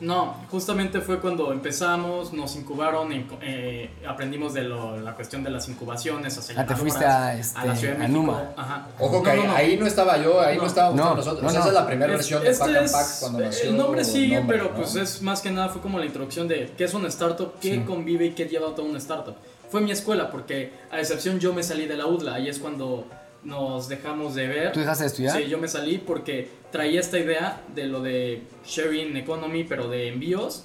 No, 0.00 0.36
justamente 0.50 1.00
fue 1.00 1.20
cuando 1.20 1.52
empezamos, 1.52 2.32
nos 2.32 2.54
incubaron, 2.56 3.08
eh, 3.40 3.90
aprendimos 4.08 4.54
de 4.54 4.62
lo- 4.62 5.00
la 5.00 5.14
cuestión 5.14 5.42
de 5.44 5.50
las 5.50 5.68
incubaciones, 5.68 6.38
Ah, 6.56 6.66
te 6.66 6.74
fuiste 6.76 7.04
a, 7.04 7.36
este, 7.38 7.66
la 7.66 7.74
Ciudad 7.76 7.96
de 7.96 8.04
a 8.04 8.08
México. 8.08 8.20
Numa. 8.26 8.50
Ajá. 8.56 8.86
Ojo 9.00 9.22
que 9.22 9.28
No, 9.28 9.32
ahí, 9.34 9.40
no, 9.42 9.46
no. 9.48 9.54
ahí 9.56 9.76
no 9.76 9.86
estaba 9.86 10.18
yo, 10.18 10.40
ahí 10.40 10.56
no, 10.56 10.62
No. 10.62 10.68
estábamos 10.68 10.96
No, 10.96 11.14
nosotros. 11.16 11.42
no, 11.42 11.48
O 11.48 11.50
sea, 11.50 11.58
no. 11.60 11.66
esa 11.66 11.68
es 11.76 11.80
la 11.82 11.86
primera 11.86 12.12
Es- 12.12 12.18
versión 12.18 12.42
de 12.42 12.50
este 12.50 12.64
Pack 12.64 12.76
and 12.76 12.86
es- 12.86 12.92
Pack 12.92 13.06
cuando 13.20 13.38
nació. 13.40 13.70
El 13.70 13.76
nombre 13.76 14.04
sí, 14.04 14.28
nombre, 14.32 14.56
pero 14.58 14.70
¿no? 14.70 14.76
pues 14.76 14.94
es 14.96 15.22
más 15.22 15.40
que 15.40 15.50
nada 15.50 15.68
fue 15.68 15.80
como 15.82 15.98
la 15.98 16.06
introducción 16.06 16.46
de 16.48 16.72
qué 16.76 16.84
es 16.84 16.94
una 16.94 17.08
startup, 17.08 17.54
qué 17.60 17.74
Sí. 17.74 17.80
convive 17.82 18.26
y 18.26 18.30
qué 18.32 18.46
lleva 18.46 18.72
toda 18.74 18.88
una 18.88 18.98
startup. 18.98 19.34
Fue 19.70 19.80
mi 19.80 19.90
escuela 19.90 20.30
porque 20.30 20.72
a 20.92 20.98
excepción 21.00 21.38
yo 21.40 21.52
me 21.54 21.62
salí 21.64 21.86
de 21.86 21.96
la 21.96 22.06
UDLA 22.06 22.38
y 22.40 22.48
es 22.48 22.58
cuando 22.58 23.06
nos 23.44 23.88
dejamos 23.88 24.34
de 24.34 24.46
ver. 24.46 24.72
¿Tú 24.72 24.80
dejaste 24.80 25.04
de 25.04 25.08
estudiar? 25.08 25.36
Sí, 25.36 25.48
yo 25.48 25.58
me 25.58 25.68
salí 25.68 25.98
porque 25.98 26.48
traía 26.70 27.00
esta 27.00 27.18
idea 27.18 27.62
de 27.74 27.86
lo 27.86 28.00
de 28.02 28.42
sharing 28.64 29.16
economy, 29.16 29.64
pero 29.64 29.88
de 29.88 30.08
envíos. 30.08 30.64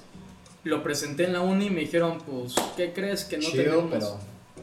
Lo 0.64 0.84
presenté 0.84 1.26
en 1.26 1.34
la 1.34 1.42
uni 1.42 1.68
y 1.68 1.70
me 1.70 1.82
dijeron, 1.82 2.18
pues, 2.26 2.56
¿qué 2.76 2.92
crees 2.94 3.24
que 3.26 3.38
no 3.38 3.44
Chido, 3.44 3.64
tenemos? 3.64 3.90
pero 3.92 4.18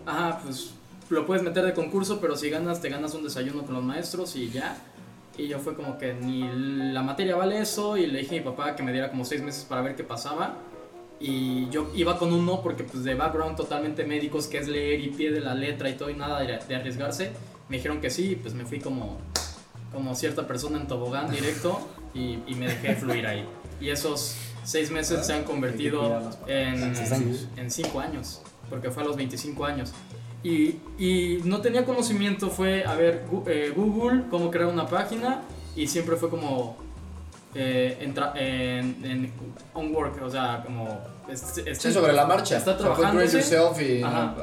Ajá, 0.06 0.40
pues 0.44 0.74
lo 1.08 1.26
puedes 1.26 1.42
meter 1.42 1.64
de 1.64 1.72
concurso, 1.72 2.20
pero 2.20 2.36
si 2.36 2.50
ganas, 2.50 2.80
te 2.80 2.88
ganas 2.88 3.14
un 3.14 3.24
desayuno 3.24 3.62
con 3.64 3.74
los 3.74 3.82
maestros 3.84 4.36
y 4.36 4.50
ya. 4.50 4.76
Y 5.36 5.48
yo 5.48 5.58
fue 5.58 5.74
como 5.74 5.98
que 5.98 6.12
ni 6.14 6.48
la 6.92 7.02
materia 7.02 7.34
vale 7.36 7.58
eso 7.58 7.96
y 7.96 8.06
le 8.06 8.20
dije 8.20 8.36
a 8.36 8.38
mi 8.38 8.44
papá 8.44 8.76
que 8.76 8.82
me 8.82 8.92
diera 8.92 9.10
como 9.10 9.24
seis 9.24 9.42
meses 9.42 9.64
para 9.64 9.82
ver 9.82 9.96
qué 9.96 10.04
pasaba. 10.04 10.56
Y 11.18 11.68
yo 11.70 11.90
iba 11.94 12.18
con 12.18 12.32
un 12.32 12.44
no 12.44 12.60
porque 12.62 12.84
pues 12.84 13.02
de 13.02 13.14
background 13.14 13.56
totalmente 13.56 14.04
médicos, 14.04 14.46
que 14.46 14.58
es 14.58 14.68
leer 14.68 15.00
y 15.00 15.08
pie 15.08 15.32
de 15.32 15.40
la 15.40 15.54
letra 15.54 15.88
y 15.88 15.94
todo 15.94 16.10
y 16.10 16.14
nada 16.14 16.40
de, 16.40 16.58
de 16.58 16.74
arriesgarse. 16.76 17.32
Me 17.68 17.76
dijeron 17.78 18.00
que 18.00 18.10
sí 18.10 18.38
pues 18.40 18.54
me 18.54 18.64
fui 18.64 18.78
como, 18.80 19.18
como 19.92 20.14
cierta 20.14 20.46
persona 20.46 20.78
en 20.80 20.86
tobogán 20.86 21.30
directo 21.30 21.80
y, 22.14 22.38
y 22.46 22.54
me 22.56 22.66
dejé 22.68 22.94
fluir 22.96 23.26
ahí. 23.26 23.46
Y 23.80 23.90
esos 23.90 24.36
seis 24.64 24.90
meses 24.90 25.26
se 25.26 25.32
han 25.32 25.44
convertido 25.44 26.20
en, 26.46 26.94
en 27.56 27.70
cinco 27.70 28.00
años, 28.00 28.40
porque 28.70 28.90
fue 28.90 29.02
a 29.02 29.06
los 29.06 29.16
25 29.16 29.64
años. 29.64 29.92
Y, 30.42 30.76
y 30.98 31.40
no 31.44 31.60
tenía 31.62 31.84
conocimiento, 31.86 32.50
fue 32.50 32.84
a 32.84 32.94
ver 32.94 33.24
eh, 33.46 33.72
Google, 33.74 34.24
cómo 34.30 34.50
crear 34.50 34.68
una 34.68 34.86
página, 34.86 35.40
y 35.74 35.86
siempre 35.86 36.16
fue 36.16 36.28
como 36.30 36.76
eh, 37.54 37.98
entra- 38.02 38.32
en, 38.36 39.02
en 39.04 39.32
on 39.72 39.94
work, 39.94 40.22
o 40.22 40.30
sea, 40.30 40.62
como... 40.64 40.98
es- 41.28 41.58
es- 41.58 41.78
sí, 41.78 41.92
sobre 41.92 42.12
la 42.12 42.26
marcha. 42.26 42.58
Está 42.58 42.76
trabajando. 42.76 43.20
y, 43.80 44.02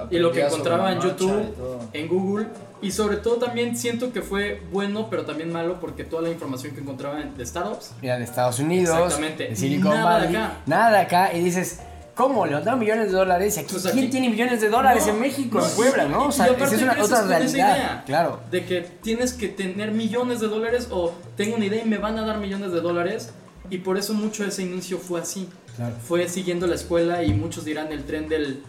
y 0.10 0.20
lo 0.20 0.32
que 0.32 0.40
encontraba 0.56 0.92
en 0.92 1.00
YouTube, 1.02 1.90
en 1.94 2.08
Google, 2.08 2.48
y 2.82 2.92
sobre 2.92 3.18
todo 3.18 3.36
también 3.36 3.78
siento 3.78 4.12
que 4.12 4.22
fue 4.22 4.62
bueno, 4.72 5.08
pero 5.10 5.24
también 5.26 5.52
malo, 5.52 5.80
porque 5.80 6.04
toda 6.04 6.24
la 6.24 6.30
información 6.30 6.74
que 6.74 6.82
encontraba 6.82 7.22
en- 7.22 7.38
de 7.38 7.46
startups 7.46 7.92
Mira, 8.02 8.18
de 8.18 8.24
Estados 8.24 8.60
Unidos, 8.60 8.96
Exactamente. 8.98 9.48
de 9.50 9.56
Silicon 9.56 9.94
Nada 9.94 10.20
de 10.20 10.26
Valley, 10.28 10.36
acá. 10.36 10.54
nada 10.66 10.92
de 10.92 10.98
acá, 10.98 11.34
y 11.34 11.42
dices, 11.44 11.80
¿cómo? 12.16 12.46
Levantaron 12.46 12.80
millones 12.80 13.08
de 13.08 13.14
dólares, 13.14 13.56
y 13.58 13.60
aquí, 13.60 13.70
Pues 13.72 13.84
¿quién 13.84 13.98
aquí- 14.06 14.08
tiene 14.10 14.30
millones 14.30 14.62
de 14.62 14.70
dólares 14.70 15.06
No, 15.08 15.14
en 15.14 15.20
México, 15.22 15.60
no, 15.60 15.66
en 15.68 15.76
Puebla, 15.76 16.06
no? 16.06 16.26
O 16.28 16.32
sea, 16.32 16.48
esa 16.48 16.76
es 16.76 16.82
una 16.82 17.02
otra 17.04 17.22
realidad, 17.24 17.76
idea. 17.78 18.04
claro. 18.06 18.40
de 18.50 18.66
que 18.66 18.82
tienes 19.04 19.34
que 19.34 19.48
tener 19.48 19.92
millones 19.92 20.40
de 20.40 20.48
dólares 20.48 20.88
o 20.92 21.14
tengo 21.38 21.56
una 21.58 21.66
idea 21.66 21.84
y 21.84 21.88
me 21.88 21.98
van 22.00 22.18
a 22.18 22.26
dar 22.26 22.38
millones 22.40 22.72
de 22.72 22.82
dólares 22.82 23.32
y 23.70 23.78
por 23.78 23.98
eso 23.98 24.14
mucho 24.14 24.44
ese 24.44 24.64
inicio 24.64 24.98
fue 24.98 25.22
así. 25.22 25.48
Claro. 25.78 25.94
Fue 26.06 26.28
siguiendo 26.28 26.68
la 26.68 26.76
escuela 26.76 27.24
y 27.24 27.32
muchos 27.34 27.64
dirán 27.64 27.92
el 27.94 28.04
tren 28.04 28.28
del 28.28 28.62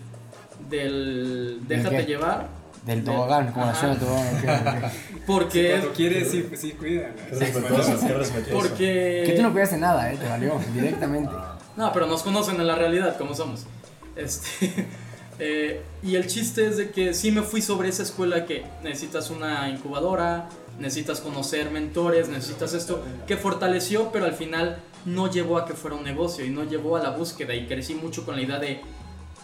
del 0.70 1.58
¿Del 1.66 1.82
déjate 1.82 1.96
qué? 1.96 2.04
llevar 2.04 2.46
Del 2.84 3.04
tobogán, 3.04 3.52
como 3.52 3.66
la 3.66 3.74
suena 3.74 3.98
tobogán. 3.98 4.90
Porque, 5.26 5.90
quieres, 5.94 6.30
sí, 6.30 6.48
sí, 6.56 6.72
cuida. 6.72 7.14
Qué 7.14 7.36
respetuoso, 7.36 8.06
qué 8.06 8.12
respetuoso. 8.12 8.60
porque... 8.60 9.22
Que 9.24 9.34
tú 9.36 9.42
no 9.42 9.52
cuidaste 9.52 9.78
nada, 9.78 10.12
¿eh? 10.12 10.16
Te 10.16 10.28
valió, 10.28 10.60
directamente. 10.74 11.32
No, 11.76 11.92
pero 11.92 12.06
nos 12.06 12.24
conocen 12.24 12.60
en 12.60 12.66
la 12.66 12.74
realidad, 12.74 13.16
como 13.16 13.34
somos. 13.34 13.66
Este, 14.16 14.88
eh, 15.38 15.82
y 16.02 16.16
el 16.16 16.26
chiste 16.26 16.66
es 16.66 16.76
de 16.76 16.90
que 16.90 17.14
sí 17.14 17.30
me 17.30 17.42
fui 17.42 17.62
sobre 17.62 17.88
esa 17.88 18.02
escuela 18.02 18.46
que 18.46 18.64
necesitas 18.82 19.30
una 19.30 19.68
incubadora, 19.68 20.48
necesitas 20.80 21.20
conocer 21.20 21.70
mentores, 21.70 22.28
necesitas 22.28 22.74
esto, 22.74 23.04
que 23.28 23.36
fortaleció, 23.36 24.10
pero 24.10 24.24
al 24.24 24.34
final 24.34 24.82
no 25.04 25.30
llevó 25.30 25.56
a 25.58 25.66
que 25.66 25.74
fuera 25.74 25.96
un 25.96 26.04
negocio 26.04 26.44
y 26.44 26.50
no 26.50 26.64
llevó 26.64 26.96
a 26.96 27.02
la 27.02 27.10
búsqueda 27.10 27.54
y 27.54 27.66
crecí 27.66 27.94
mucho 27.94 28.24
con 28.24 28.34
la 28.34 28.42
idea 28.42 28.58
de 28.58 28.80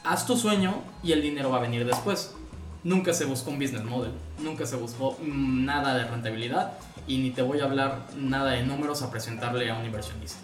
haz 0.04 0.26
tu 0.26 0.36
sueño 0.36 0.82
y 1.02 1.12
el 1.12 1.22
dinero 1.22 1.50
va 1.50 1.58
a 1.58 1.60
venir 1.60 1.86
después. 1.86 2.34
Nunca 2.84 3.12
se 3.12 3.24
buscó 3.24 3.50
un 3.50 3.58
business 3.58 3.84
model, 3.84 4.12
nunca 4.42 4.64
se 4.66 4.76
buscó 4.76 5.16
mm, 5.20 5.64
nada 5.64 5.94
de 5.96 6.04
rentabilidad 6.04 6.72
y 7.06 7.18
ni 7.18 7.30
te 7.30 7.42
voy 7.42 7.60
a 7.60 7.64
hablar 7.64 8.00
nada 8.16 8.52
de 8.52 8.62
números 8.62 9.02
a 9.02 9.10
presentarle 9.10 9.70
a 9.70 9.76
un 9.76 9.84
inversionista. 9.84 10.38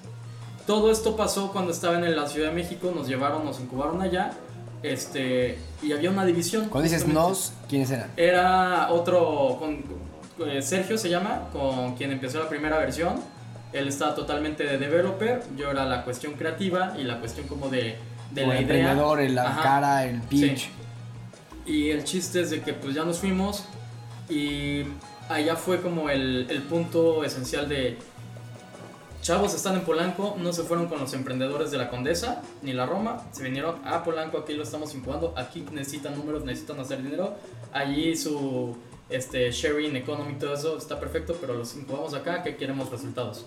Todo 0.66 0.90
esto 0.90 1.16
pasó 1.16 1.53
cuando 1.53 1.70
estaba 1.73 1.97
en 1.97 2.16
la 2.16 2.27
Ciudad 2.27 2.49
de 2.49 2.55
México, 2.55 2.92
nos 2.94 3.07
llevaron, 3.07 3.44
nos 3.44 3.61
incubaron 3.61 4.01
allá, 4.03 4.33
este, 4.83 5.59
y 5.83 5.92
había 5.92 6.11
una 6.11 6.25
división. 6.25 6.68
Cuando 6.68 6.88
dices 6.90 7.07
nos, 7.07 7.53
¿quiénes 7.68 7.90
eran? 7.90 8.11
Era 8.16 8.90
otro, 8.90 9.57
con, 9.59 9.85
eh, 10.49 10.62
Sergio 10.62 10.99
se 10.99 11.09
llama, 11.11 11.49
con 11.53 11.94
quien 11.97 12.12
empezó 12.12 12.38
la 12.40 12.49
primera 12.49 12.79
versión. 12.79 13.20
Él 13.73 13.88
estaba 13.88 14.14
totalmente 14.14 14.64
de 14.64 14.79
developer, 14.79 15.42
yo 15.57 15.70
era 15.70 15.85
la 15.85 16.05
cuestión 16.05 16.35
creativa 16.35 16.94
y 16.99 17.05
la 17.05 17.18
cuestión 17.20 17.47
como 17.47 17.68
de, 17.68 17.97
la 18.35 18.40
el 18.42 18.49
idea. 18.49 18.59
emprendedor, 18.61 19.20
el- 19.20 19.35
la 19.35 19.49
Ajá. 19.51 19.62
cara, 19.62 20.05
el 20.07 20.20
pitch. 20.23 20.59
Sí. 20.59 20.68
Y 21.66 21.90
el 21.90 22.05
chiste 22.05 22.40
es 22.40 22.50
de 22.50 22.61
que 22.61 22.74
pues 22.74 22.94
ya 22.94 23.05
nos 23.05 23.18
fuimos 23.18 23.64
y 24.29 24.83
allá 25.29 25.57
fue 25.57 25.81
como 25.81 26.11
el, 26.11 26.46
punto 26.68 27.24
esencial 27.24 27.68
de 27.68 27.98
chavos 29.22 29.55
están 29.55 29.74
en 29.77 29.81
Polanco, 29.83 30.37
no 30.38 30.53
se 30.53 30.64
fueron 30.64 30.87
con 30.87 31.00
los 31.00 31.14
emprendedores 31.14 31.70
de 31.70 31.79
la 31.79 31.88
Condesa 31.88 32.42
ni 32.61 32.74
la 32.74 32.85
Roma, 32.85 33.27
se 33.33 33.42
vinieron 33.42 33.77
a 33.87 34.05
Polanco, 34.05 34.38
aquí 34.38 34.53
lo 34.53 34.62
estamos 34.62 34.94
incubando, 34.94 35.33
aquí 35.37 35.64
necesitan 35.72 36.14
números, 36.14 36.44
necesitan 36.44 36.79
hacer 36.81 37.03
dinero, 37.03 37.35
allí 37.72 38.14
su 38.16 38.77
este, 39.09 39.50
sharing 39.50 39.96
economy, 39.96 40.35
todo 40.35 40.53
eso 40.53 40.77
está 40.77 41.00
perfecto, 41.00 41.37
pero 41.40 41.55
los 41.55 41.74
incubamos 41.74 42.12
acá 42.12 42.42
que 42.42 42.57
queremos 42.57 42.90
resultados. 42.90 43.46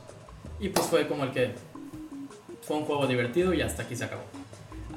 Y 0.59 0.69
pues 0.69 0.87
fue 0.87 1.07
como 1.07 1.23
el 1.23 1.31
que 1.31 1.53
fue 2.63 2.77
un 2.77 2.85
juego 2.85 3.05
divertido 3.05 3.53
y 3.53 3.61
hasta 3.61 3.83
aquí 3.83 3.95
se 3.95 4.05
acabó. 4.05 4.23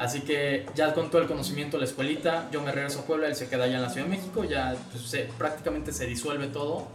Así 0.00 0.22
que 0.22 0.64
ya 0.74 0.94
con 0.94 1.10
todo 1.10 1.20
el 1.20 1.28
conocimiento 1.28 1.76
de 1.76 1.82
la 1.84 1.86
escuelita, 1.90 2.48
yo 2.50 2.62
me 2.62 2.72
regreso 2.72 3.00
a 3.00 3.02
Puebla, 3.04 3.28
él 3.28 3.36
se 3.36 3.48
queda 3.48 3.64
allá 3.64 3.76
en 3.76 3.82
la 3.82 3.90
Ciudad 3.90 4.06
de 4.08 4.16
México, 4.16 4.44
ya 4.44 4.74
pues, 4.90 5.04
se- 5.04 5.28
prácticamente 5.36 5.92
se 5.92 6.06
disuelve 6.06 6.46
todo 6.46 6.88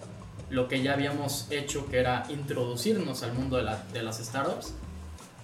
lo 0.50 0.68
que 0.68 0.82
ya 0.82 0.94
habíamos 0.94 1.46
hecho, 1.52 1.86
que 1.89 2.00
era 2.00 2.24
introducirnos 2.30 3.22
al 3.22 3.34
mundo 3.34 3.58
de, 3.58 3.63
la- 3.63 3.84
de 3.94 4.02
las 4.02 4.18
startups. 4.18 4.74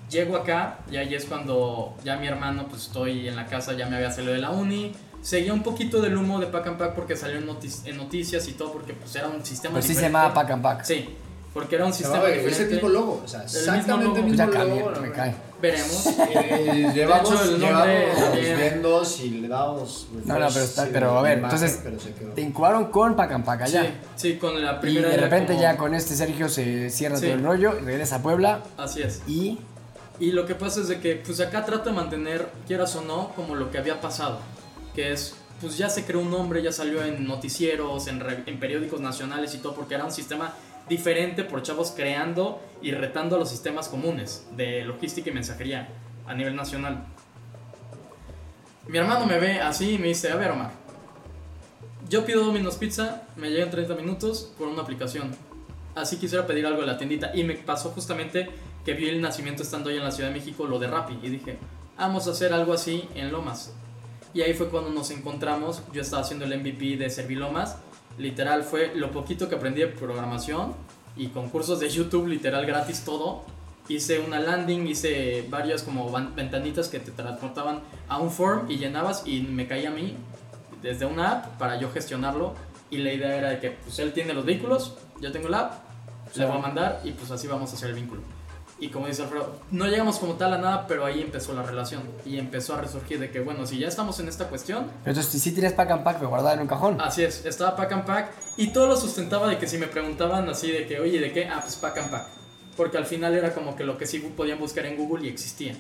Llego 0.10 0.36
acá 0.38 0.80
y 0.92 0.98
ahí 0.98 1.14
es 1.14 1.26
cuando 1.26 1.96
ya 2.04 2.18
mi 2.18 2.26
hermano, 2.28 2.66
pues 2.68 2.88
estoy 2.88 3.28
en 3.28 3.36
la 3.36 3.46
casa, 3.46 3.74
ya 3.74 3.86
me 3.88 3.96
había 3.96 4.10
salido 4.12 4.34
de 4.34 4.40
la 4.40 4.50
uni. 4.50 4.94
Seguía 5.22 5.54
un 5.54 5.62
poquito 5.62 6.02
del 6.02 6.18
humo 6.18 6.40
de 6.40 6.48
Pack 6.48 6.66
and 6.68 6.78
Pack 6.80 6.96
porque 6.96 7.16
salió 7.16 7.38
en, 7.38 7.46
noticias 7.96 8.48
y 8.48 8.54
todo, 8.54 8.74
porque 8.74 8.94
pues 8.94 9.16
era 9.16 9.28
un 9.28 9.46
sistema 9.46 9.76
Pero 9.76 9.84
sí 9.84 9.90
se 9.90 9.94
diferente. 10.00 10.18
llamaba 10.18 10.34
Pack 10.34 10.50
and 10.52 10.64
Pack. 10.64 10.84
Sí, 10.84 11.10
porque 11.54 11.76
era 11.76 11.86
un 11.86 11.94
sistema 11.94 12.18
llamaba- 12.24 12.30
es 12.36 12.60
el 12.60 12.70
mismo 12.70 12.90
logo, 12.90 13.22
o 13.24 13.28
sea, 13.28 13.42
mismo 13.42 13.60
exactamente 13.60 14.04
logo. 14.06 14.18
el 14.18 14.24
mismo 14.24 14.38
ya 14.38 14.50
cambié, 14.50 14.80
logo. 14.80 15.02
me 15.02 15.12
cae. 15.12 15.36
Veremos. 15.62 16.06
Eh, 16.34 16.92
llevamos, 16.94 17.30
De 17.30 17.46
hecho, 17.46 17.58
llevamos 17.58 18.58
vendos 18.58 19.20
y 19.20 19.30
le 19.30 19.48
damos. 19.48 20.08
No, 20.26 20.40
no, 20.40 20.48
pero 20.48 20.66
está- 20.66 20.88
pero 20.92 21.20
a 21.20 21.22
ver, 21.22 21.38
imagen, 21.38 21.56
entonces, 21.58 21.82
pero 21.84 22.00
se 22.00 22.14
quedó. 22.14 22.32
Te 22.32 22.42
incubaron 22.42 22.86
con 22.86 23.16
Pack 23.16 23.62
allá. 23.64 23.84
Sí, 23.84 23.90
sí, 24.16 24.38
con 24.38 24.60
la 24.64 24.74
Y 24.74 24.80
primera. 24.80 25.08
de 25.10 25.14
era 25.16 25.24
repente 25.24 25.54
como- 25.54 25.62
ya 25.62 25.78
con 25.78 25.94
este 25.94 26.16
Sergio 26.16 26.50
se 26.50 26.90
cierra 26.90 27.18
Sí. 27.18 27.26
todo 27.26 27.34
el 27.36 27.44
rollo, 27.44 27.78
y 27.80 27.84
regresa 27.86 28.16
a 28.18 28.22
Puebla 28.24 28.62
Así 28.78 29.02
es. 29.04 29.22
y 29.28 29.60
Y 30.20 30.34
lo 30.34 30.46
que 30.46 30.54
pasa 30.54 30.82
es 30.82 30.88
de 30.88 31.00
que, 31.00 31.16
pues 31.16 31.40
acá 31.40 31.66
trato 31.66 31.90
de 31.90 31.96
mantener, 31.96 32.48
quieras 32.68 32.96
o 32.96 33.02
no, 33.02 33.30
como 33.36 33.56
lo 33.56 33.72
que 33.72 33.80
había 33.80 34.00
pasado. 34.02 34.38
Que 34.96 35.12
es, 35.14 35.34
pues 35.62 35.78
ya 35.78 35.90
se 35.90 36.04
creó 36.06 36.20
un 36.22 36.32
nombre, 36.32 36.62
ya 36.62 36.72
salió 36.72 37.04
en 37.04 37.26
noticieros, 37.28 38.08
en, 38.08 38.20
re- 38.20 38.44
en 38.46 38.60
periódicos 38.60 39.00
nacionales 39.00 39.54
y 39.56 39.60
todo, 39.60 39.76
porque 39.76 39.94
era 39.96 40.04
un 40.06 40.12
sistema 40.12 40.54
diferente 40.90 41.44
por 41.44 41.62
chavos 41.62 41.92
creando 41.96 42.60
y 42.82 42.92
retando 42.92 43.36
a 43.36 43.40
los 43.40 43.50
sistemas 43.50 43.88
comunes 43.88 44.46
de 44.58 44.84
logística 44.84 45.30
y 45.30 45.34
mensajería 45.34 45.88
a 46.28 46.34
nivel 46.34 46.56
nacional. 46.56 47.06
Mi 48.88 48.98
hermano 48.98 49.26
me 49.26 49.40
ve 49.40 49.62
así 49.62 49.92
y 49.94 49.98
me 50.00 50.08
dice, 50.08 50.32
a 50.32 50.36
ver 50.36 50.52
Omar, 50.52 50.72
yo 52.10 52.26
pido 52.26 52.44
Domino's 52.44 52.76
Pizza, 52.76 53.22
me 53.38 53.50
llega 53.50 53.64
en 53.64 53.72
30 53.72 53.96
minutos 53.96 54.52
por 54.58 54.68
una 54.68 54.82
aplicación. 54.82 55.32
Así 55.96 56.18
quisiera 56.18 56.46
pedir 56.48 56.66
algo 56.66 56.82
de 56.82 56.88
la 56.88 56.98
tiendita. 56.98 57.32
Y 57.34 57.44
me 57.44 57.54
pasó 57.56 57.92
justamente 57.92 58.50
que 58.84 58.94
vi 58.94 59.08
el 59.08 59.22
nacimiento 59.22 59.64
estando 59.64 59.90
ahí 59.90 59.98
en 59.98 60.04
la 60.04 60.12
Ciudad 60.12 60.30
de 60.30 60.36
México, 60.36 60.66
lo 60.66 60.80
de 60.80 60.88
Rappi. 60.88 61.20
Y 61.22 61.30
dije, 61.30 61.58
vamos 61.98 62.28
a 62.28 62.32
hacer 62.32 62.52
algo 62.54 62.74
así 62.74 63.08
en 63.16 63.32
Lomas. 63.32 63.72
Y 64.34 64.42
ahí 64.42 64.54
fue 64.54 64.70
cuando 64.70 64.90
nos 64.90 65.12
encontramos. 65.12 65.82
Yo 65.94 66.02
estaba 66.02 66.22
haciendo 66.22 66.46
el 66.46 66.58
MVP 66.60 66.98
de 66.98 67.10
Servilomas. 67.10 67.78
Literal 68.18 68.64
fue 68.64 68.94
lo 68.96 69.12
poquito 69.12 69.50
que 69.50 69.56
aprendí 69.56 69.82
de 69.82 69.88
programación 69.88 70.74
y 71.16 71.28
concursos 71.28 71.80
de 71.80 71.90
YouTube, 71.90 72.28
literal 72.28 72.66
gratis 72.66 73.04
todo. 73.04 73.44
Hice 73.88 74.20
una 74.20 74.40
landing, 74.40 74.88
hice 74.88 75.46
varias 75.50 75.84
como 75.84 76.10
ventanitas 76.36 76.88
que 76.88 77.00
te 77.00 77.12
transportaban 77.12 77.82
a 78.08 78.20
un 78.20 78.32
form 78.32 78.70
y 78.70 78.78
llenabas 78.78 79.24
y 79.26 79.42
me 79.42 79.68
caía 79.68 79.90
a 79.90 79.92
mí 79.92 80.16
desde 80.82 81.06
una 81.06 81.32
app 81.32 81.58
para 81.58 81.80
yo 81.80 81.92
gestionarlo. 81.92 82.54
Y 82.90 82.98
la 82.98 83.12
idea 83.12 83.36
era 83.36 83.50
de 83.50 83.60
que 83.60 83.72
pues 83.72 84.00
él 84.00 84.14
tiene 84.14 84.34
los 84.34 84.46
vehículos, 84.46 84.96
yo 85.20 85.32
tengo 85.32 85.50
la 85.50 85.60
app, 85.60 85.74
le 86.36 86.46
voy 86.46 86.58
a 86.58 86.60
mandar 86.60 87.02
y 87.04 87.12
pues 87.12 87.32
así 87.32 87.48
vamos 87.48 87.72
a 87.72 87.76
hacer 87.76 87.90
el 87.90 87.96
vínculo. 87.96 88.22
Y 88.82 88.90
como 88.90 89.06
dice 89.06 89.22
Alfredo, 89.22 89.60
no 89.70 89.86
llegamos 89.86 90.18
como 90.18 90.34
tal 90.34 90.56
a 90.56 90.58
nada, 90.58 90.88
pero 90.88 91.06
ahí 91.06 91.22
empezó 91.22 91.54
la 91.54 91.62
relación 91.62 92.02
y 92.26 92.40
empezó 92.40 92.74
a 92.74 92.82
resurgir 92.82 93.20
de 93.20 93.30
que, 93.30 93.40
bueno, 93.40 93.68
si 93.68 93.78
ya 93.78 93.88
estamos 93.88 94.20
en 94.20 94.28
esta 94.28 94.50
cuestión, 94.50 94.88
entonces 95.06 95.40
sí 95.40 95.52
tienes 95.52 95.74
Pack 95.74 95.92
and 95.92 96.04
Pack, 96.04 96.18
pero 96.18 96.30
guardado 96.30 96.56
en 96.56 96.62
un 96.62 96.68
cajón. 96.68 97.00
Así 97.00 97.24
es, 97.24 97.46
estaba 97.46 97.76
Pack 97.76 97.92
and 97.92 98.06
Pack 98.06 98.32
y 98.58 98.74
todo 98.74 98.88
lo 98.88 98.98
sustentaba 98.98 99.48
de 99.50 99.60
que 99.60 99.68
si 99.68 99.78
me 99.78 99.86
preguntaban 99.86 100.50
así 100.50 100.72
de 100.72 100.88
que, 100.88 101.00
oye, 101.00 101.20
¿de 101.20 101.32
qué? 101.32 101.48
Ah, 101.48 101.60
pues 101.62 101.76
Pack 101.76 102.00
and 102.00 102.10
Pack. 102.10 102.28
Porque 102.76 102.98
al 102.98 103.06
final 103.06 103.36
era 103.36 103.54
como 103.54 103.76
que 103.76 103.84
lo 103.84 104.00
que 104.00 104.08
sí 104.08 104.18
podían 104.36 104.58
buscar 104.58 104.88
en 104.88 104.98
Google 104.98 105.28
y 105.28 105.30
existía. 105.30 105.76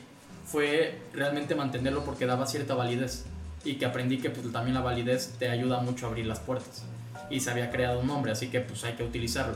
Fue 0.46 1.02
realmente 1.12 1.56
mantenerlo 1.56 2.04
porque 2.04 2.28
daba 2.28 2.46
cierta 2.46 2.76
validez 2.76 3.26
y 3.64 3.76
que 3.76 3.86
aprendí 3.88 4.20
que 4.20 4.30
pues, 4.30 4.52
también 4.54 4.76
la 4.76 4.82
validez 4.82 5.34
te 5.40 5.50
ayuda 5.50 5.80
mucho 5.80 6.06
a 6.06 6.10
abrir 6.10 6.28
las 6.28 6.40
puertas. 6.40 6.84
Y 7.32 7.40
se 7.40 7.50
había 7.50 7.72
creado 7.72 8.02
un 8.02 8.06
nombre, 8.06 8.32
así 8.32 8.50
que 8.50 8.60
pues 8.62 8.84
hay 8.84 8.94
que 8.94 9.04
utilizarlo. 9.04 9.56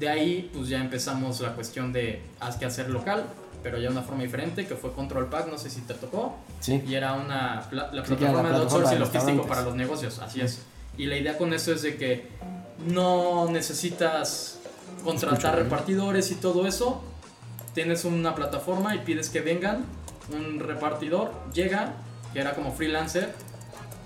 De 0.00 0.08
ahí 0.08 0.50
pues 0.52 0.68
ya 0.68 0.80
empezamos 0.80 1.40
la 1.40 1.54
cuestión 1.54 1.92
de 1.92 2.22
haz 2.40 2.56
que 2.56 2.64
hacer 2.64 2.88
local, 2.90 3.24
pero 3.62 3.76
ya 3.76 3.84
de 3.84 3.92
una 3.92 4.02
forma 4.02 4.22
diferente, 4.22 4.66
que 4.66 4.74
fue 4.74 4.92
Control 4.92 5.26
Pack, 5.28 5.48
no 5.48 5.58
sé 5.58 5.68
si 5.70 5.82
te 5.82 5.94
tocó. 5.94 6.36
Sí. 6.60 6.82
Y 6.86 6.94
era 6.94 7.12
una 7.12 7.66
pla- 7.70 7.90
la 7.92 8.02
Sí, 8.04 8.14
plataforma 8.14 8.48
de 8.48 8.54
plataforma 8.54 8.58
outsourcing 8.88 8.98
logístico 8.98 9.46
para 9.46 9.62
los 9.62 9.74
negocios, 9.76 10.18
así 10.20 10.40
es. 10.40 10.62
Y 10.96 11.06
la 11.06 11.16
idea 11.18 11.36
con 11.38 11.52
eso 11.52 11.72
es 11.72 11.82
de 11.82 11.96
que 11.96 12.28
no 12.86 13.48
necesitas 13.50 14.58
contratar 15.04 15.58
¿eh? 15.58 15.62
repartidores 15.64 16.30
y 16.30 16.36
todo 16.36 16.66
eso. 16.66 17.02
Tienes 17.74 18.04
una 18.06 18.34
plataforma 18.34 18.94
y 18.96 18.98
pides 19.00 19.28
que 19.28 19.40
vengan, 19.42 19.84
un 20.32 20.58
repartidor 20.60 21.30
llega, 21.52 21.92
que 22.32 22.40
era 22.40 22.54
como 22.54 22.72
freelancer, 22.72 23.34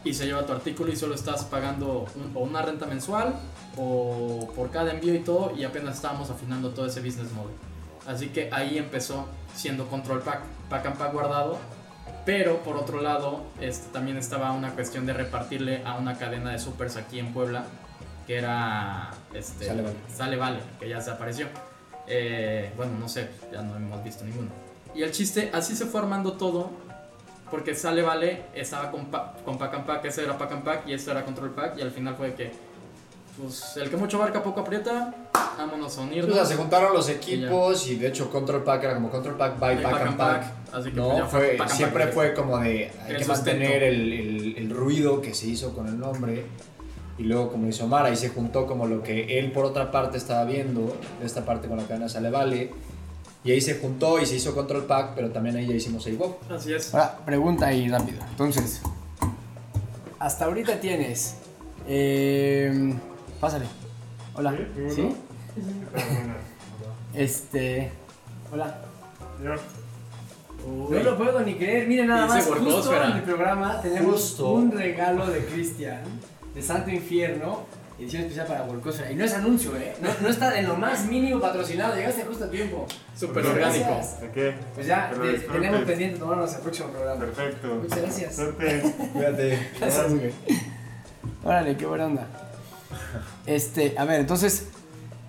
y 0.05 0.15
se 0.15 0.27
lleva 0.27 0.45
tu 0.47 0.53
artículo 0.53 0.93
y 0.93 0.97
solo 0.97 1.15
estás 1.15 1.45
pagando 1.45 2.07
un- 2.15 2.31
o 2.35 2.41
una 2.41 2.63
renta 2.63 2.87
mensual 2.87 3.35
o 3.77 4.53
por 4.55 4.71
cada 4.71 4.93
envío 4.93 5.15
y 5.15 5.21
todo, 5.21 5.53
y 5.57 5.65
apenas 5.65 5.97
estábamos 5.97 6.31
afinando 6.31 6.71
todo 6.71 6.87
ese 6.87 7.01
business 7.01 7.33
model. 7.33 7.55
Así 8.07 8.29
que 8.29 8.51
ahí 8.53 8.77
empezó 8.79 9.27
siendo 9.57 9.87
Control 9.89 10.21
Pack, 10.21 10.41
Pack 10.69 10.87
and 10.87 10.97
Pack 10.99 11.13
guardado. 11.13 11.59
Pero 12.27 12.63
por 12.63 12.77
otro 12.77 13.03
lado, 13.03 13.43
este, 13.61 13.93
también 13.93 14.17
estaba 14.17 14.53
una 14.53 14.71
cuestión 14.71 15.05
de 15.05 15.13
repartirle 15.13 15.83
a 15.85 15.95
una 15.97 16.17
cadena 16.17 16.53
de 16.53 16.59
supers 16.59 16.97
aquí 16.97 17.19
en 17.19 17.33
Puebla, 17.35 17.65
que 18.27 18.37
era 18.37 19.11
este, 19.35 19.67
Sale 19.67 19.83
Vale. 19.83 19.97
Sale 20.15 20.37
Vale, 20.37 20.59
que 20.81 20.89
ya 20.89 20.97
desapareció. 20.97 21.49
Eh, 22.07 22.73
bueno, 22.77 22.93
no 22.99 23.09
sé, 23.09 23.29
ya 23.53 23.61
no 23.63 23.77
hemos 23.77 24.03
visto 24.03 24.25
ninguno. 24.25 24.49
Y 24.95 25.03
el 25.03 25.13
chiste, 25.13 25.51
así 25.53 25.75
se 25.77 25.85
fue 25.87 26.01
armando 26.01 26.35
todo, 26.35 26.71
porque 27.51 27.75
Sale 27.75 28.03
Vale 28.03 28.45
estaba 28.55 28.91
con, 28.91 29.07
pa- 29.07 29.35
con 29.45 29.59
Pack 29.59 29.75
and 29.75 29.87
Pack, 29.87 30.05
ese 30.07 30.25
era 30.25 30.37
Pack 30.39 30.53
and 30.53 30.65
Pack 30.65 30.89
y 30.89 30.95
este 30.95 31.11
era 31.11 31.25
Control 31.25 31.51
Pack, 31.51 31.79
y 31.79 31.83
al 31.83 31.91
final 31.91 32.15
fue 32.17 32.35
que, 32.35 32.51
pues, 33.41 33.77
el 33.77 33.91
que 33.91 33.97
mucho 33.97 34.19
barca 34.19 34.43
poco 34.43 34.61
aprieta, 34.61 35.15
vámonos 35.59 35.97
a 35.99 36.01
O 36.01 36.05
unirnos. 36.05 36.35
sea, 36.35 36.45
se 36.45 36.57
juntaron 36.57 36.93
los 36.93 37.09
equipos 37.09 37.87
y 37.89 37.97
de 37.97 38.09
hecho 38.09 38.31
Control 38.31 38.63
Pack 38.65 38.85
era 38.85 38.95
como 38.95 39.11
Control 39.11 39.37
Pack 39.37 39.59
by 39.59 39.79
Y 39.79 39.83
Pack, 39.83 40.01
and 40.07 40.17
Pack. 40.17 40.45
Así 40.73 40.91
que 40.91 40.97
No, 40.97 41.09
pues 41.11 41.29
fue, 41.31 41.49
Pack 41.59 41.69
siempre 41.69 42.05
Pack. 42.07 42.15
fue 42.15 42.35
como 42.35 42.59
de 42.59 42.91
hay 43.05 43.11
El 43.13 43.17
que 43.19 43.25
sustento. 43.25 43.61
mantener 43.61 43.83
el, 43.85 44.13
el- 44.13 44.55
el 44.59 44.71
ruido 44.71 45.21
que 45.21 45.35
se 45.35 45.47
hizo 45.47 45.73
con 45.75 45.87
el 45.87 45.99
nombre 45.99 46.45
y 47.17 47.23
luego 47.23 47.53
como 47.53 47.67
dice 47.67 47.85
Omar 47.85 48.07
ahí 48.07 48.17
se 48.17 48.31
juntó 48.31 48.67
como 48.67 48.87
lo 48.89 49.01
que 49.03 49.39
él 49.39 49.53
por 49.53 49.65
otra 49.65 49.93
parte 49.93 50.17
estaba 50.19 50.45
viendo 50.45 50.97
esta 51.23 51.45
parte 51.45 51.69
con 51.69 51.77
la 51.77 51.85
cadena 51.85 52.09
Sale 52.09 52.29
Vale 52.31 52.71
y 53.45 53.53
ahí 53.53 53.61
se 53.61 53.75
juntó 53.79 54.19
y 54.19 54.27
se 54.27 54.37
hizo 54.37 54.55
Control 54.55 54.85
Pack 54.85 55.13
pero 55.15 55.31
también 55.31 55.57
ahí 55.57 55.67
ya 55.67 55.75
hicimos 55.75 56.07
Pop 56.19 56.41
Así 56.51 56.73
es. 56.73 56.93
Ahora, 56.95 57.19
pregunta 57.25 57.67
ahí 57.67 57.89
rápido. 57.89 58.19
Entonces, 58.31 58.81
hasta 60.19 60.47
ahorita 60.47 60.81
tienes 60.81 61.37
Eh, 61.87 62.95
pásale. 63.41 63.67
Hola. 64.35 64.53
Sí, 64.57 64.95
¿Sí? 64.95 65.03
bueno. 65.03 65.17
Pero 65.93 66.07
bueno, 66.07 66.35
Este. 67.13 67.93
Hola. 68.53 68.79
ya. 69.43 69.57
No 70.67 70.99
lo 71.03 71.17
puedo 71.19 71.41
ni 71.41 71.55
creer. 71.57 71.87
Miren 71.87 72.07
nada 72.09 72.27
más. 72.27 72.47
Justo 72.47 72.95
en 73.05 73.13
el 73.13 73.23
programa 73.23 73.81
tenemos 73.83 74.13
Justo. 74.15 74.53
un 74.55 74.73
regalo 74.73 75.27
de 75.27 75.45
Cristian 75.45 76.01
de 76.55 76.63
Santo 76.63 76.91
Infierno. 76.91 77.67
Edición 77.99 78.23
especial 78.23 78.47
para 78.49 78.65
Workosfera. 78.65 79.13
Y 79.13 79.15
no 79.15 79.25
es 79.25 79.33
anuncio, 79.35 79.77
¿eh? 79.77 79.95
No, 80.03 80.09
no 80.21 80.29
está 80.29 80.59
en 80.59 80.67
lo 80.67 80.77
más 80.77 81.07
mínimo 81.07 81.41
patrocinado. 81.41 81.95
Llegaste 81.95 82.25
justo 82.25 82.45
a 82.45 82.51
tiempo. 82.51 82.87
Súper 83.17 83.47
orgánico. 83.47 83.85
gracias. 83.89 84.21
¿De 84.21 84.31
qué? 84.31 84.55
Pues 84.75 84.87
ya 84.87 85.09
disfrutes. 85.11 85.47
tenemos 85.53 85.81
pendiente 85.83 86.19
tomarnos 86.19 86.53
el 86.55 86.61
próximo 86.61 86.89
programa. 86.89 87.21
Perfecto. 87.21 87.69
Muchas 87.83 87.99
gracias. 88.03 88.35
Suerte. 88.37 88.83
Cuídate. 89.13 89.69
Gracias, 89.79 90.13
güey. 90.15 90.33
Órale, 91.45 91.77
qué 91.77 91.87
buena 91.87 92.07
onda. 92.07 92.27
Este, 93.47 93.95
a 93.99 94.05
ver, 94.05 94.21
entonces, 94.21 94.67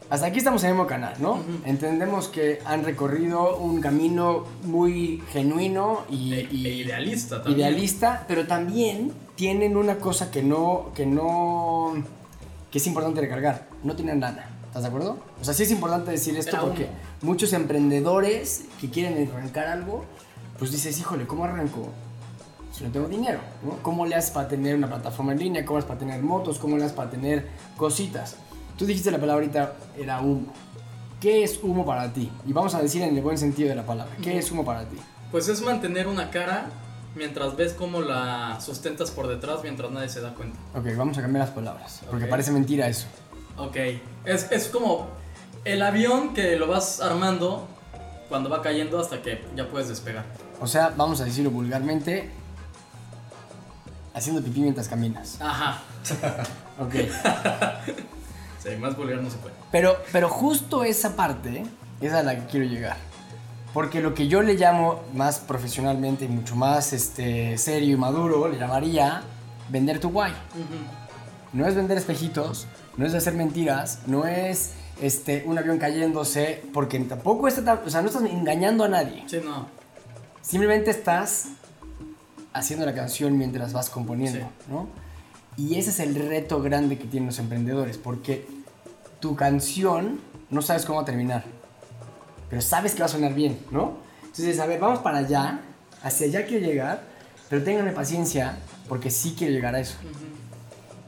hasta 0.09 0.27
aquí 0.27 0.37
estamos 0.39 0.63
en 0.63 0.69
el 0.69 0.75
mismo 0.75 0.87
canal, 0.87 1.13
¿no? 1.19 1.39
Entendemos 1.65 2.27
que 2.29 2.59
han 2.65 2.83
recorrido 2.83 3.57
un 3.57 3.81
camino 3.81 4.45
muy 4.63 5.21
genuino 5.31 6.03
y, 6.09 6.33
E- 6.33 6.47
y- 6.51 6.67
e 6.67 6.73
idealista 6.75 7.43
también. 7.43 7.59
idealista, 7.59 8.25
pero 8.27 8.47
también 8.47 9.11
tienen 9.35 9.75
una 9.77 9.97
cosa 9.97 10.31
que 10.31 10.41
no, 10.43 10.91
que 10.95 11.05
no, 11.05 11.93
que 12.75 12.79
es 12.79 12.87
importante 12.87 13.21
recargar. 13.21 13.69
No 13.83 13.95
tienen 13.95 14.19
lana. 14.19 14.49
¿Estás 14.67 14.81
de 14.83 14.89
acuerdo? 14.89 15.17
O 15.39 15.45
sea, 15.45 15.53
sí 15.53 15.63
es 15.63 15.71
importante 15.71 16.11
decir 16.11 16.35
esto 16.35 16.57
Era 16.57 16.59
porque 16.59 16.83
humo. 16.83 16.91
muchos 17.21 17.53
emprendedores 17.53 18.65
que 18.81 18.89
quieren 18.89 19.31
arrancar 19.31 19.67
algo, 19.67 20.03
pues 20.59 20.73
dices, 20.73 20.99
híjole, 20.99 21.25
¿cómo 21.25 21.45
arranco? 21.45 21.87
si 22.73 22.83
no 22.83 22.91
tengo 22.91 23.07
dinero, 23.07 23.39
¿no? 23.63 23.77
¿Cómo 23.81 24.05
le 24.05 24.15
haces 24.15 24.31
para 24.31 24.49
tener 24.49 24.75
una 24.75 24.89
plataforma 24.89 25.31
en 25.31 25.39
línea? 25.39 25.63
¿Cómo 25.63 25.77
le 25.79 25.85
haces 25.85 25.87
para 25.87 25.99
tener 26.01 26.21
motos? 26.21 26.59
¿Cómo 26.59 26.75
le 26.75 26.83
haces 26.83 26.97
para 26.97 27.09
tener 27.09 27.47
cositas? 27.77 28.35
Tú 28.77 28.85
dijiste 28.85 29.09
la 29.09 29.19
palabra 29.19 29.45
ahorita, 29.45 29.75
era 29.97 30.19
humo. 30.19 30.47
¿Qué 31.21 31.45
es 31.45 31.57
humo 31.63 31.85
para 31.85 32.11
ti? 32.11 32.29
Y 32.45 32.51
vamos 32.51 32.75
a 32.75 32.81
decir 32.81 33.01
en 33.03 33.15
el 33.15 33.23
buen 33.23 33.37
sentido 33.37 33.69
de 33.69 33.75
la 33.75 33.85
palabra. 33.85 34.13
¿Qué 34.21 34.37
es 34.37 34.51
humo 34.51 34.65
para 34.65 34.83
ti? 34.83 34.97
Pues 35.31 35.47
es 35.47 35.61
mantener 35.61 36.07
una 36.07 36.29
cara 36.29 36.65
mientras 37.15 37.55
ves 37.55 37.73
cómo 37.73 38.01
la 38.01 38.59
sustentas 38.61 39.11
por 39.11 39.27
detrás 39.27 39.59
mientras 39.63 39.89
nadie 39.91 40.09
se 40.09 40.21
da 40.21 40.33
cuenta. 40.33 40.59
Ok, 40.73 40.85
vamos 40.97 41.17
a 41.17 41.21
cambiar 41.21 41.45
las 41.45 41.55
palabras, 41.55 42.01
porque 42.09 42.25
Ok. 42.25 42.29
parece 42.29 42.51
mentira 42.51 42.87
eso. 42.87 43.07
Ok. 43.57 43.77
Es, 44.25 44.51
es 44.51 44.67
como 44.67 45.07
el 45.63 45.81
avión 45.81 46.33
que 46.33 46.55
lo 46.57 46.67
vas 46.67 46.99
armando 47.01 47.67
cuando 48.29 48.49
va 48.49 48.61
cayendo 48.61 48.99
hasta 48.99 49.21
que 49.21 49.43
ya 49.55 49.67
puedes 49.69 49.87
despegar. 49.87 50.25
O 50.59 50.67
sea, 50.67 50.93
vamos 50.95 51.21
a 51.21 51.25
decirlo 51.25 51.51
vulgarmente, 51.51 52.29
haciendo 54.13 54.41
pipí 54.41 54.59
mientras 54.61 54.87
caminas. 54.87 55.37
Ajá. 55.41 55.81
Ok. 56.77 56.93
Sí, 58.61 58.69
más 58.77 58.97
vulgar 58.97 59.21
no 59.21 59.29
se 59.29 59.37
puede. 59.37 59.53
Pero, 59.71 59.95
pero 60.11 60.27
justo 60.27 60.83
esa 60.83 61.15
parte 61.15 61.63
es 62.01 62.11
a 62.13 62.23
la 62.23 62.35
que 62.35 62.45
quiero 62.47 62.65
llegar. 62.65 62.97
Porque 63.75 63.99
lo 63.99 64.13
que 64.13 64.29
yo 64.29 64.41
le 64.41 64.53
llamo 64.53 65.01
más 65.13 65.39
profesionalmente 65.39 66.23
y 66.23 66.27
mucho 66.29 66.55
más 66.55 66.93
este, 66.93 67.57
serio 67.57 67.95
y 67.95 67.97
maduro, 67.97 68.47
le 68.47 68.57
llamaría 68.57 69.21
vender 69.67 69.99
tu 69.99 70.11
guay. 70.11 70.31
No 71.51 71.67
es 71.67 71.75
vender 71.75 71.97
espejitos, 71.97 72.67
no 72.95 73.05
es 73.05 73.13
hacer 73.13 73.33
mentiras, 73.33 73.99
no 74.07 74.25
es 74.25 74.71
este, 75.01 75.43
un 75.45 75.57
avión 75.57 75.77
cayéndose, 75.77 76.63
porque 76.71 76.97
tampoco 77.01 77.49
está, 77.49 77.83
o 77.85 77.89
sea, 77.89 78.01
no 78.01 78.07
estás 78.07 78.23
engañando 78.23 78.85
a 78.85 78.87
nadie. 78.87 79.25
Sí, 79.27 79.41
no. 79.43 79.67
Simplemente 80.41 80.91
estás 80.91 81.47
haciendo 82.53 82.85
la 82.85 82.95
canción 82.95 83.37
mientras 83.37 83.73
vas 83.73 83.89
componiendo, 83.89 84.39
Sí. 84.39 84.45
¿no? 84.71 84.87
Y 85.57 85.75
ese 85.75 85.89
es 85.89 85.99
el 85.99 86.15
reto 86.15 86.61
grande 86.61 86.97
que 86.97 87.07
tienen 87.07 87.27
los 87.27 87.39
emprendedores, 87.39 87.97
porque 87.97 88.47
tu 89.19 89.35
canción 89.35 90.21
no 90.49 90.61
sabes 90.61 90.85
cómo 90.85 91.03
terminar, 91.03 91.43
pero 92.49 92.61
sabes 92.61 92.93
que 92.93 92.99
va 92.99 93.05
a 93.05 93.09
sonar 93.09 93.33
bien, 93.33 93.59
¿no? 93.71 93.97
Entonces, 94.21 94.59
a 94.59 94.65
ver, 94.65 94.79
vamos 94.79 94.99
para 94.99 95.19
allá, 95.19 95.59
hacia 96.03 96.27
allá 96.27 96.45
quiero 96.45 96.65
llegar, 96.65 97.03
pero 97.49 97.63
ténganme 97.63 97.91
paciencia, 97.91 98.57
porque 98.89 99.09
sí 99.09 99.35
quiero 99.37 99.53
llegar 99.53 99.75
a 99.75 99.79
eso. 99.79 99.95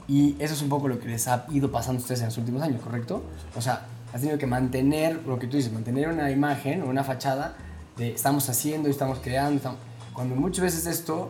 Y 0.07 0.35
eso 0.39 0.53
es 0.53 0.61
un 0.61 0.69
poco 0.69 0.87
lo 0.87 0.99
que 0.99 1.07
les 1.09 1.27
ha 1.27 1.45
ido 1.49 1.69
pasando 1.71 1.99
a 1.99 2.01
ustedes 2.01 2.21
en 2.21 2.27
los 2.27 2.37
últimos 2.37 2.61
años, 2.61 2.81
¿correcto? 2.81 3.23
O 3.55 3.61
sea, 3.61 3.85
has 4.13 4.21
tenido 4.21 4.37
que 4.37 4.47
mantener, 4.47 5.19
lo 5.25 5.37
que 5.37 5.47
tú 5.47 5.57
dices, 5.57 5.71
mantener 5.73 6.07
una 6.07 6.31
imagen 6.31 6.81
o 6.83 6.85
una 6.87 7.03
fachada 7.03 7.55
de 7.97 8.13
estamos 8.13 8.47
haciendo 8.49 8.87
y 8.87 8.91
estamos 8.91 9.19
creando. 9.19 9.57
estamos- 9.57 9.79
Cuando 10.13 10.35
muchas 10.35 10.63
veces 10.63 10.85
esto, 10.87 11.29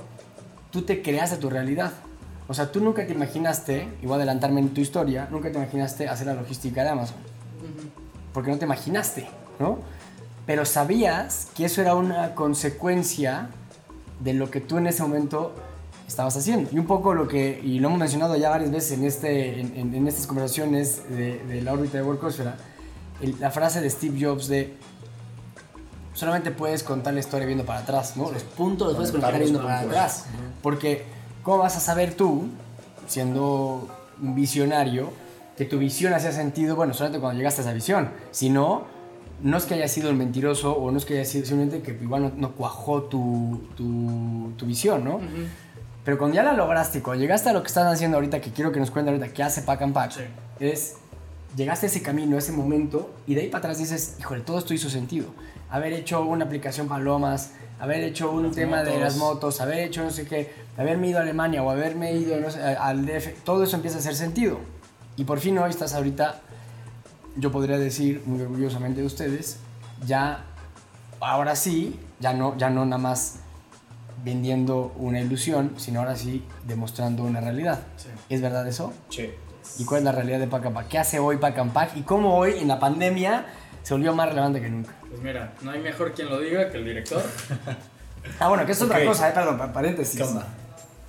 tú 0.72 0.84
te 0.84 1.02
creaste 1.02 1.38
tu 1.38 1.50
realidad. 1.50 1.92
O 2.48 2.54
sea, 2.54 2.72
tú 2.72 2.80
nunca 2.80 3.06
te 3.06 3.14
imaginaste, 3.14 3.88
y 4.02 4.06
voy 4.06 4.14
a 4.14 4.16
adelantarme 4.18 4.62
en 4.62 4.70
tu 4.70 4.80
historia, 4.82 5.28
nunca 5.32 5.52
te 5.52 5.58
imaginaste 5.58 6.08
hacer 6.08 6.28
la 6.28 6.34
logística 6.36 6.84
de 6.84 6.90
Amazon. 6.90 7.18
Porque 8.34 8.52
no 8.52 8.58
te 8.60 8.66
imaginaste, 8.66 9.28
¿no? 9.60 9.80
Pero 10.48 10.66
sabías 10.66 11.50
que 11.56 11.66
eso 11.66 11.82
era 11.82 11.94
una 11.94 12.34
consecuencia 12.34 13.50
de 14.22 14.34
lo 14.34 14.50
que 14.50 14.62
tú 14.62 14.78
en 14.80 14.88
ese 14.88 15.04
momento 15.04 15.54
estabas 16.08 16.36
haciendo. 16.38 16.70
Y 16.74 16.80
un 16.80 16.88
poco 16.88 17.14
lo 17.14 17.28
que, 17.28 17.60
y 17.64 17.80
lo 17.80 17.90
hemos 17.90 18.00
mencionado 18.00 18.36
ya 18.38 18.50
varias 18.50 18.72
veces 18.72 18.94
en, 18.98 19.04
este, 19.06 19.60
en, 19.60 19.76
en- 19.78 19.94
en 19.94 20.08
estas 20.08 20.26
conversaciones 20.26 21.08
de, 21.10 21.44
de 21.46 21.62
la 21.62 21.74
órbita 21.74 21.98
de 21.98 22.04
Workosfera, 22.04 22.56
la 23.40 23.52
frase 23.52 23.82
de 23.82 23.90
Steve 23.90 24.18
Jobs 24.26 24.48
de 24.48 24.74
solamente 26.14 26.50
puedes 26.52 26.82
contar 26.82 27.14
la 27.14 27.20
historia 27.20 27.46
viendo 27.46 27.66
para 27.66 27.80
atrás, 27.80 28.16
¿no? 28.18 28.32
Los 28.32 28.44
puntos 28.44 28.88
los 28.88 28.96
puedes 28.96 29.12
contar 29.12 29.38
viendo 29.40 29.60
para 29.62 29.82
atrás. 29.82 30.26
Porque, 30.64 31.06
¿cómo 31.44 31.58
vas 31.60 31.76
a 31.78 31.80
saber 31.80 32.14
tú, 32.16 32.48
siendo 33.08 33.88
un 34.22 34.34
visionario, 34.34 35.12
que 35.58 35.66
tu 35.66 35.78
visión 35.78 36.14
hacía 36.14 36.32
sentido, 36.32 36.76
bueno, 36.76 36.94
solamente 36.94 37.20
cuando 37.20 37.38
llegaste 37.38 37.62
a 37.62 37.66
esa 37.66 37.74
visión? 37.74 38.12
Si 38.32 38.50
no, 38.50 38.86
no 39.42 39.58
es 39.58 39.66
que 39.66 39.76
haya 39.76 39.88
sido 39.88 40.10
el 40.10 40.16
mentiroso 40.16 40.74
o 40.74 40.92
no 40.92 40.98
es 40.98 41.06
que 41.06 41.14
haya 41.16 41.26
sido 41.26 41.46
simplemente 41.46 41.82
que 41.82 41.92
igual 42.04 42.22
no, 42.24 42.32
no 42.36 42.52
cuajó 42.54 43.04
tu, 43.04 43.62
tu, 43.76 44.52
tu 44.58 44.66
visión, 44.66 45.04
¿no? 45.04 45.20
Pero 46.04 46.18
cuando 46.18 46.36
ya 46.36 46.44
la 46.44 46.54
lograste, 46.54 47.02
cuando 47.04 47.22
llegaste 47.22 47.50
a 47.50 47.54
lo 47.54 47.62
que 47.62 47.68
están 47.68 47.88
haciendo 47.88 48.18
ahorita, 48.18 48.40
que 48.40 48.52
quiero 48.52 48.72
que 48.72 48.80
nos 48.80 48.92
cuenten 48.92 49.14
ahorita, 49.14 49.34
que 49.34 49.44
hace 49.44 49.62
Pack 49.62 49.82
and 49.82 49.94
Pack, 49.94 50.12
Sí. 50.14 50.22
es 50.60 50.96
llegaste 51.56 51.88
a 51.88 51.90
ese 51.90 52.02
camino, 52.02 52.36
a 52.36 52.40
ese 52.40 52.52
momento, 52.52 53.12
y 53.26 53.36
de 53.36 53.42
ahí 53.42 53.48
para 53.48 53.60
atrás 53.60 53.78
dices, 53.80 54.16
híjole, 54.20 54.42
todo 54.42 54.60
esto 54.60 54.74
hizo 54.74 54.90
sentido. 54.90 55.28
Haber 55.70 55.92
hecho 55.94 56.22
una 56.24 56.46
aplicación 56.46 56.88
Palomas, 56.88 57.52
haber 57.80 58.04
hecho 58.04 58.32
un 58.32 58.52
tema 58.52 58.84
de 58.84 59.00
las 59.00 59.18
motos, 59.18 59.60
haber 59.60 59.80
hecho 59.80 60.04
no 60.04 60.12
sé 60.12 60.26
qué, 60.26 60.52
haberme 60.78 61.10
ido 61.10 61.20
a 61.20 61.24
Alemania 61.24 61.62
o 61.64 61.70
haberme 61.70 62.14
ido 62.14 62.40
no 62.40 62.50
sé, 62.52 62.62
al 62.62 63.06
DF, 63.06 63.44
todo 63.44 63.64
eso 63.64 63.76
empieza 63.76 63.98
a 63.98 64.00
hacer 64.00 64.16
sentido. 64.16 64.60
Y 65.18 65.24
por 65.26 65.40
fin 65.40 65.58
hoy 65.58 65.70
estás 65.72 65.94
ahorita, 65.94 66.42
yo 67.38 67.52
podría 67.52 67.78
decir 67.78 68.22
muy 68.26 68.42
orgullosamente 68.42 69.02
de 69.02 69.08
ustedes, 69.08 69.58
ya, 70.06 70.44
ahora 71.20 71.56
sí, 71.56 72.00
ya 72.20 72.34
no, 72.34 72.58
ya 72.58 72.70
no 72.70 72.86
nada 72.86 72.98
más 73.02 73.40
vendiendo 74.24 74.94
una 74.98 75.20
ilusión, 75.22 75.74
sino 75.78 76.00
ahora 76.00 76.16
sí 76.16 76.44
demostrando 76.66 77.24
una 77.24 77.40
realidad. 77.42 77.80
Sí. 77.98 78.10
¿Es 78.30 78.42
verdad 78.42 78.68
eso? 78.68 78.94
Sí. 79.10 79.30
¿Y 79.78 79.86
cuál 79.86 80.00
es 80.00 80.06
la 80.06 80.12
realidad 80.12 80.40
de 80.40 80.48
Pack? 80.48 80.88
¿Qué 80.88 80.98
hace 80.98 81.20
hoy 81.20 81.38
Pack? 81.38 81.56
¿Y 81.96 82.02
cómo 82.02 82.36
hoy, 82.38 82.56
en 82.60 82.68
la 82.68 82.80
pandemia, 82.80 83.46
se 83.84 83.94
volvió 83.94 84.14
más 84.16 84.30
relevante 84.30 84.60
que 84.62 84.70
nunca? 84.70 84.92
Pues 85.10 85.22
mira, 85.22 85.54
no 85.62 85.72
hay 85.72 85.80
mejor 85.82 86.14
quien 86.14 86.30
lo 86.30 86.40
diga 86.40 86.70
que 86.70 86.78
el 86.78 86.86
director. 86.86 87.22
Ah, 88.42 88.50
bueno, 88.50 88.66
que 88.66 88.74
es 88.74 88.82
otra 88.82 88.98
Ok. 88.98 89.06
cosa, 89.06 89.30
eh, 89.30 89.32
perdón, 89.34 89.58
pa- 89.58 89.72
paréntesis. 89.72 90.18
¿Qué 90.18 90.24
onda? 90.24 90.46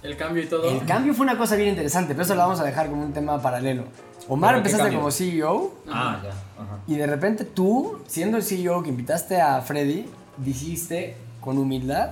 El 0.05 0.17
cambio 0.17 0.41
y 0.41 0.47
todo. 0.47 0.71
El 0.71 0.87
cambio 0.87 1.13
fue 1.15 1.25
una 1.27 1.37
cosa 1.37 1.57
bien 1.57 1.71
interesante, 1.71 2.15
pero 2.15 2.23
eso 2.23 2.37
lo 2.37 2.43
vamos 2.43 2.61
a 2.61 2.65
dejar 2.65 2.89
como 2.89 3.03
un 3.03 3.13
tema 3.13 3.43
paralelo. 3.43 3.87
Omar, 4.29 4.55
¿Pero 4.55 4.63
qué 4.63 4.69
empezaste 4.71 4.95
como 4.97 5.11
CEO 5.11 5.75
Ah, 5.89 6.21
ya. 6.23 6.31
Ajá. 6.31 6.79
y 6.87 6.95
de 6.97 7.07
repente 7.07 7.45
tú, 7.45 8.01
siendo 8.07 8.37
el 8.37 8.43
CEO 8.43 8.83
que 8.83 8.91
invitaste 8.91 9.41
a 9.41 9.61
Freddy, 9.63 10.07
dijiste 10.37 11.17
con 11.41 11.57
humildad, 11.59 12.11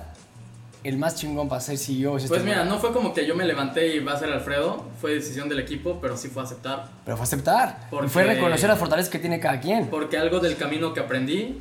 el 0.83 0.97
más 0.97 1.15
chingón 1.15 1.49
para 1.49 1.59
ser 1.61 1.77
CEO 1.77 2.17
es 2.17 2.23
este 2.23 2.35
Pues 2.35 2.43
mira, 2.45 2.59
güey". 2.59 2.69
no 2.69 2.79
fue 2.79 2.93
como 2.93 3.13
que 3.13 3.25
yo 3.27 3.35
me 3.35 3.45
levanté 3.45 3.95
y 3.95 3.99
va 3.99 4.13
a 4.13 4.19
ser 4.19 4.29
Alfredo, 4.31 4.85
fue 5.01 5.13
decisión 5.15 5.49
del 5.49 5.59
equipo, 5.59 5.99
pero 6.01 6.15
sí 6.17 6.29
fue 6.29 6.43
aceptar. 6.43 6.87
Pero 7.05 7.17
fue 7.17 7.23
aceptar. 7.25 7.87
Porque- 7.89 8.09
fue 8.09 8.23
reconocer 8.23 8.69
las 8.69 8.79
fortalezas 8.79 9.09
que 9.11 9.19
tiene 9.19 9.39
cada 9.39 9.59
quien. 9.59 9.87
Porque 9.87 10.17
algo 10.17 10.39
del 10.39 10.55
camino 10.57 10.93
que 10.93 11.01
aprendí, 11.01 11.59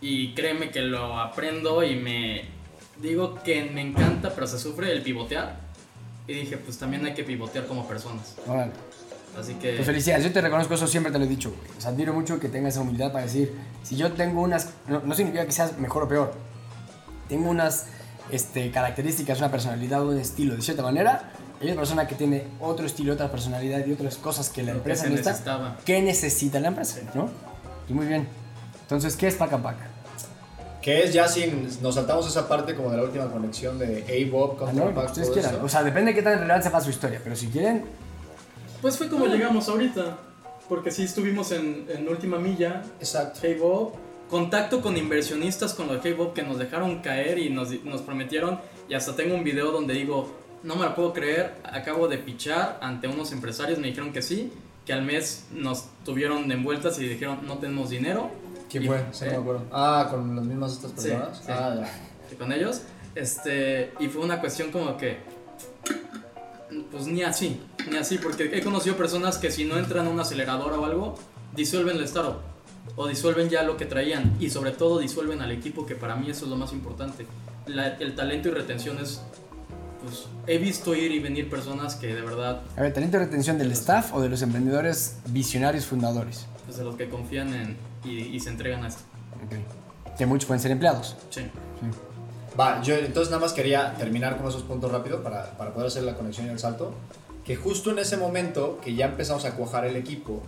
y 0.00 0.32
créeme 0.34 0.70
que 0.70 0.82
lo 0.82 1.18
aprendo 1.18 1.82
y 1.82 1.96
me 1.96 2.44
digo 3.00 3.36
que 3.42 3.64
me 3.64 3.80
encanta, 3.80 4.30
pero 4.34 4.46
se 4.46 4.58
sufre 4.58 4.92
el 4.92 5.02
pivotear. 5.02 5.56
Y 6.28 6.34
dije, 6.34 6.58
pues 6.58 6.78
también 6.78 7.06
hay 7.06 7.14
que 7.14 7.24
pivotear 7.24 7.66
como 7.66 7.88
personas. 7.88 8.36
Órale. 8.46 8.72
Así 9.38 9.54
que... 9.54 9.74
Pues 9.74 9.86
felicidades, 9.86 10.24
yo 10.24 10.32
te 10.32 10.40
reconozco 10.40 10.74
eso, 10.74 10.86
siempre 10.86 11.12
te 11.12 11.18
lo 11.18 11.24
he 11.24 11.28
dicho. 11.28 11.50
güey. 11.50 11.60
O 11.76 11.80
sea, 11.80 11.90
admiro 11.90 12.12
mucho 12.12 12.38
que 12.38 12.48
tengas 12.48 12.74
esa 12.74 12.82
humildad 12.82 13.12
para 13.12 13.24
decir, 13.24 13.52
si 13.82 13.96
yo 13.96 14.12
tengo 14.12 14.42
unas, 14.42 14.70
no, 14.86 15.00
no 15.00 15.14
significa 15.14 15.44
que 15.46 15.52
seas 15.52 15.78
mejor 15.78 16.04
o 16.04 16.08
peor, 16.08 16.32
tengo 17.28 17.50
unas 17.50 17.86
este, 18.30 18.70
características, 18.70 19.38
una 19.38 19.50
personalidad, 19.50 20.04
un 20.04 20.18
estilo, 20.18 20.56
de 20.56 20.62
cierta 20.62 20.82
manera, 20.82 21.30
hay 21.60 21.68
otra 21.68 21.80
persona 21.80 22.06
que 22.06 22.14
tiene 22.14 22.44
otro 22.60 22.86
estilo, 22.86 23.12
otra 23.14 23.30
personalidad 23.30 23.84
y 23.86 23.92
otras 23.92 24.16
cosas 24.16 24.48
que 24.48 24.62
la 24.62 24.72
que 24.72 24.78
empresa 24.78 25.04
se 25.04 25.10
necesita. 25.10 25.30
necesitaba. 25.30 25.76
¿Qué 25.84 26.02
necesita 26.02 26.60
la 26.60 26.68
empresa? 26.68 27.00
¿no? 27.14 27.28
Y 27.88 27.92
muy 27.92 28.06
bien. 28.06 28.28
Entonces, 28.82 29.16
¿qué 29.16 29.26
es 29.28 29.34
Pack 29.34 29.52
and 29.54 29.62
Pack? 29.62 29.76
Que 30.80 31.02
es 31.04 31.12
ya 31.12 31.26
sin. 31.28 31.68
Nos 31.82 31.96
saltamos 31.96 32.26
esa 32.28 32.48
parte 32.48 32.74
como 32.74 32.90
de 32.90 32.96
la 32.96 33.02
última 33.02 33.26
conexión 33.30 33.78
de 33.78 34.04
A-Bob 34.28 34.52
Ah, 34.54 34.58
con 34.66 34.76
no, 34.76 34.84
ustedes 35.02 35.30
quieran. 35.30 35.56
eso. 35.56 35.64
O 35.64 35.68
sea, 35.68 35.82
depende 35.82 36.12
de 36.12 36.14
qué 36.14 36.22
tan 36.22 36.34
relevante 36.38 36.62
sea 36.62 36.72
para 36.72 36.84
su 36.84 36.90
historia, 36.90 37.20
pero 37.22 37.34
si 37.36 37.48
quieren, 37.48 37.84
Pues 38.80 38.96
fue 38.96 39.08
como 39.08 39.26
llegamos 39.26 39.68
ahorita. 39.68 40.18
Porque 40.68 40.90
sí 40.90 41.04
estuvimos 41.04 41.50
en, 41.52 41.86
en 41.88 42.06
última 42.08 42.38
milla, 42.38 42.82
Exacto. 43.00 43.40
Hey 43.42 43.56
Bob, 43.58 43.94
contacto 44.28 44.82
con 44.82 44.96
inversionistas 44.98 45.72
con 45.72 45.86
los 45.88 46.00
Hey 46.04 46.12
Bob 46.12 46.34
que 46.34 46.42
nos 46.42 46.58
dejaron 46.58 47.00
caer 47.00 47.38
y 47.38 47.48
nos, 47.48 47.70
nos 47.84 48.02
prometieron. 48.02 48.60
Y 48.86 48.94
hasta 48.94 49.16
tengo 49.16 49.34
un 49.34 49.44
video 49.44 49.72
donde 49.72 49.94
digo, 49.94 50.30
no 50.62 50.76
me 50.76 50.82
la 50.84 50.94
puedo 50.94 51.14
creer, 51.14 51.54
acabo 51.64 52.06
de 52.06 52.18
pichar 52.18 52.78
ante 52.82 53.08
unos 53.08 53.32
empresarios, 53.32 53.78
me 53.78 53.86
dijeron 53.86 54.12
que 54.12 54.20
sí, 54.20 54.52
que 54.84 54.92
al 54.92 55.02
mes 55.02 55.46
nos 55.52 55.86
tuvieron 56.04 56.50
envueltas 56.52 56.98
y 56.98 57.08
dijeron, 57.08 57.40
no 57.46 57.56
tenemos 57.58 57.88
dinero. 57.88 58.30
¿Quién 58.70 58.82
Y- 58.82 58.86
fue? 58.88 59.06
Sí, 59.12 59.24
no 59.24 59.30
me 59.30 59.36
acuerdo. 59.38 59.62
Ah, 59.72 60.06
con 60.10 60.36
las 60.36 60.44
mismas 60.44 60.72
estas 60.74 60.90
Sí, 60.90 61.08
personas. 61.08 61.38
sí. 61.38 61.44
Ah, 61.48 61.74
ya. 62.30 62.38
con 62.38 62.52
ellos. 62.52 62.82
Este, 63.14 63.92
y 64.00 64.08
fue 64.08 64.22
una 64.22 64.38
cuestión 64.38 64.70
como 64.70 64.98
que, 64.98 65.16
pues 66.90 67.06
ni 67.06 67.22
así, 67.22 67.60
ni 67.90 67.96
así, 67.96 68.18
porque 68.18 68.50
he 68.56 68.62
conocido 68.62 68.96
personas 68.96 69.38
que 69.38 69.50
si 69.50 69.64
no 69.64 69.76
entran 69.78 70.06
a 70.06 70.10
una 70.10 70.22
aceleradora 70.22 70.78
o 70.78 70.84
algo, 70.84 71.18
disuelven 71.54 71.96
el 71.96 72.04
startup 72.04 72.38
o 72.96 73.06
disuelven 73.06 73.48
ya 73.50 73.62
lo 73.62 73.76
que 73.76 73.84
traían 73.86 74.36
y 74.40 74.50
sobre 74.50 74.70
todo 74.72 74.98
disuelven 74.98 75.42
al 75.42 75.52
equipo, 75.52 75.84
que 75.86 75.94
para 75.94 76.16
mí 76.16 76.30
eso 76.30 76.44
es 76.46 76.50
lo 76.50 76.56
más 76.56 76.72
importante. 76.72 77.26
La- 77.66 77.88
el 77.96 78.14
talento 78.14 78.48
y 78.48 78.52
retención 78.52 78.98
es, 78.98 79.20
pues 80.02 80.26
he 80.46 80.56
visto 80.58 80.94
ir 80.94 81.12
y 81.12 81.18
venir 81.18 81.50
personas 81.50 81.96
que 81.96 82.06
de 82.14 82.22
verdad, 82.22 82.62
A 82.76 82.82
ver, 82.82 82.94
talento 82.94 83.18
de 83.18 83.24
retención 83.26 83.58
del 83.58 83.72
staff 83.72 84.14
o 84.14 84.20
de 84.22 84.28
los 84.30 84.40
emprendedores 84.42 85.18
visionarios 85.26 85.84
fundadores. 85.86 86.46
pues 86.64 86.78
de 86.78 86.84
los 86.84 86.96
que 86.96 87.08
confían 87.08 87.52
en 87.54 87.76
y, 88.04 88.18
y 88.34 88.40
se 88.40 88.50
entregan 88.50 88.84
a 88.84 88.88
esto. 88.88 89.02
Ok. 89.44 90.16
Que 90.16 90.24
muchos 90.26 90.46
pueden 90.46 90.60
ser 90.62 90.70
empleados. 90.70 91.16
Sí. 91.30 91.42
Va, 92.58 92.82
yo 92.82 92.94
entonces 92.96 93.30
nada 93.30 93.40
más 93.40 93.52
quería 93.52 93.94
terminar 93.94 94.36
con 94.36 94.48
esos 94.48 94.62
puntos 94.62 94.90
rápido 94.90 95.22
para, 95.22 95.56
para 95.56 95.72
poder 95.72 95.88
hacer 95.88 96.02
la 96.02 96.14
conexión 96.14 96.46
y 96.46 96.50
el 96.50 96.58
salto. 96.58 96.92
Que 97.44 97.56
justo 97.56 97.90
en 97.92 97.98
ese 98.00 98.16
momento 98.16 98.78
que 98.82 98.94
ya 98.94 99.06
empezamos 99.06 99.44
a 99.44 99.52
cuajar 99.54 99.84
el 99.86 99.96
equipo, 99.96 100.42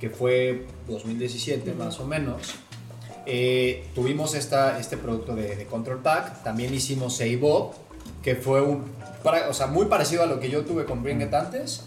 que 0.00 0.10
fue 0.10 0.66
2017 0.88 1.72
más 1.74 1.98
o 2.00 2.06
menos, 2.06 2.54
eh, 3.26 3.86
tuvimos 3.94 4.34
esta, 4.34 4.78
este 4.78 4.96
producto 4.96 5.34
de, 5.34 5.56
de 5.56 5.66
Control 5.66 5.98
Pack. 6.00 6.42
También 6.44 6.72
hicimos 6.72 7.16
Seibo, 7.16 7.74
que 8.22 8.36
fue 8.36 8.60
un, 8.62 8.84
para- 9.22 9.48
o 9.48 9.54
sea, 9.54 9.66
muy 9.66 9.86
parecido 9.86 10.22
a 10.22 10.26
lo 10.26 10.38
que 10.40 10.50
yo 10.50 10.64
tuve 10.64 10.84
con 10.84 11.02
Bring 11.02 11.20
It 11.22 11.34
antes. 11.34 11.84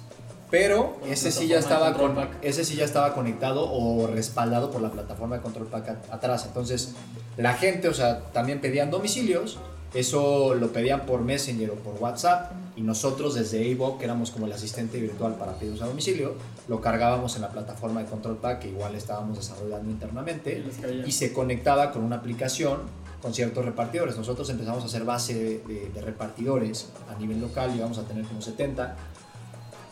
Pero 0.50 0.98
Con 1.02 1.10
ese 1.12 1.32
sí 1.32 1.48
ya 1.48 1.60
estaba 1.60 1.94
con, 1.94 2.16
Pack. 2.16 2.38
ese 2.42 2.64
sí 2.64 2.76
ya 2.76 2.86
estaba 2.86 3.14
conectado 3.14 3.70
o 3.70 4.08
respaldado 4.08 4.72
por 4.72 4.82
la 4.82 4.92
plataforma 4.92 5.36
de 5.38 5.42
Control 5.42 5.68
Pack 5.68 5.90
a- 5.90 6.16
atrás. 6.16 6.46
Entonces, 6.46 6.94
la 7.36 7.54
gente, 7.54 7.90
o 7.90 7.94
sea, 7.94 8.22
también 8.32 8.62
pedían 8.62 8.90
domicilios. 8.90 9.58
Eso 9.94 10.54
lo 10.56 10.72
pedían 10.74 11.06
por 11.06 11.22
Messenger 11.22 11.72
o 11.72 11.76
por 11.76 11.96
WhatsApp. 12.02 12.52
Y 12.76 12.82
nosotros 12.82 13.34
desde 13.36 13.74
Avo, 13.74 13.98
que 13.98 14.06
éramos 14.06 14.32
como 14.32 14.46
el 14.46 14.52
asistente 14.52 15.00
virtual 15.00 15.36
para 15.36 15.54
pedidos 15.54 15.82
a 15.82 15.88
domicilio, 15.88 16.36
lo 16.68 16.80
cargábamos 16.80 17.36
en 17.36 17.42
la 17.42 17.50
plataforma 17.50 18.02
de 18.02 18.06
Control 18.10 18.38
Pack 18.38 18.60
que 18.60 18.70
igual 18.70 18.94
estábamos 18.96 19.38
desarrollando 19.38 19.90
internamente 19.90 20.64
Y 21.04 21.10
y 21.10 21.12
se 21.12 21.34
conectaba 21.34 21.92
con 21.92 22.04
una 22.04 22.18
aplicación 22.18 22.82
con 23.22 23.34
ciertos 23.34 23.66
repartidores. 23.66 24.16
Nosotros 24.16 24.48
empezamos 24.52 24.84
a 24.84 24.86
hacer 24.86 25.04
base 25.06 25.34
de, 25.34 25.58
de- 25.74 25.90
de 25.90 26.02
repartidores 26.02 26.90
a 27.14 27.18
nivel 27.20 27.42
local, 27.42 27.74
íbamos 27.76 27.98
a 27.98 28.04
tener 28.04 28.26
como 28.26 28.42
70 28.42 28.96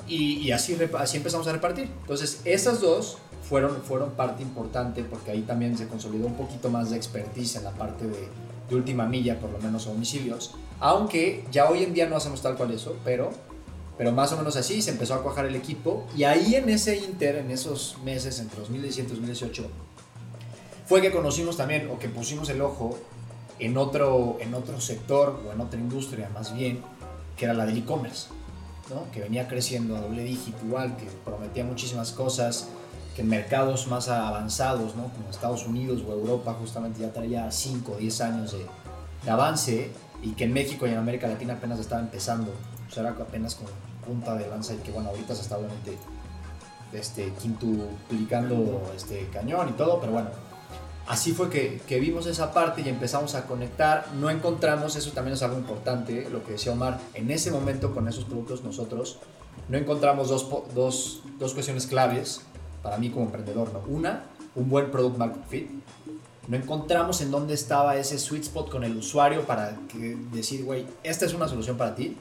y, 0.08 0.40
y 0.40 0.52
así, 0.52 0.78
así 0.98 1.18
empezamos 1.18 1.48
a 1.48 1.52
repartir. 1.52 1.90
Entonces, 2.02 2.42
esas 2.46 2.82
dos 2.82 3.18
fueron, 3.48 3.82
fueron 3.84 4.12
parte 4.12 4.44
importante 4.44 5.04
porque 5.04 5.32
ahí 5.32 5.42
también 5.42 5.78
se 5.78 5.88
consolidó 5.88 6.28
un 6.28 6.36
poquito 6.36 6.70
más 6.70 6.90
de 6.90 6.98
expertise 6.98 7.58
en 7.58 7.64
la 7.64 7.72
parte 7.72 8.06
de, 8.06 8.30
de 8.70 8.76
última 8.76 9.06
milla, 9.06 9.40
por 9.40 9.52
lo 9.52 9.60
menos 9.60 9.88
a 9.88 9.92
domicilios. 9.92 10.56
Aunque 10.80 11.46
ya 11.52 11.70
hoy 11.70 11.84
en 11.84 11.94
día 11.94 12.08
no 12.08 12.16
hacemos 12.16 12.42
tal 12.42 12.56
cual 12.56 12.72
eso, 12.72 12.98
pero, 13.04 13.32
pero 13.98 14.12
más 14.12 14.32
o 14.34 14.38
menos 14.38 14.56
así 14.56 14.82
se 14.82 14.92
empezó 14.92 15.14
a 15.14 15.24
cuajar 15.24 15.46
el 15.46 15.56
equipo. 15.56 16.06
Y 16.16 16.24
ahí 16.24 16.56
en 16.56 16.70
ese 16.70 16.98
inter, 16.98 17.36
en 17.38 17.52
esos 17.52 17.98
meses 18.04 18.40
entre 18.40 18.60
2017 18.60 19.08
y 19.08 19.10
2018, 19.12 19.68
fue 20.86 21.02
que 21.02 21.12
conocimos 21.12 21.58
también 21.58 21.90
o 21.90 22.00
que 22.00 22.10
pusimos 22.10 22.50
el 22.50 22.62
ojo 22.62 22.98
en 23.60 23.78
otro, 23.78 24.38
en 24.40 24.54
otro 24.54 24.80
sector 24.82 25.42
o 25.48 25.52
en 25.52 25.62
otra 25.62 25.80
industria 25.80 26.30
más 26.34 26.54
bien, 26.54 26.82
que 27.38 27.46
era 27.46 27.54
la 27.54 27.66
del 27.66 27.78
e-commerce. 27.78 28.28
Que 29.12 29.22
venía 29.22 29.48
creciendo 29.48 29.96
a 29.96 30.02
doble 30.02 30.24
dígito 30.24 30.66
igual, 30.66 30.96
que 30.98 31.06
prometía 31.24 31.64
muchísimas 31.64 32.12
cosas, 32.12 32.68
que 33.16 33.22
en 33.22 33.30
mercados 33.30 33.88
más 33.88 34.10
avanzados, 34.10 34.94
como 34.94 35.30
Estados 35.30 35.66
Unidos 35.66 36.04
o 36.08 36.12
Europa, 36.12 36.56
justamente 36.60 37.02
ya 37.02 37.12
traía 37.12 37.50
5 37.50 37.94
o 37.94 37.98
10 37.98 38.22
años 38.22 38.52
de, 38.52 38.66
avance, 39.32 39.90
y 40.22 40.32
que 40.32 40.44
en 40.44 40.54
México 40.54 40.86
y 40.86 40.92
en 40.92 40.98
América 40.98 41.28
Latina 41.28 41.54
apenas 41.54 41.80
estaba 41.80 42.02
empezando, 42.02 42.52
o 42.88 42.92
sea, 42.92 43.10
apenas 43.10 43.56
con 43.56 43.68
punta 44.06 44.36
de 44.36 44.48
lanza, 44.48 44.74
y 44.74 44.78
que 44.78 44.92
bueno, 44.92 45.10
ahorita 45.10 45.34
se 45.34 45.42
está 45.42 45.58
obviamente 45.58 45.98
este, 46.94 47.34
quintuplicando 47.42 48.92
este, 48.96 49.28
cañón 49.34 49.70
y 49.70 49.74
todo, 49.74 50.00
pero 50.00 50.12
bueno, 50.12 50.30
así 51.08 51.34
fue 51.34 51.50
que, 51.50 51.82
que 51.88 52.00
vimos 52.00 52.26
esa 52.28 52.54
parte 52.54 52.82
y 52.82 52.90
empezamos 52.90 53.36
a 53.36 53.46
conectar. 53.46 54.08
No 54.20 54.30
encontramos, 54.30 54.96
eso 54.96 55.12
también 55.12 55.36
es 55.36 55.44
algo 55.44 55.58
importante, 55.58 56.28
lo 56.32 56.44
que 56.44 56.54
decía 56.54 56.72
Omar, 56.72 57.00
en 57.14 57.32
ese 57.32 57.52
momento 57.52 57.94
con 57.94 58.08
esos 58.08 58.26
productos 58.26 58.64
nosotros 58.64 59.20
no 59.70 59.78
encontramos 59.78 60.30
dos, 60.30 60.48
dos, 60.74 61.22
dos 61.40 61.54
cuestiones 61.54 61.88
claves 61.88 62.42
para 62.84 62.98
mí 62.98 63.10
como 63.10 63.26
emprendedor. 63.26 63.72
¿no? 63.74 63.82
Una, 63.88 64.26
un 64.56 64.70
buen 64.70 64.92
product 64.92 65.18
market 65.18 65.48
fit. 65.48 65.70
No 66.48 66.56
encontramos 66.56 67.22
en 67.22 67.32
dónde 67.32 67.56
estaba 67.56 67.96
ese 67.98 68.20
sweet 68.20 68.44
spot 68.44 68.70
con 68.70 68.84
el 68.84 68.96
usuario 68.96 69.42
para 69.48 69.76
que, 69.92 70.16
decir, 70.32 70.64
güey, 70.64 70.86
esta 71.04 71.26
es 71.26 71.34
una 71.34 71.48
solución 71.48 71.76
para 71.76 71.96
ti, 71.96 72.16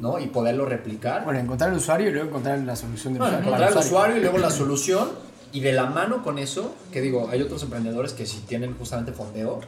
¿no? 0.00 0.20
Y 0.20 0.28
poderlo 0.28 0.66
replicar. 0.66 1.24
Bueno, 1.24 1.40
encontrar 1.40 1.70
el 1.70 1.78
usuario 1.78 2.10
y 2.10 2.12
luego 2.12 2.28
encontrar 2.28 2.60
la 2.60 2.76
solución 2.76 3.14
del 3.14 3.22
Bueno, 3.22 3.38
usuario. 3.38 3.48
encontrar 3.56 3.72
el 3.72 3.78
usuario 3.78 4.16
y 4.18 4.20
luego 4.20 4.38
la 4.38 4.50
solución. 4.50 5.08
Y 5.52 5.60
de 5.60 5.72
la 5.72 5.86
mano 5.86 6.22
con 6.22 6.38
eso, 6.38 6.74
que 6.92 7.00
digo, 7.00 7.28
hay 7.30 7.42
otros 7.42 7.62
emprendedores 7.62 8.12
que 8.12 8.26
si 8.26 8.38
tienen 8.40 8.76
justamente 8.76 9.12
fondeo, 9.12 9.60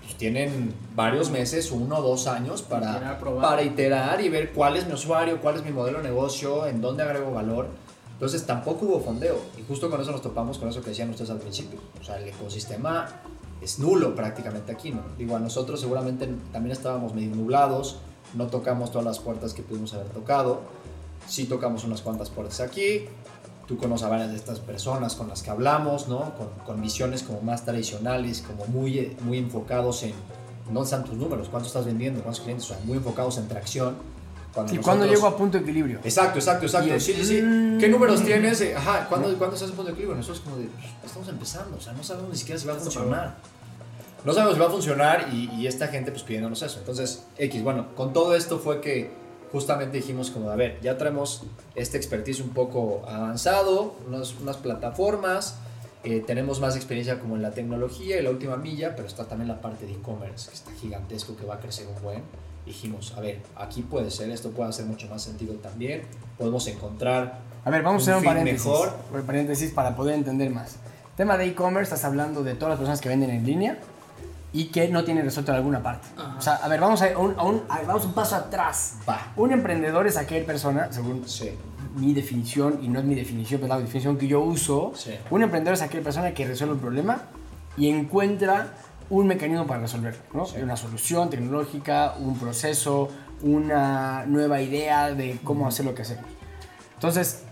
pues 0.00 0.14
tienen 0.16 0.72
varios 0.94 1.30
meses, 1.30 1.72
uno 1.72 1.98
o 1.98 2.02
dos 2.02 2.28
años 2.28 2.62
para 2.62 2.92
Iterar, 2.92 3.18
para 3.40 3.62
iterar 3.62 4.20
y 4.20 4.28
ver 4.28 4.52
cuál 4.52 4.76
es 4.76 4.86
mi 4.86 4.92
usuario, 4.92 5.40
cuál 5.40 5.56
es 5.56 5.64
mi 5.64 5.72
modelo 5.72 5.98
de 5.98 6.04
negocio, 6.04 6.66
en 6.66 6.80
dónde 6.80 7.02
agrego 7.02 7.32
valor. 7.32 7.68
Entonces 8.12 8.46
tampoco 8.46 8.86
hubo 8.86 9.00
fondeo. 9.00 9.38
Y 9.58 9.62
justo 9.66 9.90
con 9.90 10.00
eso 10.00 10.12
nos 10.12 10.22
topamos 10.22 10.58
con 10.58 10.68
eso 10.68 10.80
que 10.80 10.90
decían 10.90 11.10
ustedes 11.10 11.30
al 11.30 11.38
principio. 11.38 11.80
O 12.00 12.04
sea, 12.04 12.18
el 12.18 12.28
ecosistema 12.28 13.08
es 13.60 13.78
nulo 13.78 14.14
prácticamente 14.14 14.72
aquí, 14.72 14.90
¿no? 14.90 15.02
Digo, 15.18 15.36
a 15.36 15.40
nosotros 15.40 15.80
seguramente 15.80 16.28
también 16.52 16.72
estábamos 16.72 17.12
medio 17.14 17.34
nublados, 17.34 17.98
no 18.34 18.46
tocamos 18.46 18.90
todas 18.90 19.04
las 19.04 19.18
puertas 19.18 19.52
que 19.52 19.62
pudimos 19.62 19.92
haber 19.92 20.08
tocado. 20.08 20.60
Sí 21.26 21.46
tocamos 21.46 21.84
unas 21.84 22.00
cuantas 22.02 22.30
puertas 22.30 22.60
aquí. 22.60 23.06
Tú 23.66 23.76
conoces 23.76 24.06
a 24.06 24.08
varias 24.08 24.30
de 24.30 24.36
estas 24.36 24.60
personas 24.60 25.14
con 25.16 25.28
las 25.28 25.42
que 25.42 25.50
hablamos, 25.50 26.06
¿no? 26.08 26.34
Con, 26.36 26.48
con 26.64 26.80
visiones 26.80 27.22
como 27.24 27.40
más 27.42 27.64
tradicionales, 27.64 28.42
como 28.42 28.64
muy, 28.66 28.98
eh, 28.98 29.16
muy 29.22 29.38
enfocados 29.38 30.02
en, 30.04 30.12
no 30.70 30.84
están 30.84 31.04
tus 31.04 31.14
números, 31.16 31.48
cuánto 31.48 31.66
estás 31.66 31.84
vendiendo, 31.84 32.20
cuántos 32.22 32.42
clientes, 32.42 32.64
o 32.70 32.74
sea, 32.74 32.78
muy 32.84 32.96
enfocados 32.98 33.38
en 33.38 33.48
tracción. 33.48 33.96
Cuando 34.54 34.72
¿Y 34.72 34.78
cuándo 34.78 35.04
nosotros- 35.04 35.10
llego 35.20 35.26
a 35.34 35.36
punto 35.36 35.58
de 35.58 35.64
equilibrio? 35.64 35.98
Exacto, 36.04 36.38
exacto, 36.38 36.64
exacto. 36.66 36.94
El- 36.94 37.00
Sí, 37.00 37.12
sí, 37.12 37.24
sí. 37.24 37.34
¿Qué 37.80 37.88
números 37.90 38.22
tienes? 38.24 38.62
Ajá, 38.76 39.06
¿cuándo, 39.08 39.36
¿cuándo 39.36 39.54
estás 39.56 39.70
en 39.70 39.76
punto 39.76 39.88
de 39.88 39.92
equilibrio? 39.92 40.16
Nosotros 40.16 40.40
como 40.40 40.56
de, 40.56 40.66
pues, 40.66 40.86
estamos 41.04 41.28
empezando, 41.28 41.76
o 41.76 41.80
sea, 41.80 41.92
no 41.92 42.02
sabemos 42.04 42.30
ni 42.30 42.36
siquiera 42.38 42.58
si 42.60 42.66
va 42.66 42.72
a 42.74 42.76
funcionar. 42.76 43.36
No 44.24 44.32
sabemos 44.32 44.54
si 44.54 44.60
va 44.60 44.66
a 44.66 44.70
funcionar 44.70 45.28
y, 45.32 45.50
y 45.56 45.66
esta 45.66 45.88
gente 45.88 46.10
pues 46.10 46.22
pidiéndonos 46.22 46.62
eso. 46.62 46.78
Entonces, 46.78 47.24
X, 47.36 47.62
bueno, 47.62 47.94
con 47.94 48.12
todo 48.12 48.34
esto 48.34 48.58
fue 48.58 48.80
que 48.80 49.10
justamente 49.52 49.96
dijimos 49.98 50.30
como, 50.30 50.50
a 50.50 50.56
ver, 50.56 50.78
ya 50.82 50.96
traemos 50.98 51.42
este 51.74 51.96
expertise 51.96 52.40
un 52.40 52.50
poco 52.50 53.02
avanzado, 53.08 53.94
unas, 54.06 54.34
unas 54.40 54.56
plataformas, 54.56 55.56
eh, 56.04 56.22
tenemos 56.26 56.60
más 56.60 56.76
experiencia 56.76 57.18
como 57.18 57.36
en 57.36 57.42
la 57.42 57.50
tecnología 57.50 58.18
y 58.18 58.22
la 58.22 58.30
última 58.30 58.56
milla, 58.56 58.94
pero 58.94 59.08
está 59.08 59.24
también 59.26 59.48
la 59.48 59.60
parte 59.60 59.86
de 59.86 59.92
e-commerce, 59.92 60.48
que 60.50 60.54
está 60.54 60.70
gigantesco, 60.72 61.36
que 61.36 61.44
va 61.44 61.54
a 61.56 61.60
crecer 61.60 61.86
un 61.88 62.00
buen. 62.02 62.22
Dijimos, 62.64 63.12
a 63.16 63.20
ver, 63.20 63.40
aquí 63.56 63.82
puede 63.82 64.10
ser, 64.10 64.30
esto 64.30 64.50
puede 64.50 64.70
hacer 64.70 64.86
mucho 64.86 65.08
más 65.08 65.22
sentido 65.22 65.54
también, 65.54 66.02
podemos 66.36 66.66
encontrar 66.66 67.38
A 67.64 67.70
ver, 67.70 67.82
vamos 67.82 68.06
a 68.08 68.12
Un 68.12 68.16
hacer 68.18 68.28
un 68.28 68.34
paréntesis. 68.34 68.66
mejor. 68.66 68.92
Un 69.12 69.22
paréntesis 69.22 69.70
para 69.72 69.96
poder 69.96 70.14
entender 70.14 70.50
más. 70.50 70.76
Tema 71.16 71.36
de 71.38 71.46
e-commerce, 71.46 71.94
estás 71.94 72.04
hablando 72.04 72.42
de 72.44 72.54
todas 72.54 72.70
las 72.70 72.78
personas 72.78 73.00
que 73.00 73.08
venden 73.08 73.30
en 73.30 73.44
línea 73.46 73.78
y 74.56 74.66
que 74.68 74.88
no 74.88 75.04
tienen 75.04 75.24
resuelto 75.24 75.52
en 75.52 75.56
alguna 75.58 75.82
parte. 75.82 76.08
Ajá. 76.16 76.36
O 76.38 76.40
sea, 76.40 76.54
a 76.54 76.68
ver, 76.68 76.80
vamos 76.80 77.02
a, 77.02 77.18
un, 77.18 77.34
a 77.38 77.42
un- 77.44 77.62
a- 77.68 77.82
vamos 77.82 78.04
un 78.06 78.14
paso 78.14 78.36
atrás. 78.36 78.94
Va. 79.08 79.32
Un 79.36 79.52
emprendedor 79.52 80.06
es 80.06 80.16
aquel 80.16 80.44
persona, 80.44 80.90
según 80.90 81.28
Sí. 81.28 81.50
mi 81.96 82.14
definición, 82.14 82.78
y 82.82 82.88
no 82.88 82.98
es 83.00 83.04
mi 83.04 83.14
definición, 83.14 83.60
pero 83.60 83.74
la 83.74 83.80
definición 83.80 84.16
que 84.16 84.26
yo 84.26 84.40
uso, 84.40 84.92
Sí. 84.96 85.12
un 85.30 85.42
emprendedor 85.42 85.74
es 85.74 85.82
aquella 85.82 86.02
persona 86.04 86.32
que 86.32 86.46
resuelve 86.46 86.74
un 86.74 86.80
problema 86.80 87.18
y 87.76 87.90
encuentra 87.90 88.72
un 89.10 89.26
mecanismo 89.26 89.66
para 89.66 89.80
resolverlo, 89.80 90.22
¿no? 90.32 90.46
Sí. 90.46 90.56
Una 90.62 90.76
solución 90.76 91.28
tecnológica, 91.30 92.14
un 92.18 92.38
proceso, 92.38 93.08
una 93.42 94.24
nueva 94.26 94.62
idea 94.62 95.12
de 95.12 95.38
cómo 95.44 95.68
hacer 95.68 95.84
lo 95.84 95.94
que 95.94 96.02
hacemos. 96.02 96.24
Entonces, 96.94 97.42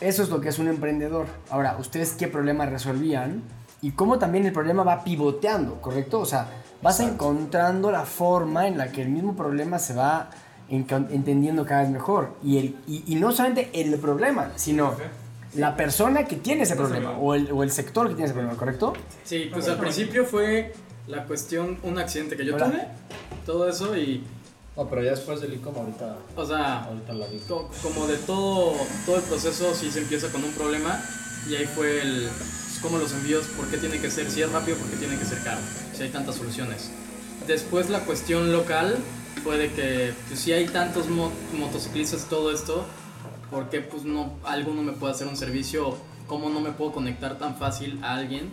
eso 0.00 0.22
es 0.24 0.28
lo 0.28 0.40
que 0.40 0.48
es 0.48 0.58
un 0.58 0.66
emprendedor. 0.68 1.26
Ahora, 1.50 1.76
¿ustedes 1.78 2.12
qué 2.14 2.26
problema 2.26 2.66
resolvían? 2.66 3.42
Y 3.86 3.92
cómo 3.92 4.18
también 4.18 4.44
el 4.44 4.52
problema 4.52 4.82
va 4.82 5.04
pivoteando, 5.04 5.80
¿correcto? 5.80 6.18
O 6.18 6.26
sea, 6.26 6.48
vas 6.82 6.98
Exacto. 6.98 7.30
encontrando 7.30 7.92
la 7.92 8.02
forma 8.02 8.66
en 8.66 8.78
la 8.78 8.90
que 8.90 9.00
el 9.00 9.10
mismo 9.10 9.36
problema 9.36 9.78
se 9.78 9.94
va 9.94 10.28
entendiendo 10.68 11.64
cada 11.64 11.82
vez 11.82 11.90
mejor. 11.90 12.30
Y, 12.42 12.58
el, 12.58 12.76
y, 12.88 13.04
y 13.06 13.14
no 13.14 13.30
solamente 13.30 13.70
el 13.74 13.96
problema, 14.00 14.50
sino 14.56 14.96
la 15.54 15.76
persona 15.76 16.24
que 16.24 16.34
tiene 16.34 16.64
ese 16.64 16.74
problema 16.74 17.12
o 17.12 17.36
el, 17.36 17.52
o 17.52 17.62
el 17.62 17.70
sector 17.70 18.08
que 18.08 18.14
tiene 18.14 18.24
ese 18.24 18.34
problema, 18.34 18.56
¿correcto? 18.56 18.92
Sí, 19.22 19.50
pues 19.52 19.68
al 19.68 19.78
principio 19.78 20.24
fue 20.24 20.74
la 21.06 21.24
cuestión, 21.24 21.78
un 21.84 22.00
accidente 22.00 22.36
que 22.36 22.44
yo 22.44 22.56
Hola. 22.56 22.66
tuve, 22.66 22.88
todo 23.46 23.68
eso 23.68 23.96
y, 23.96 24.24
No, 24.76 24.88
pero 24.88 25.04
ya 25.04 25.10
después 25.12 25.40
del 25.40 25.54
ICOM 25.54 25.76
ahorita, 25.76 26.16
o 26.34 26.44
sea, 26.44 26.86
ahorita 26.86 27.12
la 27.12 27.26
como 27.84 28.08
de 28.08 28.16
todo, 28.16 28.74
todo 29.06 29.14
el 29.14 29.22
proceso 29.22 29.72
sí 29.76 29.92
se 29.92 30.00
empieza 30.00 30.26
con 30.32 30.42
un 30.42 30.50
problema 30.50 31.00
y 31.48 31.54
ahí 31.54 31.66
fue 31.66 32.02
el, 32.02 32.28
pues, 32.76 32.82
cómo 32.82 32.98
los 32.98 33.12
envíos, 33.12 33.46
por 33.56 33.66
qué 33.68 33.78
tiene 33.78 33.98
que 34.00 34.10
ser, 34.10 34.30
si 34.30 34.42
es 34.42 34.50
rápido, 34.52 34.76
por 34.76 34.88
qué 34.88 34.96
tiene 34.96 35.16
que 35.18 35.24
ser 35.24 35.42
caro, 35.42 35.60
si 35.94 36.02
hay 36.02 36.08
tantas 36.10 36.36
soluciones. 36.36 36.90
Después 37.46 37.90
la 37.90 38.00
cuestión 38.00 38.52
local 38.52 38.96
fue 39.44 39.58
de 39.58 39.72
que 39.72 40.12
pues, 40.28 40.40
si 40.40 40.52
hay 40.52 40.66
tantos 40.66 41.08
mo- 41.08 41.32
motociclistas 41.56 42.28
todo 42.28 42.52
esto, 42.52 42.84
¿por 43.50 43.68
qué 43.70 43.80
pues 43.80 44.04
no, 44.04 44.32
alguno 44.44 44.82
me 44.82 44.92
puede 44.92 45.12
hacer 45.14 45.26
un 45.26 45.36
servicio? 45.36 45.96
¿Cómo 46.26 46.50
no 46.50 46.60
me 46.60 46.72
puedo 46.72 46.92
conectar 46.92 47.38
tan 47.38 47.56
fácil 47.56 48.00
a 48.02 48.14
alguien 48.16 48.50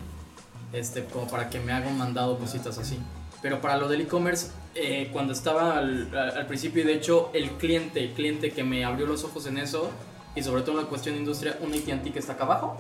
este, 0.73 1.03
como 1.05 1.27
para 1.27 1.49
que 1.49 1.59
me 1.59 1.71
haga 1.73 1.87
un 1.87 1.97
mandado, 1.97 2.37
cositas 2.37 2.77
así? 2.77 2.99
Pero 3.41 3.59
para 3.59 3.77
lo 3.77 3.87
del 3.89 4.01
e-commerce, 4.01 4.51
eh, 4.75 5.09
cuando 5.11 5.33
estaba 5.33 5.77
al- 5.77 6.15
al 6.15 6.45
principio, 6.47 6.83
y 6.83 6.85
de 6.85 6.93
hecho 6.93 7.29
el 7.33 7.49
cliente, 7.51 7.99
el 8.03 8.11
cliente 8.13 8.51
que 8.51 8.63
me 8.63 8.85
abrió 8.85 9.05
los 9.07 9.23
ojos 9.23 9.47
en 9.47 9.57
eso, 9.57 9.89
y 10.35 10.43
sobre 10.43 10.61
todo 10.61 10.77
en 10.77 10.83
la 10.85 10.89
cuestión 10.89 11.15
de 11.15 11.19
industria, 11.21 11.57
un 11.61 11.73
AT&T 11.73 12.11
que 12.11 12.19
está 12.19 12.33
acá 12.33 12.43
abajo, 12.45 12.79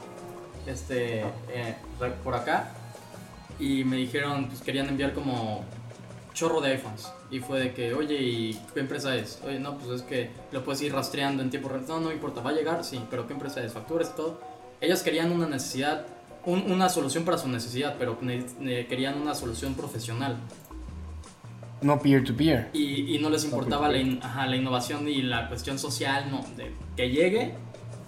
este, 0.67 1.21
eh, 1.21 1.75
por 2.23 2.35
acá, 2.35 2.71
y 3.59 3.83
me 3.83 3.97
dijeron, 3.97 4.47
pues 4.47 4.61
querían 4.61 4.87
enviar 4.89 5.13
como 5.13 5.63
chorro 6.33 6.61
de 6.61 6.71
iPhones. 6.71 7.11
Y 7.29 7.39
fue 7.39 7.59
de 7.59 7.73
que, 7.73 7.93
oye, 7.93 8.15
¿y 8.21 8.61
qué 8.73 8.79
empresa 8.81 9.15
es? 9.15 9.39
Oye, 9.45 9.59
no, 9.59 9.77
pues 9.77 10.01
es 10.01 10.01
que 10.03 10.29
lo 10.51 10.63
puedes 10.63 10.81
ir 10.81 10.93
rastreando 10.93 11.41
en 11.43 11.49
tiempo 11.49 11.69
real. 11.69 11.83
No, 11.87 11.99
no 11.99 12.11
importa, 12.11 12.41
va 12.41 12.49
a 12.51 12.53
llegar, 12.53 12.83
sí, 12.83 12.99
pero 13.09 13.25
¿qué 13.27 13.33
empresa 13.33 13.63
es? 13.63 13.73
Facturas 13.73 14.11
y 14.13 14.15
todo. 14.17 14.39
Ellos 14.81 15.01
querían 15.01 15.31
una 15.31 15.47
necesidad, 15.47 16.05
un- 16.45 16.71
una 16.71 16.89
solución 16.89 17.23
para 17.25 17.37
su 17.37 17.47
necesidad, 17.47 17.95
pero 17.97 18.17
querían 18.19 19.21
una 19.21 19.33
solución 19.35 19.73
profesional. 19.75 20.37
No 21.81 21.99
peer-to-peer. 21.99 22.69
Y, 22.73 23.15
y 23.15 23.19
no 23.19 23.29
les 23.29 23.43
importaba 23.45 23.89
la, 23.89 23.97
in- 23.97 24.19
ajá, 24.23 24.45
la 24.47 24.55
innovación 24.55 25.07
y 25.07 25.21
la 25.21 25.47
cuestión 25.49 25.77
social, 25.79 26.31
no, 26.31 26.43
de 26.55 26.71
que 26.95 27.09
llegue, 27.09 27.53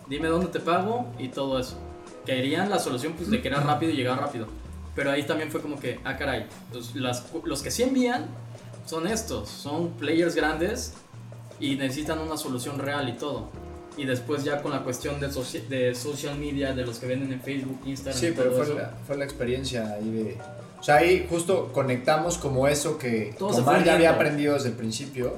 dime 0.07 0.27
dónde 0.29 0.47
te 0.47 0.59
pago 0.59 1.07
y 1.19 1.27
todo 1.29 1.59
eso. 1.59 1.77
Querían 2.25 2.69
la 2.69 2.79
solución 2.79 3.13
pues, 3.13 3.29
de 3.29 3.41
que 3.41 3.47
era 3.47 3.59
rápido 3.61 3.91
y 3.91 3.95
llegar 3.95 4.19
rápido. 4.19 4.47
Pero 4.95 5.11
ahí 5.11 5.23
también 5.23 5.51
fue 5.51 5.61
como 5.61 5.79
que, 5.79 5.99
ah, 6.03 6.17
caray, 6.17 6.47
los, 6.73 6.95
las- 6.95 7.23
los 7.43 7.61
que 7.61 7.69
sí 7.71 7.83
envían 7.83 8.25
son 8.85 9.07
estos, 9.07 9.49
son 9.49 9.89
players 9.93 10.35
grandes 10.35 10.93
y 11.59 11.75
necesitan 11.75 12.19
una 12.19 12.37
solución 12.37 12.79
real 12.79 13.09
y 13.09 13.13
todo. 13.13 13.49
Y 13.97 14.05
después 14.05 14.43
ya 14.43 14.61
con 14.61 14.71
la 14.71 14.83
cuestión 14.83 15.19
de, 15.19 15.29
soci- 15.29 15.67
de 15.67 15.95
social 15.95 16.37
media, 16.37 16.73
de 16.73 16.85
los 16.85 16.99
que 16.99 17.07
venden 17.07 17.31
en 17.31 17.41
Facebook, 17.41 17.79
Instagram, 17.85 18.19
Sí, 18.19 18.27
y 18.27 18.31
pero 18.31 18.49
todo 18.51 18.57
fue 18.63 18.65
eso. 18.73 18.75
la, 18.81 18.93
fue 19.07 19.17
la 19.17 19.23
experiencia 19.25 19.93
ahí 19.93 20.09
de... 20.11 20.37
O 20.79 20.83
sea, 20.83 20.95
ahí 20.97 21.25
justo 21.29 21.71
conectamos 21.73 22.37
como 22.37 22.67
eso 22.67 22.97
que 22.97 23.33
Todo 23.39 23.49
Omar 23.57 23.83
ya 23.83 23.95
había 23.95 24.11
aprendido 24.11 24.53
desde 24.53 24.69
el 24.69 24.75
principio, 24.75 25.33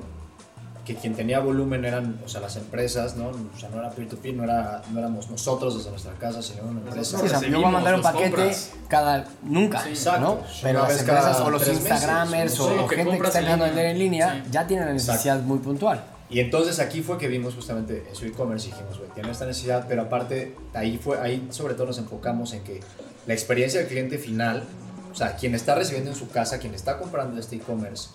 que 0.88 0.96
quien 0.96 1.14
tenía 1.14 1.42
volumen 1.42 1.84
eran, 1.84 2.18
o 2.26 2.30
sea, 2.30 2.40
las 2.40 2.56
empresas, 2.56 3.18
¿no? 3.18 3.28
O 3.28 3.60
sea, 3.60 3.68
no 3.68 3.80
era 3.80 3.90
peer-to-peer, 3.90 4.34
no, 4.36 4.46
era, 4.46 4.82
no 4.90 5.00
éramos 5.00 5.30
nosotros 5.30 5.76
desde 5.78 5.90
nuestra 5.90 6.14
casa, 6.14 6.42
sino 6.42 6.64
una 6.64 6.80
empresa. 6.80 7.20
Sí, 7.20 7.26
o 7.26 7.28
sea, 7.28 7.42
yo 7.42 7.58
voy 7.58 7.66
a 7.66 7.72
mandar 7.72 7.96
un 7.96 8.02
paquete 8.02 8.30
compras. 8.30 8.72
cada 8.88 9.28
nunca, 9.44 9.84
Sí, 9.84 9.90
exacto. 9.90 10.22
¿no? 10.22 10.32
Una 10.36 10.48
Pero 10.64 10.84
las 10.84 11.00
empresas 11.02 11.40
o 11.42 11.50
los 11.50 11.68
Instagramers 11.68 12.60
o, 12.62 12.70
Sí, 12.70 12.76
o 12.80 12.88
que 12.88 12.96
gente 12.96 13.20
que 13.20 13.28
está 13.28 13.40
en 13.40 13.46
empezando 13.46 13.66
a 13.66 13.68
vender 13.68 13.86
en 13.88 14.00
línea 14.00 14.42
Sí. 14.46 14.50
ya 14.50 14.66
tienen 14.66 14.86
una 14.86 14.94
necesidad 14.94 15.42
muy 15.42 15.60
puntual. 15.60 16.02
Y 16.30 16.40
entonces 16.40 16.80
aquí 16.80 17.02
fue 17.02 17.18
que 17.18 17.28
vimos 17.28 17.54
justamente 17.54 18.06
su 18.14 18.26
e-commerce 18.26 18.70
y 18.70 18.72
dijimos, 18.72 18.98
güey, 18.98 19.10
tiene 19.12 19.30
esta 19.32 19.46
necesidad, 19.46 19.86
pero 19.90 20.04
aparte 20.04 20.56
ahí 20.74 20.98
fue 20.98 21.20
ahí 21.20 21.46
sobre 21.52 21.74
todo 21.74 21.88
nos 21.88 21.98
enfocamos 21.98 22.54
en 22.54 22.64
que 22.64 22.80
la 23.26 23.34
experiencia 23.34 23.82
del 23.82 23.90
cliente 23.90 24.18
final, 24.18 24.64
o 25.12 25.16
sea, 25.16 25.36
quien 25.36 25.54
está 25.54 25.76
recibiendo 25.76 26.12
en 26.12 26.16
su 26.16 26.30
casa, 26.30 26.60
quien 26.60 26.74
está 26.74 26.98
comprando 26.98 27.38
este 27.42 27.58
e-commerce, 27.58 28.10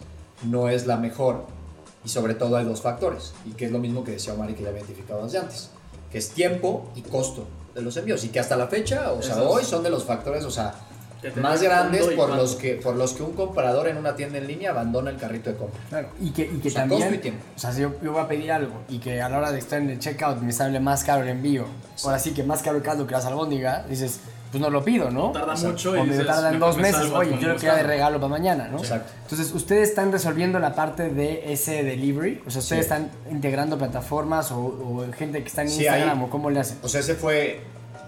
no 0.44 0.70
es 0.70 0.86
la 0.86 0.96
mejor. 0.96 1.46
Y 2.04 2.08
sobre 2.08 2.34
todo 2.34 2.56
hay 2.56 2.64
dos 2.64 2.80
factores, 2.80 3.32
y 3.46 3.50
que 3.52 3.66
es 3.66 3.72
lo 3.72 3.78
mismo 3.78 4.02
que 4.02 4.12
decía 4.12 4.34
Omar 4.34 4.50
y 4.50 4.54
que 4.54 4.62
ya 4.62 4.70
había 4.70 4.80
identificado 4.80 5.24
desde 5.24 5.38
antes, 5.38 5.70
que 6.10 6.18
es 6.18 6.30
tiempo 6.30 6.90
y 6.96 7.02
costo 7.02 7.46
de 7.74 7.82
los 7.82 7.96
envíos, 7.96 8.24
y 8.24 8.28
que 8.28 8.40
hasta 8.40 8.56
la 8.56 8.66
fecha, 8.66 9.12
o 9.12 9.22
sea, 9.22 9.42
hoy 9.42 9.64
son 9.64 9.82
de 9.82 9.90
los 9.90 10.04
factores, 10.04 10.44
o 10.44 10.50
sea, 10.50 10.74
más 11.40 11.62
grandes 11.62 12.06
por 12.08 12.30
los, 12.34 12.56
que, 12.56 12.74
por 12.74 12.96
los 12.96 13.12
que 13.12 13.22
un 13.22 13.32
comprador 13.32 13.88
en 13.88 13.96
una 13.96 14.16
tienda 14.16 14.38
en 14.38 14.46
línea 14.46 14.70
abandona 14.70 15.10
el 15.10 15.16
carrito 15.16 15.50
de 15.50 15.56
compra. 15.56 15.80
Claro, 15.88 16.08
y 16.20 16.30
que, 16.30 16.42
y 16.42 16.58
que 16.58 16.68
O 16.68 16.70
sea, 16.70 16.80
también, 16.82 17.00
costo 17.02 17.14
y 17.14 17.18
tiempo. 17.18 17.44
o 17.54 17.58
sea, 17.58 17.72
si 17.72 17.80
yo, 17.82 17.92
yo 18.02 18.12
voy 18.12 18.20
a 18.22 18.28
pedir 18.28 18.50
algo 18.52 18.74
y 18.88 18.98
que 18.98 19.22
a 19.22 19.28
la 19.28 19.38
hora 19.38 19.52
de 19.52 19.58
estar 19.58 19.80
en 19.80 19.90
el 19.90 19.98
checkout 19.98 20.38
me 20.40 20.52
sale 20.52 20.80
más 20.80 21.04
caro 21.04 21.22
el 21.22 21.28
envío, 21.28 21.66
ahora 22.04 22.18
sí 22.18 22.32
que 22.32 22.42
más 22.42 22.62
caro 22.62 22.76
el 22.78 22.82
caldo 22.82 23.06
que 23.06 23.12
la 23.12 23.18
albóndiga, 23.26 23.84
dices, 23.88 24.20
pues 24.50 24.60
no 24.60 24.68
lo 24.68 24.84
pido, 24.84 25.10
¿no? 25.10 25.30
Tarda 25.32 25.52
Exacto. 25.54 25.68
mucho 25.70 25.92
o 25.92 25.96
y 25.96 26.00
me 26.02 26.08
dices, 26.12 26.26
tardan 26.26 26.58
dos 26.58 26.76
me 26.76 26.82
meses, 26.82 27.10
oye, 27.10 27.38
yo 27.40 27.48
lo 27.48 27.54
quería 27.54 27.74
de 27.76 27.82
regalo 27.84 28.18
para 28.18 28.28
mañana, 28.28 28.68
¿no? 28.68 28.78
Exacto. 28.78 29.10
Entonces, 29.22 29.50
ustedes 29.54 29.88
están 29.88 30.12
resolviendo 30.12 30.58
la 30.58 30.74
parte 30.74 31.08
de 31.08 31.50
ese 31.52 31.82
delivery, 31.84 32.42
o 32.46 32.50
sea, 32.50 32.60
ustedes 32.60 32.86
Sí. 32.86 32.92
están 32.92 33.10
integrando 33.30 33.78
plataformas 33.78 34.52
o, 34.52 34.58
o 34.58 35.06
gente 35.16 35.40
que 35.40 35.48
está 35.48 35.62
en 35.62 35.70
Sí, 35.70 35.78
Instagram 35.84 36.18
ahí- 36.18 36.24
o 36.26 36.30
cómo 36.30 36.50
le 36.50 36.60
hacen. 36.60 36.76
O 36.82 36.88
sea, 36.88 37.00
ese 37.00 37.14
fue, 37.14 37.60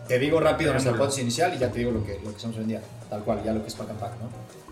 te 0.07 0.19
digo 0.19 0.41
rápido 0.41 0.73
nuestra 0.73 0.93
hipótesis 0.93 1.23
inicial 1.23 1.55
y 1.55 1.59
ya 1.59 1.71
te 1.71 1.79
digo 1.79 1.91
lo 1.91 2.05
que, 2.05 2.21
lo 2.25 2.31
que 2.31 2.37
hacemos 2.37 2.57
hoy 2.57 2.63
en 2.63 2.69
día, 2.69 2.83
tal 3.09 3.23
cual, 3.23 3.43
ya 3.45 3.53
lo 3.53 3.63
que 3.63 3.69
es 3.69 3.75
pack 3.75 3.91
and 3.91 3.99
pack, 3.99 4.13
¿no? 4.21 4.29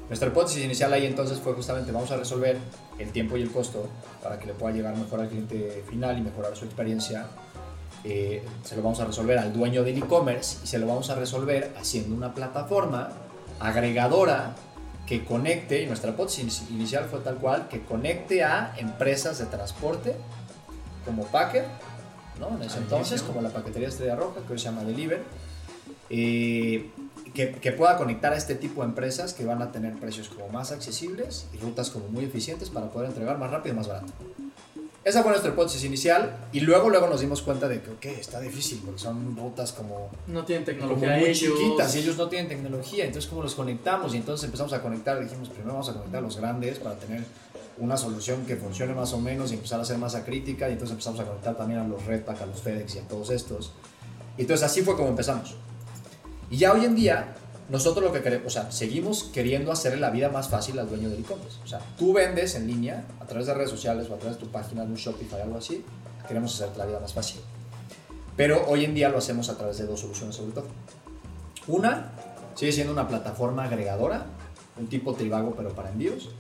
Nuestra 0.09 0.29
hipótesis 0.29 0.65
inicial 0.65 0.93
ahí 0.93 1.07
entonces 1.07 1.39
fue 1.39 1.55
justamente 1.55 1.91
vamos 1.91 2.11
a 2.11 2.17
resolver 2.17 2.59
el 2.99 3.11
tiempo 3.13 3.37
y 3.37 3.43
el 3.43 3.51
costo 3.51 3.89
para 4.23 4.39
que 4.39 4.47
le 4.47 4.53
pueda 4.53 4.75
llegar 4.75 4.95
mejor 4.97 5.21
al 5.21 5.29
cliente 5.29 5.83
final 5.89 6.19
y 6.19 6.21
mejorar 6.21 6.55
su 6.55 6.65
experiencia. 6.67 7.27
Eh, 8.05 8.45
se 8.63 8.77
lo 8.77 8.83
vamos 8.83 9.01
a 9.01 9.07
resolver 9.07 9.39
al 9.39 9.53
dueño 9.53 9.85
del 9.85 9.97
e-commerce 9.99 10.59
y 10.65 10.67
se 10.67 10.79
lo 10.79 10.87
vamos 10.87 11.09
a 11.09 11.15
resolver 11.15 11.73
haciendo 11.79 12.15
una 12.15 12.35
plataforma 12.35 13.11
agregadora 13.61 14.55
que 15.07 15.25
conecte, 15.25 15.83
y 15.83 15.87
nuestra 15.87 16.11
hipótesis 16.11 16.65
inicial 16.71 17.07
fue 17.11 17.21
tal 17.21 17.37
cual, 17.37 17.69
que 17.69 17.83
conecte 17.83 18.45
a 18.45 18.75
empresas 18.77 19.39
de 19.39 19.47
transporte 19.47 20.15
como 21.05 21.25
Packer, 21.27 21.65
¿no? 22.39 22.57
En 22.57 22.63
ese 22.63 22.79
entonces, 22.79 23.23
como 23.23 23.41
la 23.41 23.51
paquetería 23.51 23.89
Estrella 23.89 24.17
Roja, 24.17 24.41
que 24.47 24.53
hoy 24.53 24.59
se 24.59 24.67
llama 24.67 24.85
Deliver, 24.85 25.23
eh, 26.11 26.91
que, 27.35 27.53
que 27.53 27.73
pueda 27.73 27.97
conectar 27.97 28.33
a 28.33 28.37
este 28.37 28.55
tipo 28.55 28.83
de 28.83 28.89
empresas 28.89 29.33
que 29.33 29.45
van 29.45 29.63
a 29.63 29.73
tener 29.73 29.95
precios 29.99 30.29
como 30.29 30.49
más 30.49 30.73
accesibles 30.73 31.47
y 31.53 31.59
rutas 31.59 31.91
como 31.91 32.09
muy 32.09 32.25
eficientes 32.25 32.71
para 32.71 32.91
poder 32.91 33.09
entregar 33.09 33.39
más 33.39 33.51
rápido 33.51 33.75
y 33.75 33.79
más 33.79 33.89
barato. 33.89 34.13
Esa 35.05 35.23
fue 35.23 35.33
nuestra 35.33 35.51
hipótesis 35.51 35.83
inicial 35.83 36.37
y 36.53 36.61
luego 36.61 36.89
luego 36.89 37.09
nos 37.09 37.21
dimos 37.21 37.43
cuenta 37.43 37.67
de 37.67 37.83
que, 38.01 38.13
está 38.13 38.39
difícil 38.39 38.81
porque 38.85 39.01
son 39.01 39.37
rutas 39.37 39.73
como 39.73 40.11
No 40.29 40.45
tienen 40.45 40.65
como 40.65 40.79
tecnología 40.79 41.17
muy 41.17 41.25
ellos. 41.25 41.59
chiquitas 41.59 41.97
y 41.97 41.99
ellos 41.99 42.17
no 42.17 42.29
tienen 42.29 42.49
tecnología, 42.49 43.05
entonces 43.05 43.29
cómo 43.29 43.43
los 43.43 43.57
conectamos 43.57 44.15
y 44.15 44.19
entonces 44.19 44.45
empezamos 44.45 44.73
a 44.73 44.81
conectar, 44.81 45.21
dijimos 45.21 45.49
primero 45.49 45.73
vamos 45.73 45.89
a 45.89 45.95
conectar 45.95 46.19
a 46.19 46.23
los 46.23 46.37
grandes 46.37 46.79
para 46.79 46.95
tener 46.97 47.25
una 47.79 47.97
solución 47.97 48.45
que 48.47 48.57
funcione 48.57 48.95
más 48.95 49.13
o 49.13 49.21
menos 49.21 49.51
y 49.51 49.55
empezar 49.55 49.79
a 49.79 49.83
hacer 49.83 49.99
masa 49.99 50.25
crítica 50.25 50.69
y 50.69 50.73
entonces 50.73 50.93
empezamos 50.93 51.21
a 51.21 51.25
conectar 51.25 51.57
también 51.57 51.81
a 51.81 51.87
los 51.87 52.05
Redpack, 52.05 52.43
a 52.43 52.47
los 52.47 52.61
FedEx 52.61 52.97
y 52.97 52.99
a 52.99 53.09
todos 53.09 53.31
estos. 53.31 53.73
Y 54.37 54.43
entonces 54.43 54.65
así 54.65 54.83
fue 54.83 54.97
como 54.97 55.09
empezamos. 55.09 55.57
Y 56.51 56.59
ya 56.59 56.73
hoy 56.73 56.85
en 56.85 56.95
día 56.95 57.35
nosotros 57.69 58.05
lo 58.05 58.13
que 58.13 58.23
queremos, 58.23 58.47
o 58.47 58.51
sea, 58.51 58.71
seguimos 58.71 59.25
queriendo 59.25 59.73
hacerle 59.73 60.01
la 60.01 60.11
vida 60.11 60.29
más 60.29 60.49
fácil 60.49 60.79
al 60.79 60.89
dueño 60.89 61.09
del 61.09 61.21
e-commerce. 61.21 61.59
O 61.65 61.67
sea, 61.67 61.81
tú 61.97 62.13
vendes 62.13 62.55
en 62.55 62.67
línea 62.67 63.07
a 63.21 63.27
través 63.27 63.47
de 63.47 63.55
redes 63.55 63.71
sociales 63.71 64.09
o 64.11 64.15
a 64.15 64.19
través 64.19 64.39
de 64.39 64.45
tu 64.45 64.51
página 64.51 64.85
de 64.85 64.91
un 64.91 64.97
Shopify 64.97 65.41
algo 65.41 65.57
así, 65.57 65.85
queremos 66.29 66.55
hacerte 66.55 66.79
la 66.79 66.87
vida 66.87 67.01
más 67.01 67.15
fácil. 67.15 67.41
Pero 68.37 68.67
hoy 68.69 68.85
en 68.85 68.95
día 68.95 69.09
lo 69.09 69.19
hacemos 69.19 69.49
a 69.49 69.57
través 69.57 69.79
de 69.79 69.87
dos 69.87 70.01
soluciones 70.01 70.35
sobre 70.37 70.53
todo. 70.53 70.67
Una 71.67 72.13
sigue 72.55 72.73
siendo 72.73 72.93
una 72.93 73.09
plataforma 73.09 73.65
agregadora, 73.65 74.27
un 74.79 74.87
tipo 74.89 75.15
tribago 75.15 75.55
pero 75.57 75.71
para 75.71 75.91
envíos, 75.91 76.31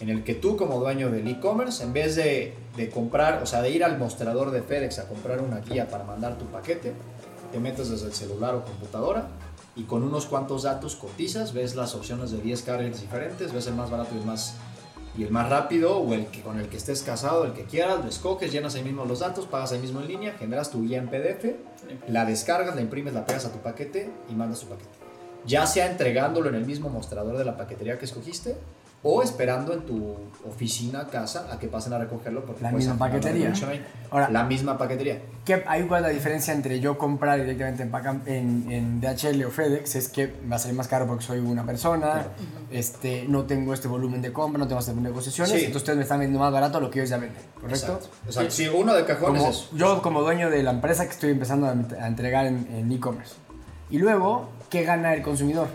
en 0.00 0.08
el 0.08 0.24
que 0.24 0.34
tú 0.34 0.56
como 0.56 0.78
dueño 0.78 1.10
del 1.10 1.26
e-commerce, 1.26 1.82
en 1.82 1.92
vez 1.92 2.16
de, 2.16 2.54
de 2.76 2.90
comprar, 2.90 3.42
o 3.42 3.46
sea, 3.46 3.62
de 3.62 3.70
ir 3.70 3.82
al 3.82 3.98
mostrador 3.98 4.50
de 4.50 4.62
FedEx 4.62 5.00
a 5.00 5.08
comprar 5.08 5.40
una 5.40 5.60
guía 5.60 5.88
para 5.88 6.04
mandar 6.04 6.38
tu 6.38 6.44
paquete, 6.46 6.92
te 7.50 7.58
metes 7.58 7.88
desde 7.88 8.06
el 8.06 8.12
celular 8.12 8.54
o 8.54 8.64
computadora 8.64 9.28
y 9.78 9.84
con 9.84 10.02
unos 10.02 10.26
cuantos 10.26 10.64
datos 10.64 10.96
cotizas, 10.96 11.52
ves 11.52 11.76
las 11.76 11.94
opciones 11.94 12.32
de 12.32 12.38
10 12.38 12.62
carriers 12.62 13.00
diferentes, 13.00 13.52
ves 13.52 13.68
el 13.68 13.74
más 13.74 13.90
barato 13.90 14.10
y 14.14 14.18
el 14.18 14.24
más, 14.24 14.56
y 15.16 15.22
el 15.22 15.30
más 15.30 15.48
rápido 15.48 15.98
o 15.98 16.14
el 16.14 16.26
que 16.26 16.42
con 16.42 16.58
el 16.58 16.68
que 16.68 16.76
estés 16.76 17.02
casado, 17.02 17.44
el 17.44 17.52
que 17.52 17.64
quieras, 17.64 18.00
lo 18.00 18.08
escoges, 18.08 18.50
llenas 18.50 18.74
ahí 18.74 18.82
mismo 18.82 19.04
los 19.04 19.20
datos, 19.20 19.46
pagas 19.46 19.70
ahí 19.70 19.78
mismo 19.78 20.00
en 20.00 20.08
línea, 20.08 20.32
generas 20.32 20.70
tu 20.70 20.82
guía 20.82 20.98
en 20.98 21.08
PDF, 21.08 21.54
la 22.08 22.24
descargas, 22.24 22.74
la 22.74 22.80
imprimes, 22.80 23.14
la 23.14 23.24
pegas 23.24 23.44
a 23.44 23.52
tu 23.52 23.58
paquete 23.58 24.10
y 24.28 24.34
mandas 24.34 24.60
tu 24.60 24.66
paquete. 24.66 24.90
Ya 25.46 25.64
sea 25.66 25.88
entregándolo 25.88 26.48
en 26.48 26.56
el 26.56 26.66
mismo 26.66 26.88
mostrador 26.88 27.38
de 27.38 27.44
la 27.44 27.56
paquetería 27.56 27.98
que 28.00 28.04
escogiste 28.04 28.56
o 29.02 29.22
esperando 29.22 29.72
en 29.72 29.82
tu 29.82 30.16
oficina, 30.48 31.06
casa, 31.06 31.46
a 31.52 31.58
que 31.58 31.68
pasen 31.68 31.92
a 31.92 31.98
recogerlo. 31.98 32.44
Porque 32.44 32.62
La 32.62 32.70
puedes 32.70 32.86
misma 32.88 32.98
paquetería. 32.98 33.52
ahí. 33.68 33.84
Ahora- 34.10 34.28
la 34.30 34.44
misma 34.44 34.76
paquetería. 34.76 35.20
¿Qué, 35.44 35.62
hay 35.66 35.84
cuál 35.84 36.02
es 36.02 36.08
la 36.08 36.14
diferencia 36.14 36.52
entre 36.52 36.80
yo 36.80 36.98
comprar 36.98 37.40
directamente 37.40 37.82
en, 37.82 37.92
Pacam- 37.92 38.22
en, 38.26 38.70
en 38.70 39.00
DHL 39.00 39.44
o 39.46 39.50
FedEx? 39.50 39.94
Es 39.94 40.08
que 40.08 40.34
me 40.42 40.50
va 40.50 40.56
a 40.56 40.58
salir 40.58 40.76
más 40.76 40.88
caro 40.88 41.06
porque 41.06 41.24
soy 41.24 41.38
una 41.38 41.64
persona, 41.64 42.26
este, 42.70 43.24
no 43.28 43.44
tengo 43.44 43.72
este 43.72 43.88
volumen 43.88 44.20
de 44.20 44.32
compra, 44.32 44.58
no 44.58 44.66
tengo 44.66 44.80
este 44.80 44.90
volumen 44.92 45.04
de 45.04 45.10
negociaciones, 45.10 45.52
Sí. 45.52 45.58
entonces 45.58 45.76
ustedes 45.82 45.96
me 45.96 46.02
están 46.02 46.18
vendiendo 46.18 46.40
más 46.40 46.52
barato 46.52 46.80
lo 46.80 46.90
que 46.90 46.98
ellos 47.00 47.10
ya 47.10 47.18
venden, 47.18 47.42
¿correcto? 47.60 47.74
Exacto. 47.94 48.08
Exacto. 48.26 48.50
Sí, 48.50 48.68
uno 48.68 48.94
de 48.94 49.04
cajón 49.04 49.34
Como, 49.36 49.48
es 49.48 49.56
eso. 49.56 49.68
yo 49.76 50.02
como 50.02 50.20
dueño 50.22 50.50
de 50.50 50.62
la 50.62 50.70
empresa 50.72 51.04
que 51.04 51.12
estoy 51.12 51.30
empezando 51.30 51.66
a, 51.66 51.70
a 52.02 52.06
entregar 52.08 52.46
en 52.46 52.66
en 52.72 52.90
e-commerce. 52.92 53.34
y 53.90 53.98
luego, 53.98 54.50
¿qué 54.70 54.82
gana 54.84 55.14
el 55.14 55.22
consumidor? 55.22 55.68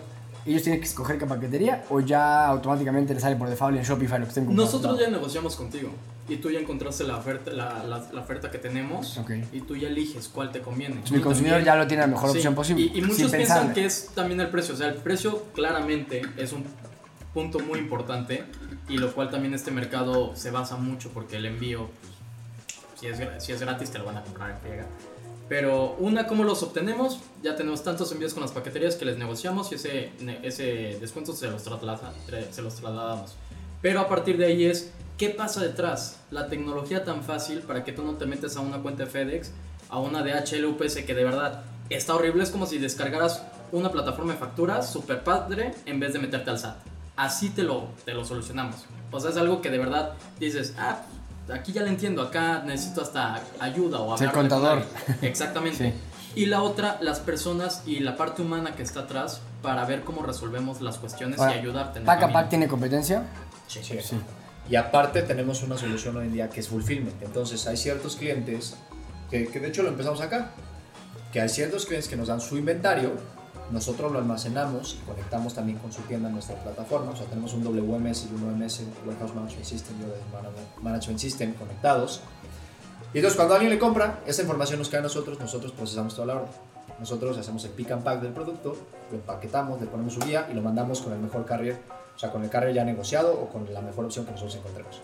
¿Ellos 0.46 0.62
tienen 0.62 0.80
que 0.80 0.86
escoger 0.86 1.18
qué 1.18 1.26
paquetería 1.26 1.84
o 1.88 2.00
ya 2.00 2.46
automáticamente 2.46 3.14
les 3.14 3.22
sale 3.22 3.36
por 3.36 3.48
default 3.48 3.76
en 3.78 3.82
Shopify 3.82 4.18
lo 4.18 4.26
que 4.26 4.28
estén 4.28 4.44
comprando? 4.44 4.70
Nosotros 4.72 5.00
ya 5.00 5.08
negociamos 5.08 5.56
contigo 5.56 5.88
y 6.28 6.36
tú 6.36 6.50
ya 6.50 6.58
encontraste 6.60 7.04
la 7.04 7.16
oferta, 7.16 7.50
la, 7.50 7.82
la- 7.84 8.06
la 8.12 8.20
oferta 8.20 8.50
que 8.50 8.58
tenemos 8.58 9.16
Ok. 9.18 9.30
y 9.52 9.60
tú 9.62 9.74
ya 9.76 9.88
eliges 9.88 10.28
cuál 10.28 10.52
te 10.52 10.60
conviene. 10.60 10.96
Entonces, 10.96 11.18
Tú 11.18 11.24
consumidor 11.24 11.58
también- 11.58 11.74
ya 11.74 11.80
lo 11.82 11.86
tiene 11.86 12.02
la 12.02 12.06
mejor 12.08 12.30
Sí, 12.30 12.36
opción 12.38 12.54
posible. 12.54 12.82
Y, 12.82 12.98
y 12.98 13.02
muchos 13.02 13.30
piensan 13.30 13.72
que 13.72 13.86
es 13.86 14.10
también 14.14 14.38
el 14.40 14.48
precio. 14.48 14.74
O 14.74 14.76
sea, 14.76 14.88
el 14.88 14.96
precio 14.96 15.44
claramente 15.54 16.22
es 16.36 16.52
un 16.52 16.64
punto 17.32 17.58
muy 17.60 17.78
importante 17.78 18.44
y 18.88 18.98
lo 18.98 19.12
cual 19.14 19.30
también 19.30 19.54
este 19.54 19.70
mercado 19.70 20.36
se 20.36 20.50
basa 20.50 20.76
mucho 20.76 21.08
porque 21.14 21.36
el 21.36 21.46
envío, 21.46 21.88
pues, 22.00 23.00
si, 23.00 23.06
es, 23.06 23.42
si 23.42 23.52
es 23.52 23.60
gratis, 23.60 23.90
te 23.90 23.98
lo 23.98 24.04
van 24.04 24.18
a 24.18 24.22
comprar 24.22 24.50
en 24.50 24.58
friega. 24.58 24.84
Pero 25.56 25.94
una, 26.00 26.26
¿cómo 26.26 26.42
los 26.42 26.64
obtenemos? 26.64 27.20
Ya 27.44 27.54
tenemos 27.54 27.84
tantos 27.84 28.10
envíos 28.10 28.34
con 28.34 28.42
las 28.42 28.50
paqueterías 28.50 28.96
que 28.96 29.04
les 29.04 29.18
negociamos 29.18 29.70
y 29.70 29.76
ese, 29.76 30.10
ese 30.42 30.98
descuento 31.00 31.32
se 31.32 31.46
los, 31.48 31.62
traslada, 31.62 32.12
tra- 32.28 32.50
se 32.50 32.60
los 32.60 32.74
trasladamos. 32.74 33.36
Pero 33.80 34.00
a 34.00 34.08
partir 34.08 34.36
de 34.36 34.46
ahí 34.46 34.64
es, 34.64 34.90
¿qué 35.16 35.30
pasa 35.30 35.60
detrás? 35.60 36.18
La 36.32 36.48
tecnología 36.48 37.04
tan 37.04 37.22
fácil 37.22 37.60
para 37.60 37.84
que 37.84 37.92
tú 37.92 38.02
no 38.02 38.14
te 38.14 38.26
metes 38.26 38.56
a 38.56 38.62
una 38.62 38.78
cuenta 38.82 39.04
de 39.04 39.10
FedEx, 39.10 39.52
a 39.90 40.00
una 40.00 40.24
de 40.24 40.32
HL 40.32 40.64
UPS 40.66 40.96
que 41.06 41.14
de 41.14 41.22
verdad 41.22 41.62
está 41.88 42.16
horrible. 42.16 42.42
Es 42.42 42.50
como 42.50 42.66
si 42.66 42.78
descargaras 42.78 43.44
una 43.70 43.92
plataforma 43.92 44.32
de 44.32 44.40
facturas 44.40 44.92
super 44.92 45.22
padre 45.22 45.72
en 45.86 46.00
vez 46.00 46.14
de 46.14 46.18
meterte 46.18 46.50
al 46.50 46.58
SAT. 46.58 46.78
Así 47.14 47.50
te 47.50 47.62
lo, 47.62 47.90
te 48.04 48.12
lo 48.12 48.24
solucionamos. 48.24 48.86
O 49.12 49.20
sea, 49.20 49.30
es 49.30 49.36
algo 49.36 49.62
que 49.62 49.70
de 49.70 49.78
verdad 49.78 50.14
dices, 50.40 50.74
ah, 50.78 51.02
aquí 51.52 51.72
ya 51.72 51.82
lo 51.82 51.88
entiendo, 51.88 52.22
acá 52.22 52.62
necesito 52.64 53.02
hasta 53.02 53.40
ayuda 53.60 54.00
o 54.00 54.16
Ser 54.16 54.28
hablar 54.28 54.32
con 54.48 54.48
contador. 54.58 54.78
alguien". 55.08 55.18
Exactamente. 55.22 55.90
Sí. 55.90 56.40
Y 56.40 56.46
la 56.46 56.62
otra, 56.62 56.98
las 57.00 57.20
personas 57.20 57.82
y 57.86 58.00
la 58.00 58.16
parte 58.16 58.42
humana 58.42 58.74
que 58.74 58.82
está 58.82 59.00
atrás 59.00 59.40
para 59.62 59.84
ver 59.84 60.02
cómo 60.02 60.22
resolvemos 60.22 60.80
las 60.80 60.98
cuestiones 60.98 61.38
Ahora, 61.38 61.54
y 61.56 61.58
ayudarte. 61.60 61.98
en 61.98 62.02
el 62.02 62.06
¿Pack 62.06 62.16
a 62.16 62.20
camino. 62.22 62.40
Pack 62.40 62.48
tiene 62.48 62.68
competencia? 62.68 63.22
Sí. 63.68 63.80
Sí. 63.82 64.00
Y 64.68 64.76
aparte 64.76 65.22
tenemos 65.22 65.62
una 65.62 65.76
solución 65.78 66.16
hoy 66.16 66.26
en 66.26 66.32
día 66.32 66.48
que 66.50 66.60
es 66.60 66.68
fulfillment. 66.68 67.22
Entonces 67.22 67.66
hay 67.66 67.76
ciertos 67.76 68.16
clientes, 68.16 68.74
que, 69.30 69.46
que 69.46 69.60
de 69.60 69.68
hecho 69.68 69.82
lo 69.82 69.90
empezamos 69.90 70.20
acá, 70.22 70.50
que 71.32 71.40
hay 71.40 71.48
ciertos 71.48 71.84
clientes 71.86 72.08
que 72.08 72.16
nos 72.16 72.28
dan 72.28 72.40
su 72.40 72.56
inventario, 72.56 73.12
nosotros 73.70 74.12
lo 74.12 74.18
almacenamos 74.18 74.98
y 75.00 75.06
conectamos 75.06 75.54
también 75.54 75.78
con 75.78 75.92
su 75.92 76.02
tienda 76.02 76.28
en 76.28 76.34
nuestra 76.34 76.56
plataforma. 76.56 77.12
O 77.12 77.16
sea, 77.16 77.26
tenemos 77.26 77.54
un 77.54 77.64
WMS 77.64 78.26
y 78.30 78.34
un 78.34 78.62
OMS, 78.62 78.82
Warehouse 79.06 79.34
Management 79.34 79.64
System 79.64 79.96
y 80.00 80.84
Management 80.84 81.18
System 81.18 81.54
conectados. 81.54 82.20
Y 83.12 83.18
entonces 83.18 83.36
cuando 83.36 83.54
alguien 83.54 83.70
le 83.70 83.78
compra, 83.78 84.20
esa 84.26 84.42
información 84.42 84.78
nos 84.78 84.88
cae 84.88 85.00
a 85.00 85.02
nosotros, 85.02 85.38
nosotros 85.38 85.72
procesamos 85.72 86.14
toda 86.14 86.26
la 86.26 86.34
orden. 86.34 86.50
Nosotros 86.98 87.36
hacemos 87.38 87.64
el 87.64 87.70
pick 87.70 87.90
and 87.90 88.02
pack 88.02 88.20
del 88.20 88.32
producto, 88.32 88.76
lo 89.10 89.16
empaquetamos, 89.16 89.80
le 89.80 89.86
ponemos 89.86 90.14
su 90.14 90.20
guía 90.20 90.48
y 90.50 90.54
lo 90.54 90.62
mandamos 90.62 91.00
con 91.00 91.12
el 91.12 91.18
mejor 91.18 91.44
carrier, 91.44 91.80
o 92.14 92.18
sea, 92.18 92.30
con 92.30 92.44
el 92.44 92.50
carrier 92.50 92.74
ya 92.74 92.84
negociado 92.84 93.32
o 93.32 93.48
con 93.48 93.72
la 93.72 93.80
mejor 93.80 94.04
opción 94.04 94.24
que 94.24 94.32
nosotros 94.32 94.56
encontremos. 94.56 95.00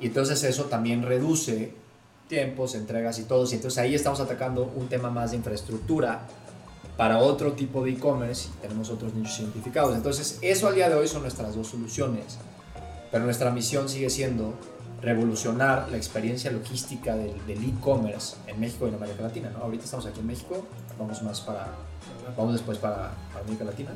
Y 0.00 0.06
entonces 0.06 0.42
eso 0.44 0.64
también 0.64 1.02
reduce 1.02 1.74
tiempos, 2.28 2.74
entregas 2.74 3.18
y 3.18 3.24
todo. 3.24 3.44
Y 3.50 3.54
entonces 3.54 3.78
ahí 3.78 3.94
estamos 3.94 4.20
atacando 4.20 4.72
un 4.74 4.88
tema 4.88 5.10
más 5.10 5.32
de 5.32 5.36
infraestructura 5.36 6.22
para 7.00 7.16
otro 7.16 7.54
tipo 7.54 7.82
de 7.82 7.92
e-commerce 7.92 8.50
y 8.50 8.60
tenemos 8.60 8.90
otros 8.90 9.14
nichos 9.14 9.40
identificados. 9.40 9.96
Entonces 9.96 10.38
eso 10.42 10.68
al 10.68 10.74
día 10.74 10.90
de 10.90 10.96
hoy 10.96 11.08
son 11.08 11.22
nuestras 11.22 11.54
dos 11.54 11.68
soluciones. 11.68 12.36
Pero 13.10 13.24
nuestra 13.24 13.50
misión 13.50 13.88
sigue 13.88 14.10
siendo 14.10 14.52
revolucionar 15.00 15.88
la 15.90 15.96
experiencia 15.96 16.50
logística 16.50 17.16
del, 17.16 17.40
e-commerce 17.48 18.36
en 18.46 18.60
México 18.60 18.84
y 18.84 18.90
en 18.90 18.96
América 18.96 19.22
Latina. 19.22 19.48
¿no? 19.48 19.64
Ahorita 19.64 19.84
estamos 19.84 20.04
aquí 20.04 20.20
en 20.20 20.26
México, 20.26 20.62
vamos 20.98 21.22
más 21.22 21.40
para, 21.40 21.68
vamos 22.36 22.52
después 22.52 22.76
para, 22.76 23.12
para 23.32 23.44
América 23.44 23.64
Latina. 23.64 23.92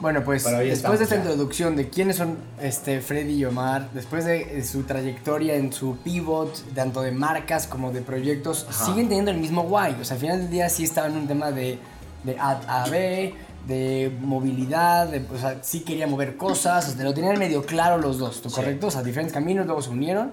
Bueno, 0.00 0.24
pues 0.24 0.44
después 0.44 0.98
de 0.98 1.04
esta 1.04 1.16
ya. 1.16 1.22
introducción 1.22 1.76
de 1.76 1.90
quiénes 1.90 2.16
son 2.16 2.38
este, 2.60 3.02
Freddy 3.02 3.34
y 3.34 3.44
Omar, 3.44 3.90
después 3.92 4.24
de 4.24 4.64
su 4.64 4.84
trayectoria 4.84 5.56
en 5.56 5.74
su 5.74 5.96
pivot, 5.98 6.74
tanto 6.74 7.02
de 7.02 7.12
marcas 7.12 7.66
como 7.66 7.92
de 7.92 8.00
proyectos, 8.00 8.66
Ajá. 8.68 8.86
siguen 8.86 9.08
teniendo 9.08 9.30
el 9.30 9.38
mismo 9.38 9.64
guay. 9.64 9.96
O 10.00 10.04
sea, 10.04 10.14
al 10.14 10.20
final 10.20 10.38
del 10.38 10.50
día 10.50 10.70
sí 10.70 10.84
estaban 10.84 11.12
en 11.12 11.18
un 11.18 11.28
tema 11.28 11.50
de, 11.50 11.78
de 12.24 12.38
A 12.38 12.82
a 12.84 12.88
B, 12.88 13.34
de 13.66 14.12
movilidad, 14.20 15.08
de, 15.08 15.24
o 15.32 15.38
sea, 15.38 15.58
sí 15.62 15.80
quería 15.80 16.06
mover 16.06 16.36
cosas, 16.36 16.88
o 16.88 16.92
sea, 16.96 17.04
lo 17.04 17.14
tenían 17.14 17.38
medio 17.38 17.64
claro 17.64 17.98
los 17.98 18.18
dos, 18.18 18.40
¿tú 18.42 18.48
Sí. 18.48 18.56
¿correcto? 18.56 18.86
O 18.86 18.90
sea, 18.90 19.02
diferentes 19.02 19.32
caminos, 19.34 19.66
luego 19.66 19.82
se 19.82 19.90
unieron. 19.90 20.30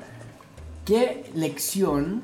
¿Qué 0.85 1.31
lección, 1.33 2.23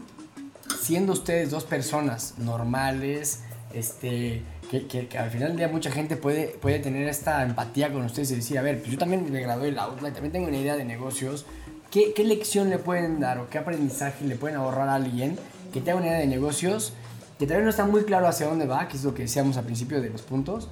siendo 0.81 1.13
ustedes 1.13 1.49
dos 1.49 1.63
personas 1.63 2.35
normales, 2.37 3.41
este, 3.73 4.43
que, 4.69 4.85
que- 4.87 5.07
que 5.07 5.17
al 5.17 5.31
final 5.31 5.49
del 5.49 5.57
día 5.57 5.67
mucha 5.67 5.89
gente 5.91 6.15
puede, 6.17 6.47
puede 6.61 6.79
tener 6.79 7.07
esta 7.07 7.41
empatía 7.43 7.91
con 7.91 8.03
ustedes 8.03 8.31
y 8.31 8.35
decir, 8.35 8.57
a 8.59 8.61
ver, 8.61 8.79
pues 8.79 8.91
yo 8.91 8.97
también 8.97 9.31
me 9.31 9.41
gradué 9.41 9.67
del 9.67 9.79
Outlight, 9.79 10.13
también 10.13 10.31
tengo 10.31 10.47
una 10.47 10.57
idea 10.57 10.75
de 10.75 10.85
negocios, 10.85 11.45
¿qué, 11.89 12.13
qué 12.13 12.23
lección 12.23 12.69
le 12.69 12.77
pueden 12.77 13.19
dar 13.19 13.39
o 13.39 13.49
qué 13.49 13.57
aprendizaje 13.57 14.25
le 14.25 14.35
pueden 14.35 14.57
ahorrar 14.57 14.89
a 14.89 14.95
alguien 14.95 15.39
que 15.73 15.81
tenga 15.81 15.97
una 15.97 16.07
idea 16.07 16.19
de 16.19 16.27
negocios, 16.27 16.93
que 17.47 17.55
vez 17.55 17.63
no 17.63 17.69
está 17.69 17.85
muy 17.85 18.03
claro 18.03 18.27
hacia 18.27 18.47
dónde 18.47 18.65
va, 18.65 18.87
que 18.87 18.97
es 18.97 19.03
lo 19.03 19.13
que 19.13 19.23
decíamos 19.23 19.57
al 19.57 19.63
principio 19.65 20.01
de 20.01 20.09
los 20.09 20.21
puntos? 20.21 20.69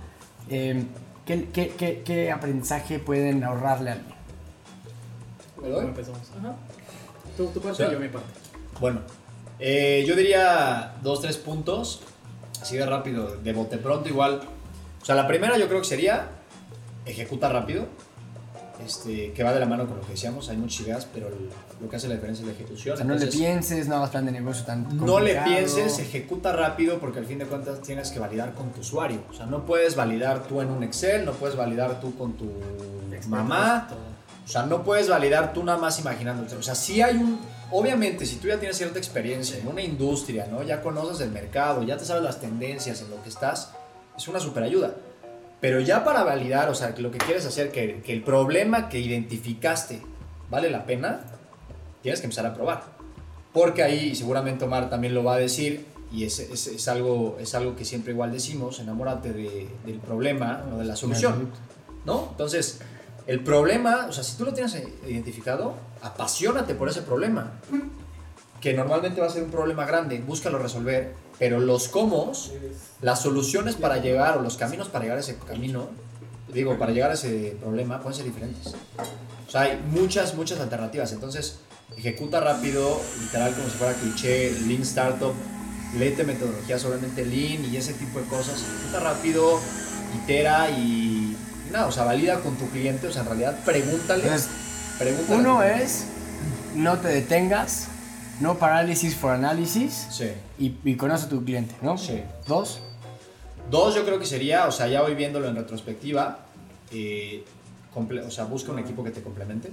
Eh, 0.49 0.83
¿qué, 1.25 1.49
qué, 1.53 1.69
qué- 1.69 2.01
qué 2.03 2.31
aprendizaje 2.31 2.99
pueden 2.99 3.43
ahorrarle 3.43 3.89
a 3.91 3.93
alguien? 3.93 4.15
¿Me 5.61 5.69
¿Cómo 5.69 5.87
empezamos? 5.87 6.21
Ajá. 6.37 6.55
Tú, 7.35 7.47
tu 7.47 7.59
parte, 7.61 7.71
O 7.71 7.75
sea, 7.75 7.91
yo 7.91 7.99
mi 7.99 8.09
parte. 8.09 8.27
Bueno, 8.79 9.01
eh, 9.59 10.03
yo 10.07 10.15
diría 10.15 10.95
dos, 11.01 11.21
tres 11.21 11.37
puntos, 11.37 12.01
así 12.61 12.77
de 12.77 12.85
rápido, 12.85 13.37
de 13.37 13.53
bote 13.53 13.77
pronto 13.77 14.07
igual. 14.09 14.41
O 15.01 15.05
sea, 15.05 15.15
la 15.15 15.27
primera 15.27 15.57
yo 15.57 15.67
creo 15.67 15.79
que 15.81 15.87
sería 15.87 16.27
ejecuta 17.05 17.49
rápido, 17.49 17.87
este, 18.85 19.31
que 19.33 19.43
va 19.43 19.53
de 19.53 19.59
la 19.59 19.65
mano 19.65 19.87
con 19.87 19.97
lo 19.97 20.01
que 20.03 20.11
decíamos, 20.11 20.49
hay 20.49 20.57
muchas 20.57 20.81
ideas, 20.81 21.07
pero 21.13 21.29
lo 21.81 21.89
que 21.89 21.95
hace 21.95 22.07
la 22.07 22.15
diferencia 22.15 22.43
es 22.43 22.47
la 22.47 22.53
ejecución. 22.53 22.93
O 22.93 22.97
sea, 22.97 23.05
no 23.05 23.15
le 23.15 23.27
pienses, 23.27 23.87
no 23.87 23.95
hagas 23.95 24.09
plan 24.09 24.25
de 24.25 24.31
negocio 24.31 24.65
tan 24.65 24.83
no 24.97 25.19
le 25.19 25.35
complicado. 25.35 25.45
pienses, 25.45 25.99
ejecuta 25.99 26.53
rápido 26.53 26.99
porque 26.99 27.19
al 27.19 27.25
fin 27.25 27.39
de 27.39 27.45
cuentas 27.45 27.81
tienes 27.81 28.11
que 28.11 28.19
validar 28.19 28.53
con 28.53 28.71
tu 28.71 28.81
usuario. 28.81 29.21
O 29.29 29.33
sea, 29.33 29.45
no 29.45 29.65
puedes 29.65 29.95
validar 29.95 30.43
tú 30.43 30.61
en 30.61 30.69
un 30.69 30.83
Excel, 30.83 31.25
no 31.25 31.33
puedes 31.33 31.55
validar 31.55 31.99
tú 31.99 32.15
con 32.17 32.33
tu 32.33 32.51
mamá, 33.27 33.89
o 34.45 34.49
sea, 34.49 34.65
no 34.65 34.83
puedes 34.83 35.09
validar 35.09 35.51
tú 35.53 35.63
nada 35.63 35.77
más 35.77 35.99
imaginándote. 35.99 36.55
O 36.55 36.61
sea, 36.61 36.73
sí 36.73 37.01
hay 37.01 37.17
un... 37.17 37.39
Obviamente, 37.69 38.25
si 38.25 38.37
tú 38.37 38.47
ya 38.47 38.57
tienes 38.57 38.77
cierta 38.77 38.97
experiencia 38.97 39.57
en 39.57 39.67
una 39.67 39.81
industria, 39.81 40.47
¿no? 40.49 40.63
Ya 40.63 40.81
conoces 40.81 41.19
el 41.19 41.31
mercado, 41.31 41.83
ya 41.83 41.97
te 41.97 42.05
sabes 42.05 42.23
las 42.23 42.39
tendencias 42.39 43.01
en 43.01 43.09
lo 43.09 43.21
que 43.21 43.27
estás, 43.27 43.71
es 44.17 44.27
una 44.29 44.39
super 44.39 44.63
ayuda. 44.63 44.93
Pero 45.59 45.79
ya 45.79 46.03
para 46.03 46.23
validar, 46.23 46.69
o 46.69 46.75
sea, 46.75 46.93
lo 46.97 47.11
que 47.11 47.17
quieres 47.17 47.45
hacer, 47.45 47.71
que, 47.71 48.01
que 48.01 48.13
el 48.13 48.21
problema 48.23 48.89
que 48.89 48.99
identificaste 48.99 50.01
vale 50.49 50.69
la 50.69 50.85
pena, 50.85 51.21
tienes 52.01 52.19
que 52.19 52.27
empezar 52.27 52.45
a 52.45 52.53
probar. 52.53 52.83
Porque 53.53 53.81
ahí, 53.83 54.09
y 54.11 54.15
seguramente 54.15 54.65
Omar 54.65 54.89
también 54.89 55.13
lo 55.15 55.23
va 55.23 55.33
a 55.35 55.37
decir, 55.37 55.85
y 56.11 56.25
es, 56.25 56.39
es, 56.39 56.67
es 56.67 56.87
algo, 56.87 57.37
es 57.41 57.55
algo 57.55 57.75
que 57.75 57.85
siempre 57.85 58.13
igual 58.13 58.31
decimos, 58.31 58.79
enamórate 58.79 59.33
de- 59.33 59.67
del 59.85 59.99
problema, 59.99 60.63
no 60.69 60.77
de 60.77 60.85
la 60.85 60.95
solución. 60.95 61.49
¿no? 62.05 62.27
Entonces, 62.31 62.79
el 63.25 63.41
problema, 63.43 64.05
o 64.07 64.11
sea, 64.13 64.23
si 64.23 64.37
tú 64.37 64.45
lo 64.45 64.53
tienes 64.53 64.75
identificado, 65.07 65.73
apasionate 66.01 66.75
por 66.75 66.87
ese 66.87 67.01
problema, 67.01 67.51
que 68.61 68.73
normalmente 68.73 69.19
va 69.21 69.27
a 69.27 69.29
ser 69.31 69.43
un 69.43 69.51
problema 69.51 69.85
grande, 69.85 70.19
búscalo 70.19 70.59
resolver, 70.59 71.13
pero 71.39 71.59
los 71.59 71.87
cómo, 71.87 72.31
las 73.01 73.21
soluciones 73.21 73.75
para 73.75 73.97
llegar 73.97 74.37
o 74.37 74.41
los 74.41 74.57
caminos 74.57 74.89
para 74.89 75.03
llegar 75.03 75.17
a 75.17 75.21
ese 75.21 75.37
camino, 75.37 75.87
digo, 76.53 76.77
para 76.77 76.91
llegar 76.91 77.11
a 77.11 77.13
ese 77.13 77.55
problema 77.59 77.99
pueden 78.01 78.17
ser 78.17 78.25
diferentes. 78.25 78.73
O 79.47 79.51
sea, 79.51 79.61
hay 79.61 79.79
muchas, 79.91 80.35
muchas 80.35 80.59
alternativas, 80.59 81.11
entonces 81.11 81.59
ejecuta 81.95 82.39
rápido, 82.39 82.99
literal 83.21 83.53
como 83.53 83.69
si 83.69 83.77
fuera 83.77 83.93
cliché, 83.93 84.51
Lean 84.67 84.81
Startup, 84.81 85.33
léete 85.97 86.23
metodologías 86.23 86.83
obviamente 86.85 87.25
Lean 87.25 87.63
y 87.65 87.77
ese 87.77 87.93
tipo 87.93 88.19
de 88.19 88.25
cosas, 88.25 88.61
ejecuta 88.61 88.99
rápido, 88.99 89.59
itera 90.23 90.69
y 90.69 91.35
nada, 91.71 91.87
o 91.87 91.91
sea, 91.91 92.03
valida 92.03 92.39
con 92.39 92.55
tu 92.55 92.69
cliente, 92.69 93.07
o 93.07 93.11
sea, 93.11 93.21
en 93.21 93.27
realidad 93.27 93.59
pregúntale. 93.63 94.23
Uno 95.29 95.63
es, 95.63 96.05
no 96.75 96.97
te 96.99 97.09
detengas, 97.09 97.87
no 98.39 98.57
parálisis 98.57 99.15
for 99.15 99.31
análisis 99.31 100.07
Sí. 100.11 100.31
y, 100.59 100.75
y 100.83 100.95
conoce 100.95 101.25
a 101.25 101.29
tu 101.29 101.43
cliente, 101.43 101.75
¿no? 101.81 101.97
Sí. 101.97 102.21
Dos, 102.47 102.79
Dos, 103.69 103.95
yo 103.95 104.05
creo 104.05 104.17
que 104.17 104.25
sería, 104.25 104.65
o 104.67 104.71
sea, 104.71 104.87
ya 104.87 105.01
voy 105.01 105.13
viéndolo 105.13 105.49
en 105.49 105.55
retrospectiva, 105.57 106.39
eh, 106.91 107.43
o 108.25 108.31
sea, 108.31 108.45
busca 108.45 108.71
un 108.71 108.79
equipo 108.79 109.03
que 109.03 109.11
te 109.11 109.21
complemente. 109.21 109.71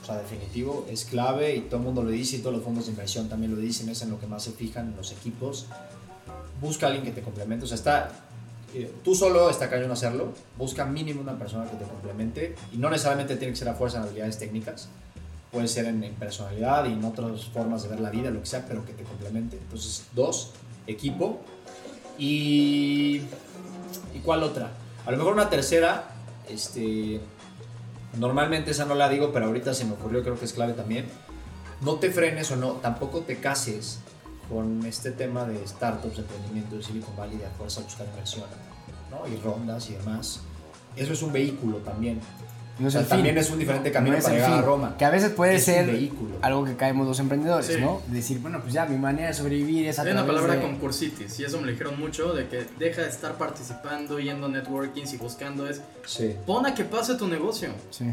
O 0.00 0.04
sea, 0.04 0.16
definitivo, 0.18 0.86
es 0.88 1.04
clave 1.04 1.56
y 1.56 1.60
todo 1.62 1.78
el 1.78 1.82
mundo 1.82 2.02
lo 2.04 2.10
dice 2.10 2.36
y 2.36 2.38
todos 2.40 2.54
los 2.54 2.64
fondos 2.64 2.84
de 2.86 2.92
inversión 2.92 3.28
también 3.28 3.52
lo 3.54 3.60
dicen, 3.60 3.88
es 3.88 4.02
en 4.02 4.10
lo 4.10 4.20
que 4.20 4.26
más 4.28 4.44
se 4.44 4.52
fijan 4.52 4.94
los 4.96 5.10
equipos. 5.12 5.66
Busca 6.60 6.86
a 6.86 6.90
alguien 6.90 7.04
que 7.04 7.10
te 7.12 7.22
complemente, 7.22 7.64
o 7.64 7.68
sea, 7.68 7.74
está, 7.76 8.10
eh, 8.74 8.92
tú 9.02 9.14
solo 9.16 9.50
está 9.50 9.68
cañón 9.68 9.90
hacerlo, 9.90 10.32
busca 10.56 10.84
mínimo 10.84 11.20
una 11.22 11.36
persona 11.38 11.68
que 11.68 11.76
te 11.76 11.84
complemente 11.84 12.54
y 12.72 12.76
no 12.76 12.88
necesariamente 12.88 13.34
tiene 13.36 13.52
que 13.52 13.58
ser 13.58 13.68
a 13.68 13.74
fuerza 13.74 13.96
en 13.98 14.04
habilidades 14.04 14.38
técnicas, 14.38 14.88
puede 15.52 15.68
ser 15.68 15.84
en, 15.84 16.02
en 16.02 16.14
personalidad 16.14 16.86
y 16.86 16.94
en 16.94 17.04
otras 17.04 17.44
formas 17.44 17.82
de 17.82 17.90
ver 17.90 18.00
la 18.00 18.10
vida, 18.10 18.30
lo 18.30 18.40
que 18.40 18.46
sea, 18.46 18.64
pero 18.66 18.84
que 18.84 18.94
te 18.94 19.04
complemente. 19.04 19.58
Entonces, 19.58 20.06
dos, 20.14 20.52
equipo 20.86 21.40
y... 22.18 23.22
¿Y 24.14 24.18
cuál 24.24 24.42
otra? 24.42 24.70
A 25.04 25.10
lo 25.10 25.18
mejor 25.18 25.34
una 25.34 25.50
tercera, 25.50 26.14
este, 26.48 27.20
normalmente 28.18 28.70
esa 28.70 28.86
no 28.86 28.94
la 28.94 29.08
digo, 29.08 29.32
pero 29.32 29.46
ahorita 29.46 29.74
se 29.74 29.84
me 29.84 29.92
ocurrió, 29.92 30.22
creo 30.22 30.38
que 30.38 30.46
es 30.46 30.52
clave 30.52 30.72
también. 30.72 31.06
No 31.82 31.96
te 31.96 32.10
frenes 32.10 32.50
o 32.50 32.56
no, 32.56 32.72
tampoco 32.74 33.20
te 33.20 33.38
cases 33.38 33.98
con 34.48 34.84
este 34.86 35.10
tema 35.10 35.44
de 35.44 35.66
startups, 35.66 36.18
emprendimiento 36.18 36.76
de 36.76 36.82
Silicon 36.82 37.16
Valley, 37.16 37.38
de 37.38 37.46
a 37.46 37.50
buscar 37.50 38.06
inversión, 38.06 38.46
¿no? 39.10 39.26
Y 39.28 39.36
rondas 39.40 39.90
y 39.90 39.94
demás. 39.94 40.40
Eso 40.94 41.12
es 41.12 41.22
un 41.22 41.32
vehículo 41.32 41.78
también. 41.78 42.20
No 42.78 42.86
O 42.86 42.88
es 42.88 42.92
sea, 42.92 43.00
el 43.02 43.06
fin. 43.06 43.16
también 43.18 43.38
es 43.38 43.50
un 43.50 43.58
diferente 43.58 43.92
camino 43.92 44.12
No 44.14 44.18
es 44.18 44.24
para 44.24 44.34
llegar 44.36 44.50
a 44.50 44.54
fin. 44.56 44.64
Roma. 44.64 44.94
Que 44.98 45.04
a 45.04 45.10
veces 45.10 45.30
puede 45.32 45.56
Es 45.56 45.64
ser 45.64 45.86
vehículo. 45.86 46.36
algo 46.40 46.64
que 46.64 46.74
caemos 46.74 47.06
los 47.06 47.18
emprendedores, 47.20 47.66
Sí. 47.66 47.80
¿no? 47.80 48.00
Decir, 48.08 48.38
bueno, 48.40 48.60
pues 48.62 48.72
ya 48.72 48.86
mi 48.86 48.96
manera 48.96 49.28
de 49.28 49.34
sobrevivir 49.34 49.86
es 49.88 49.98
a 49.98 50.02
Hay 50.02 50.12
una 50.12 50.26
palabra 50.26 50.54
de... 50.54 50.62
concursitis 50.62 51.38
y 51.38 51.44
eso 51.44 51.58
me 51.58 51.66
lo 51.66 51.72
dijeron 51.72 52.00
mucho, 52.00 52.32
de 52.32 52.48
que 52.48 52.64
deja 52.78 53.02
de 53.02 53.08
estar 53.10 53.34
participando, 53.34 54.18
yendo 54.18 54.46
a 54.46 54.48
networkings 54.48 55.12
y 55.12 55.16
buscando 55.18 55.68
es, 55.68 55.82
Sí. 56.06 56.34
pon 56.46 56.64
a 56.66 56.74
que 56.74 56.84
pase 56.84 57.14
tu 57.16 57.28
negocio. 57.28 57.68
Sí. 57.90 58.06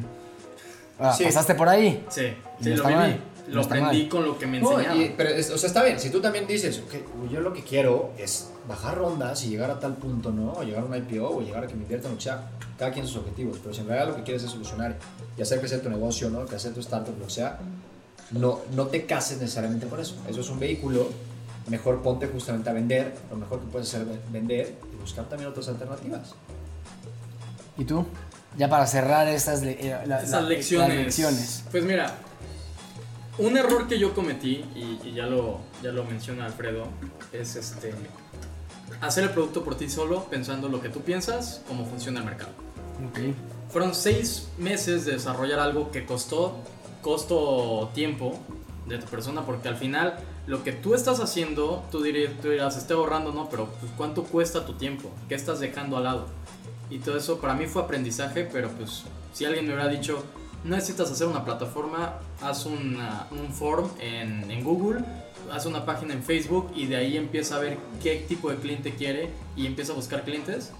Ah, 0.99 1.13
Sí. 1.17 1.23
¿Pasaste 1.23 1.55
por 1.55 1.69
ahí? 1.69 2.05
Sí, 2.09 2.33
sí, 2.61 2.69
lo 2.75 2.83
viví. 2.83 2.95
mal, 2.95 3.19
Lo 3.49 3.61
está 3.61 3.75
aprendí 3.75 4.01
mal. 4.03 4.09
con 4.09 4.25
lo 4.25 4.37
que 4.37 4.47
me 4.47 4.59
No, 4.59 4.71
enseñaron. 4.71 5.01
y- 5.01 5.09
pero, 5.15 5.29
es- 5.29 5.49
o 5.49 5.57
sea, 5.57 5.67
está 5.67 5.83
bien. 5.83 5.99
Si 5.99 6.09
tú 6.09 6.21
también 6.21 6.45
dices, 6.47 6.79
ok, 6.85 7.29
yo 7.31 7.39
lo 7.41 7.51
que 7.53 7.63
quiero 7.63 8.11
es 8.17 8.49
bajar 8.67 8.97
rondas 8.97 9.43
y 9.43 9.49
llegar 9.49 9.71
a 9.71 9.79
tal 9.79 9.95
punto, 9.95 10.31
¿no? 10.31 10.53
O 10.53 10.63
llegar 10.63 10.83
a 10.83 10.85
un 10.85 10.95
IPO 10.95 11.29
o 11.37 11.41
llegar 11.41 11.63
a 11.63 11.67
que 11.67 11.73
me 11.75 11.83
inviertan, 11.83 12.13
o 12.15 12.19
sea, 12.19 12.49
cada 12.77 12.91
quien 12.91 13.05
sus 13.07 13.17
objetivos. 13.17 13.57
Pero 13.61 13.73
si 13.73 13.81
en 13.81 13.87
realidad 13.87 14.09
lo 14.09 14.15
que 14.15 14.23
quieres 14.23 14.43
es 14.43 14.51
solucionar 14.51 14.97
y 15.37 15.41
hacer 15.41 15.59
crecer 15.59 15.81
tu 15.81 15.89
negocio, 15.89 16.29
¿no? 16.29 16.45
Que 16.45 16.55
hacer 16.55 16.73
tu 16.73 16.79
startup, 16.79 17.17
lo 17.19 17.25
que 17.25 17.31
sea, 17.31 17.59
no, 18.31 18.59
no 18.75 18.87
te 18.87 19.05
cases 19.05 19.39
necesariamente 19.39 19.87
con 19.87 19.99
eso. 19.99 20.15
Eso 20.27 20.41
es 20.41 20.49
un 20.49 20.59
vehículo. 20.59 21.09
Mejor 21.67 22.01
ponte 22.01 22.27
justamente 22.27 22.69
a 22.69 22.73
vender. 22.73 23.13
Lo 23.29 23.37
mejor 23.37 23.59
que 23.59 23.67
puedes 23.67 23.87
hacer 23.93 24.07
es 24.07 24.31
vender 24.31 24.75
y 24.93 25.01
buscar 25.01 25.25
también 25.29 25.49
otras 25.49 25.67
alternativas. 25.67 26.33
¿Y 27.77 27.85
tú? 27.85 28.05
Ya 28.57 28.67
para 28.69 28.87
cerrar 28.87 29.27
estas 29.27 29.61
le- 29.61 29.71
eh, 29.79 29.97
la- 30.05 30.17
Esas 30.21 30.43
la- 30.43 30.49
lecciones. 30.49 30.87
las 30.89 30.97
lecciones. 30.97 31.63
Pues 31.71 31.83
mira, 31.83 32.15
un 33.39 33.57
error 33.57 33.87
que 33.87 33.97
yo 33.97 34.13
cometí, 34.13 34.63
y, 34.75 34.99
y 35.03 35.13
ya, 35.13 35.25
lo, 35.25 35.59
ya 35.81 35.91
lo 35.91 36.03
menciona 36.03 36.45
Alfredo, 36.45 36.87
es 37.33 37.55
este 37.55 37.93
hacer 39.01 39.23
el 39.23 39.29
producto 39.31 39.63
por 39.63 39.75
ti 39.75 39.89
solo, 39.89 40.25
pensando 40.25 40.67
lo 40.67 40.81
que 40.81 40.89
tú 40.89 41.01
piensas, 41.01 41.63
cómo 41.67 41.85
funciona 41.85 42.19
el 42.19 42.25
mercado. 42.25 42.51
Ok. 43.09 43.19
Fueron 43.69 43.95
seis 43.95 44.49
meses 44.57 45.05
de 45.05 45.13
desarrollar 45.13 45.59
algo 45.59 45.91
que 45.91 46.05
costó, 46.05 46.57
costo 47.01 47.91
tiempo 47.93 48.37
de 48.87 48.97
tu 48.97 49.05
persona, 49.05 49.45
porque 49.45 49.67
al 49.67 49.77
final 49.77 50.17
lo 50.47 50.63
que 50.63 50.71
tú 50.71 50.95
estás 50.95 51.19
haciendo, 51.19 51.85
tú 51.91 52.01
dirás, 52.01 52.33
tú 52.41 52.49
dirás 52.49 52.75
estoy 52.75 52.97
ahorrando, 52.97 53.31
no, 53.31 53.47
pero 53.49 53.67
pues, 53.79 53.91
¿cuánto 53.95 54.23
cuesta 54.23 54.65
tu 54.65 54.73
tiempo? 54.73 55.11
¿Qué 55.29 55.35
estás 55.35 55.59
dejando 55.59 55.97
al 55.97 56.03
lado? 56.03 56.25
Y 56.89 56.99
todo 56.99 57.17
eso 57.17 57.39
para 57.39 57.53
mí 57.53 57.67
fue 57.67 57.83
aprendizaje, 57.83 58.49
pero 58.51 58.69
pues 58.69 59.03
si 59.31 59.45
alguien 59.45 59.67
me 59.67 59.73
hubiera 59.73 59.89
dicho, 59.89 60.23
no 60.63 60.75
necesitas 60.75 61.11
hacer 61.11 61.27
una 61.27 61.45
plataforma, 61.45 62.15
haz 62.41 62.65
una- 62.65 63.27
un 63.31 63.51
form 63.53 63.89
en, 63.99 64.49
en 64.51 64.63
Google, 64.63 65.03
haz 65.51 65.65
una 65.65 65.85
página 65.85 66.13
en 66.13 66.21
Facebook 66.23 66.71
y 66.75 66.85
de 66.87 66.97
ahí 66.97 67.17
empieza 67.17 67.55
a 67.55 67.59
ver 67.59 67.77
qué 68.03 68.25
tipo 68.27 68.49
de 68.49 68.57
cliente 68.57 68.93
quiere 68.93 69.29
y 69.55 69.65
empieza 69.65 69.93
a 69.93 69.95
buscar 69.95 70.23
clientes, 70.23 70.71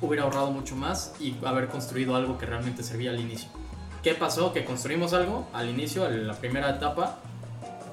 hubiera 0.00 0.24
ahorrado 0.24 0.50
mucho 0.50 0.76
más 0.76 1.12
y 1.20 1.34
haber 1.44 1.68
construido 1.68 2.16
algo 2.16 2.38
que 2.38 2.46
realmente 2.46 2.82
servía 2.82 3.10
al 3.10 3.20
inicio. 3.20 3.48
¿Qué 4.02 4.14
pasó? 4.14 4.52
Que 4.52 4.64
construimos 4.64 5.12
algo 5.12 5.48
al 5.52 5.68
inicio, 5.68 6.06
en 6.08 6.26
la 6.26 6.34
primera 6.34 6.70
etapa, 6.70 7.18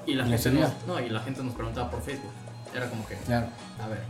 y 0.06 0.14
la, 0.14 0.24
gente 0.24 0.50
nos, 0.52 0.70
no, 0.86 1.00
y 1.00 1.08
la 1.08 1.18
gente 1.20 1.42
nos 1.42 1.54
preguntaba 1.54 1.90
por 1.90 2.00
Facebook. 2.02 2.30
Era 2.74 2.88
como 2.88 3.04
que, 3.06 3.14
Claro. 3.16 3.46
a 3.82 3.88
ver. 3.88 4.00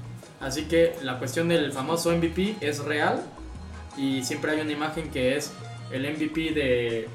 Así 0.41 0.65
que 0.65 0.95
la 1.03 1.19
cuestión 1.19 1.49
del 1.49 1.73
famoso 1.73 2.11
MVP 2.13 2.57
es 2.61 2.81
real 2.85 3.23
y 3.97 4.23
siempre 4.23 4.51
hay 4.53 4.61
una 4.61 4.73
imagen 4.73 5.11
que 5.11 5.37
es 5.39 5.53
el 5.91 6.05
MVP 6.07 6.53
de 6.53 7.09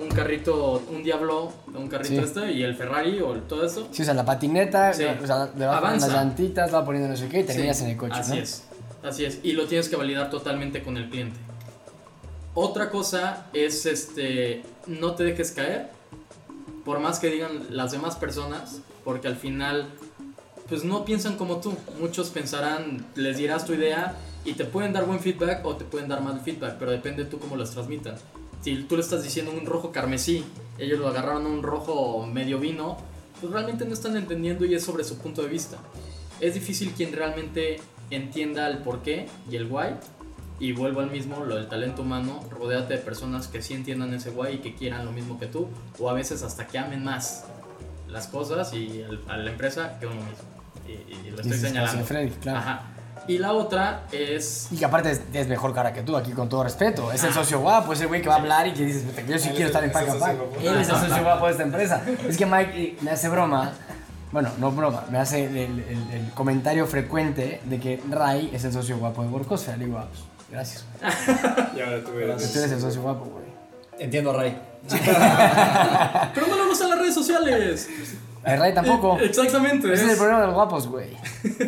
un 0.00 0.08
carrito, 0.08 0.82
un 0.90 1.02
Diablo, 1.04 1.52
un 1.74 1.88
carrito 1.88 2.14
Sí. 2.14 2.20
este 2.20 2.52
y 2.52 2.62
el 2.62 2.74
Ferrari 2.74 3.20
o 3.20 3.34
el- 3.34 3.42
todo 3.42 3.64
eso. 3.64 3.88
Sí, 3.92 4.02
o 4.02 4.04
sea, 4.04 4.14
la 4.14 4.24
patineta, 4.24 4.92
Sí. 4.92 5.04
o 5.04 5.26
sea, 5.26 5.50
le 5.56 5.66
vas 5.66 5.80
poniendo 5.80 6.06
las 6.06 6.14
llantitas, 6.16 6.74
va 6.74 6.84
poniendo 6.84 7.08
no 7.08 7.16
sé 7.16 7.28
qué 7.28 7.40
y 7.40 7.44
terminas 7.44 7.78
Sí, 7.78 7.84
en 7.84 7.90
el 7.90 7.96
coche, 7.96 8.14
Así 8.18 8.32
¿no? 8.32 8.38
es, 8.42 8.64
así 9.04 9.24
es. 9.24 9.38
Y 9.44 9.52
lo 9.52 9.66
tienes 9.66 9.88
que 9.88 9.96
validar 9.96 10.30
totalmente 10.30 10.82
con 10.82 10.96
el 10.96 11.08
cliente. 11.10 11.38
Otra 12.54 12.90
cosa 12.90 13.46
es, 13.52 13.86
este, 13.86 14.62
no 14.86 15.14
te 15.14 15.24
dejes 15.24 15.50
caer, 15.52 15.90
por 16.84 17.00
más 17.00 17.18
que 17.18 17.28
digan 17.30 17.66
las 17.70 17.92
demás 17.92 18.16
personas, 18.16 18.80
porque 19.04 19.26
al 19.28 19.36
final, 19.36 19.88
pues 20.68 20.84
no 20.84 21.04
piensan 21.04 21.36
como 21.36 21.58
tú. 21.60 21.74
Muchos 22.00 22.30
pensarán, 22.30 23.06
les 23.14 23.36
dirás 23.36 23.64
tu 23.64 23.74
idea 23.74 24.16
y 24.44 24.54
te 24.54 24.64
pueden 24.64 24.92
dar 24.92 25.06
buen 25.06 25.20
feedback 25.20 25.64
o 25.64 25.76
te 25.76 25.84
pueden 25.84 26.08
dar 26.08 26.22
mal 26.22 26.40
feedback, 26.40 26.76
pero 26.78 26.90
depende 26.90 27.24
tú 27.24 27.38
cómo 27.38 27.56
las 27.56 27.70
transmitas. 27.70 28.20
Si 28.62 28.82
tú 28.84 28.96
le 28.96 29.02
estás 29.02 29.22
diciendo 29.22 29.52
un 29.52 29.66
rojo 29.66 29.92
carmesí, 29.92 30.44
ellos 30.78 30.98
lo 30.98 31.08
agarraron 31.08 31.46
a 31.46 31.48
un 31.48 31.62
rojo 31.62 32.26
medio 32.26 32.58
vino, 32.58 32.96
pues 33.40 33.52
realmente 33.52 33.84
no 33.84 33.92
están 33.92 34.16
entendiendo 34.16 34.64
y 34.64 34.74
es 34.74 34.82
sobre 34.82 35.04
su 35.04 35.18
punto 35.18 35.42
de 35.42 35.48
vista. 35.48 35.78
Es 36.40 36.54
difícil 36.54 36.92
quien 36.92 37.12
realmente 37.12 37.80
entienda 38.10 38.68
el 38.68 38.78
por 38.78 39.02
qué 39.02 39.28
y 39.50 39.56
el 39.56 39.70
why. 39.70 39.88
Y 40.60 40.72
vuelvo 40.72 41.00
al 41.00 41.10
mismo, 41.10 41.44
lo 41.44 41.56
del 41.56 41.68
talento 41.68 42.02
humano, 42.02 42.40
rodéate 42.50 42.94
de 42.94 43.00
personas 43.00 43.48
que 43.48 43.60
sí 43.60 43.74
entiendan 43.74 44.14
ese 44.14 44.30
why 44.30 44.54
y 44.54 44.58
que 44.58 44.74
quieran 44.74 45.04
lo 45.04 45.10
mismo 45.10 45.38
que 45.38 45.46
tú, 45.46 45.68
o 45.98 46.08
a 46.08 46.12
veces 46.12 46.42
hasta 46.42 46.66
que 46.66 46.78
amen 46.78 47.02
más 47.02 47.44
las 48.08 48.28
cosas 48.28 48.72
y 48.72 49.04
a 49.26 49.36
la 49.36 49.50
empresa 49.50 49.98
que 49.98 50.06
uno 50.06 50.22
mismo. 50.22 50.53
Y, 50.86 50.92
y 50.92 51.30
lo 51.30 51.36
estoy 51.36 51.52
Dices, 51.52 51.60
señalando. 51.68 51.92
"José 51.92 52.04
Freddy", 52.04 52.30
claro. 52.40 52.58
Ajá. 52.58 52.82
Y 53.26 53.38
la 53.38 53.52
otra 53.54 54.02
es 54.12 54.68
Y 54.70 54.76
que 54.76 54.84
aparte 54.84 55.10
es, 55.10 55.22
es 55.32 55.48
mejor 55.48 55.72
cara 55.74 55.94
que 55.94 56.02
tú, 56.02 56.14
aquí 56.14 56.32
con 56.32 56.48
todo 56.50 56.62
respeto. 56.62 57.10
Es 57.10 57.24
el 57.24 57.32
socio 57.32 57.58
guapo, 57.60 57.94
es 57.94 58.00
el 58.02 58.08
güey 58.08 58.20
que 58.20 58.28
va 58.28 58.34
a 58.34 58.38
hablar 58.38 58.66
y 58.66 58.72
que 58.72 58.84
dices, 58.84 59.02
"Puta, 59.02 59.22
yo 59.22 59.38
sí 59.38 59.48
quiero 59.48 59.62
es 59.62 59.66
estar 59.68 59.82
en 59.84 59.92
Pack 59.92 60.04
Pack. 60.06 60.18
socio 60.18 60.36
guapo. 60.36 60.56
Él 60.60 60.76
es 60.80 60.88
el 60.90 60.96
socio 60.96 61.22
guapo 61.22 61.46
de 61.46 61.50
esta 61.52 61.62
empresa. 61.62 62.02
Es 62.28 62.36
que 62.36 62.44
Mike 62.44 62.72
eh, 62.82 62.96
me 63.00 63.10
hace 63.12 63.30
broma, 63.30 63.72
bueno, 64.30 64.50
no 64.58 64.72
broma, 64.72 65.04
me 65.10 65.16
hace 65.18 65.44
el, 65.46 65.56
el- 65.56 65.78
el 66.12 66.30
comentario 66.34 66.86
frecuente 66.86 67.62
de 67.64 67.80
que 67.80 68.02
Ray 68.10 68.50
es 68.52 68.62
el 68.64 68.72
socio 68.74 68.98
guapo 68.98 69.22
de 69.22 69.28
Workosfera. 69.28 69.78
Le 69.78 69.86
digo, 69.86 69.96
ah, 69.98 70.06
pues, 70.10 70.22
gracias. 70.50 70.84
Y 71.76 71.80
ahora 71.80 72.04
tú 72.04 72.12
eres. 72.18 72.52
Tú 72.52 72.58
eres 72.58 72.72
el 72.72 72.80
socio 72.82 73.00
guapo, 73.00 73.24
güey. 73.24 73.44
Entiendo, 73.98 74.34
Ray. 74.34 74.60
Pero 76.34 76.46
no 76.46 76.56
le 76.56 76.66
gustan 76.68 76.90
las 76.90 76.98
redes 76.98 77.14
sociales. 77.14 77.88
A 78.44 78.56
Ray 78.56 78.74
tampoco. 78.74 79.18
Exactamente. 79.22 79.92
Ese 79.92 80.04
es 80.04 80.10
el 80.12 80.16
problema 80.16 80.40
de 80.40 80.46
los 80.46 80.54
guapos, 80.54 80.88
güey. 80.88 81.08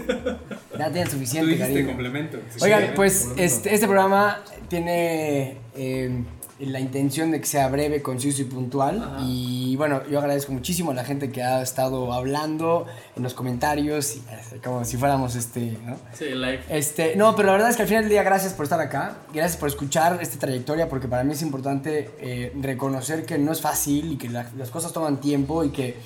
Ya 0.79 0.87
tienen 0.91 1.05
Tú 1.05 1.12
suficiente 1.12 1.51
dijiste 1.53 1.72
cariño. 1.72 1.89
complemento. 1.89 2.39
Oigan, 2.61 2.91
pues 2.95 3.29
este, 3.39 3.72
este 3.74 3.87
programa 3.87 4.43
tiene 4.68 5.57
eh, 5.74 6.22
la 6.61 6.81
intención 6.81 7.31
de 7.31 7.41
que 7.41 7.47
sea 7.47 7.68
breve, 7.68 8.03
conciso 8.03 8.43
y 8.43 8.45
puntual. 8.45 9.03
Ajá. 9.03 9.16
Y 9.24 9.74
bueno, 9.77 10.03
yo 10.11 10.18
agradezco 10.18 10.53
muchísimo 10.53 10.91
a 10.91 10.95
la 10.95 11.03
gente 11.05 11.31
que 11.31 11.43
ha 11.43 11.62
estado 11.62 12.12
hablando 12.12 12.85
en 13.16 13.22
los 13.22 13.33
comentarios, 13.33 14.16
eh, 14.16 14.20
como 14.62 14.85
si 14.85 14.99
fuéramos 14.99 15.35
este, 15.35 15.79
¿no? 15.87 15.97
Sí, 16.12 16.27
like. 16.35 16.64
Este, 16.68 17.16
no, 17.16 17.35
pero 17.35 17.47
la 17.47 17.53
verdad 17.53 17.70
es 17.70 17.77
que 17.77 17.83
al 17.83 17.89
final 17.89 18.03
del 18.05 18.11
día, 18.11 18.22
gracias 18.22 18.53
por 18.53 18.64
estar 18.64 18.81
acá, 18.81 19.16
gracias 19.33 19.57
por 19.57 19.70
escuchar 19.70 20.18
esta 20.20 20.39
trayectoria, 20.39 20.91
porque 20.91 21.09
para 21.09 21.24
mí 21.24 21.33
es 21.33 21.41
importante 21.41 22.11
eh, 22.20 22.53
reconocer 22.61 23.24
que 23.24 23.39
no 23.39 23.51
es 23.53 23.62
fácil 23.62 24.12
y 24.12 24.16
que 24.18 24.29
la- 24.29 24.51
las 24.59 24.68
cosas 24.70 24.93
toman 24.93 25.22
tiempo 25.22 25.64
y 25.64 25.70
que, 25.70 25.97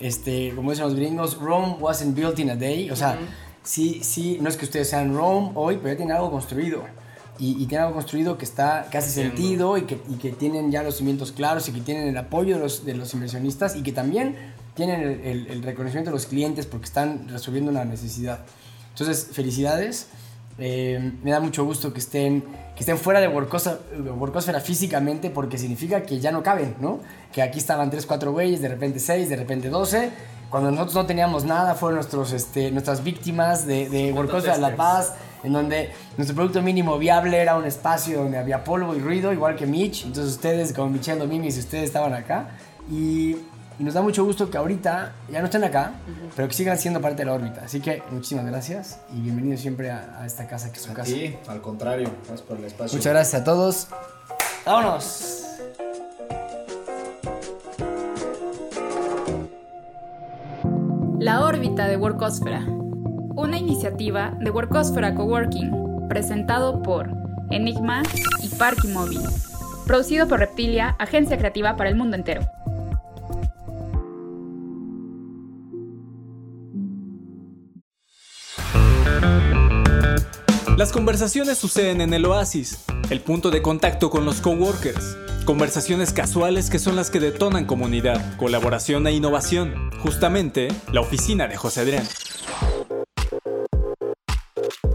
este, 0.00 0.52
como 0.54 0.70
dicen 0.70 0.84
los 0.86 0.94
gringos, 0.94 1.38
Rome 1.38 1.76
wasn't 1.80 2.16
built 2.16 2.38
in 2.38 2.50
a 2.50 2.56
day. 2.56 2.90
O 2.90 2.96
sea, 2.96 3.12
Ujú. 3.14 3.24
sí, 3.62 4.00
sí, 4.02 4.38
no 4.40 4.48
es 4.48 4.56
que 4.56 4.64
ustedes 4.64 4.88
sean 4.90 5.14
Rome 5.14 5.52
hoy, 5.54 5.76
pero 5.76 5.90
ya 5.90 5.96
tienen 5.96 6.16
algo 6.16 6.30
construido. 6.30 6.82
Y, 7.38 7.52
y 7.62 7.66
tienen 7.66 7.82
algo 7.86 7.94
construido 7.94 8.36
que, 8.36 8.44
está, 8.44 8.88
que 8.90 8.98
hace 8.98 9.22
Entiendo. 9.22 9.74
sentido 9.74 9.78
y 9.78 9.82
que, 9.82 9.98
y 10.10 10.14
que 10.18 10.30
tienen 10.32 10.70
ya 10.70 10.82
los 10.82 10.96
cimientos 10.96 11.32
claros 11.32 11.66
y 11.68 11.72
que 11.72 11.80
tienen 11.80 12.08
el 12.08 12.16
apoyo 12.18 12.56
de 12.56 12.60
los, 12.62 12.84
de 12.84 12.94
los 12.94 13.14
inversionistas 13.14 13.76
y 13.76 13.82
que 13.82 13.92
también 13.92 14.36
tienen 14.74 15.00
el, 15.00 15.20
el- 15.22 15.46
el 15.48 15.62
reconocimiento 15.62 16.10
de 16.10 16.16
los 16.16 16.26
clientes 16.26 16.66
porque 16.66 16.84
están 16.86 17.28
resolviendo 17.28 17.70
una 17.70 17.84
necesidad. 17.86 18.40
Entonces, 18.90 19.28
felicidades. 19.32 20.08
Eh, 20.60 21.12
me 21.22 21.30
da 21.30 21.40
mucho 21.40 21.64
gusto 21.64 21.92
que 21.92 22.00
estén, 22.00 22.42
que 22.74 22.80
estén 22.80 22.98
fuera 22.98 23.18
de 23.20 23.28
Workosfera 23.28 24.60
físicamente 24.60 25.30
porque 25.30 25.56
significa 25.56 26.02
que 26.02 26.20
ya 26.20 26.30
no 26.32 26.42
caben, 26.42 26.76
¿no? 26.80 27.00
Que 27.32 27.40
aquí 27.40 27.58
estaban 27.58 27.90
3, 27.90 28.04
4 28.04 28.32
güeyes, 28.32 28.60
de 28.60 28.68
repente 28.68 28.98
6, 28.98 29.30
de 29.30 29.36
repente 29.36 29.70
12. 29.70 30.10
cuando 30.50 30.70
nosotros 30.70 30.94
no 30.96 31.06
teníamos 31.06 31.44
nada, 31.44 31.74
fueron 31.74 31.96
nuestros, 31.96 32.32
este, 32.32 32.70
nuestras 32.70 33.02
víctimas 33.02 33.66
de, 33.66 33.88
de 33.88 34.12
Workosfera 34.12 34.58
La 34.58 34.76
Paz, 34.76 35.14
en 35.42 35.54
donde 35.54 35.90
nuestro 36.18 36.36
producto 36.36 36.60
mínimo 36.60 36.98
viable 36.98 37.38
era 37.38 37.56
un 37.56 37.64
espacio 37.64 38.18
donde 38.18 38.36
había 38.36 38.62
polvo 38.62 38.94
y 38.94 38.98
ruido, 38.98 39.32
igual 39.32 39.56
que 39.56 39.66
Mitch. 39.66 40.04
Entonces 40.04 40.34
ustedes, 40.34 40.74
como 40.74 40.90
Michando 40.90 41.26
Mimis, 41.26 41.56
ustedes 41.56 41.84
estaban 41.84 42.12
acá. 42.12 42.50
Y, 42.90 43.36
y 43.80 43.82
nos 43.82 43.94
da 43.94 44.02
mucho 44.02 44.26
gusto 44.26 44.50
que 44.50 44.58
ahorita 44.58 45.12
ya 45.32 45.38
no 45.40 45.46
estén 45.46 45.64
acá, 45.64 45.92
pero 46.36 46.46
que 46.48 46.52
sigan 46.54 46.76
siendo 46.78 47.00
parte 47.00 47.22
de 47.22 47.24
la 47.24 47.32
órbita. 47.32 47.62
Así 47.64 47.80
que 47.80 48.02
muchísimas 48.10 48.44
gracias 48.44 49.00
y 49.10 49.22
bienvenidos 49.22 49.60
siempre 49.62 49.90
a, 49.90 50.18
a 50.20 50.26
esta 50.26 50.46
casa 50.46 50.70
que 50.70 50.76
es 50.78 50.84
su 50.84 50.90
A 50.90 50.94
casa. 50.94 51.10
ti, 51.10 51.34
al 51.48 51.62
contrario, 51.62 52.10
gracias 52.26 52.42
por 52.42 52.58
el 52.58 52.64
espacio. 52.66 52.98
Muchas 52.98 53.12
gracias 53.14 53.40
a 53.40 53.44
todos. 53.44 53.88
¡Vámonos! 54.66 55.46
La 61.18 61.44
órbita 61.44 61.88
de 61.88 61.96
Workosfera. 61.96 62.66
Una 62.66 63.56
iniciativa 63.56 64.36
de 64.40 64.50
Workosfera 64.50 65.14
Coworking, 65.14 66.06
presentado 66.08 66.82
por 66.82 67.08
Enigma 67.50 68.02
y 68.42 68.48
Parky 68.48 68.88
Móvil. 68.88 69.20
Producido 69.86 70.28
por 70.28 70.40
Reptilia, 70.40 70.96
agencia 70.98 71.38
creativa 71.38 71.76
para 71.76 71.88
el 71.88 71.96
mundo 71.96 72.16
entero. 72.16 72.42
Las 80.80 80.92
conversaciones 80.92 81.58
suceden 81.58 82.00
en 82.00 82.14
el 82.14 82.24
oasis, 82.24 82.86
el 83.10 83.20
punto 83.20 83.50
de 83.50 83.60
contacto 83.60 84.08
con 84.08 84.24
los 84.24 84.40
coworkers. 84.40 85.14
Conversaciones 85.44 86.14
casuales 86.14 86.70
que 86.70 86.78
son 86.78 86.96
las 86.96 87.10
que 87.10 87.20
detonan 87.20 87.66
comunidad, 87.66 88.38
colaboración 88.38 89.06
e 89.06 89.12
innovación. 89.12 89.90
Justamente, 89.98 90.68
la 90.90 91.02
oficina 91.02 91.48
de 91.48 91.58
José 91.58 91.82
Adrián. 91.82 92.08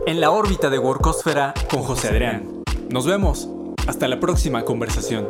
En 0.08 0.20
la 0.20 0.32
órbita 0.32 0.72
de 0.72 0.80
Workosfera 0.80 1.54
con 1.70 1.84
José 1.84 2.08
Adrián. 2.08 2.64
Nos 2.90 3.06
vemos. 3.06 3.48
Hasta 3.86 4.08
la 4.08 4.20
próxima 4.20 4.66
conversación. 4.66 5.28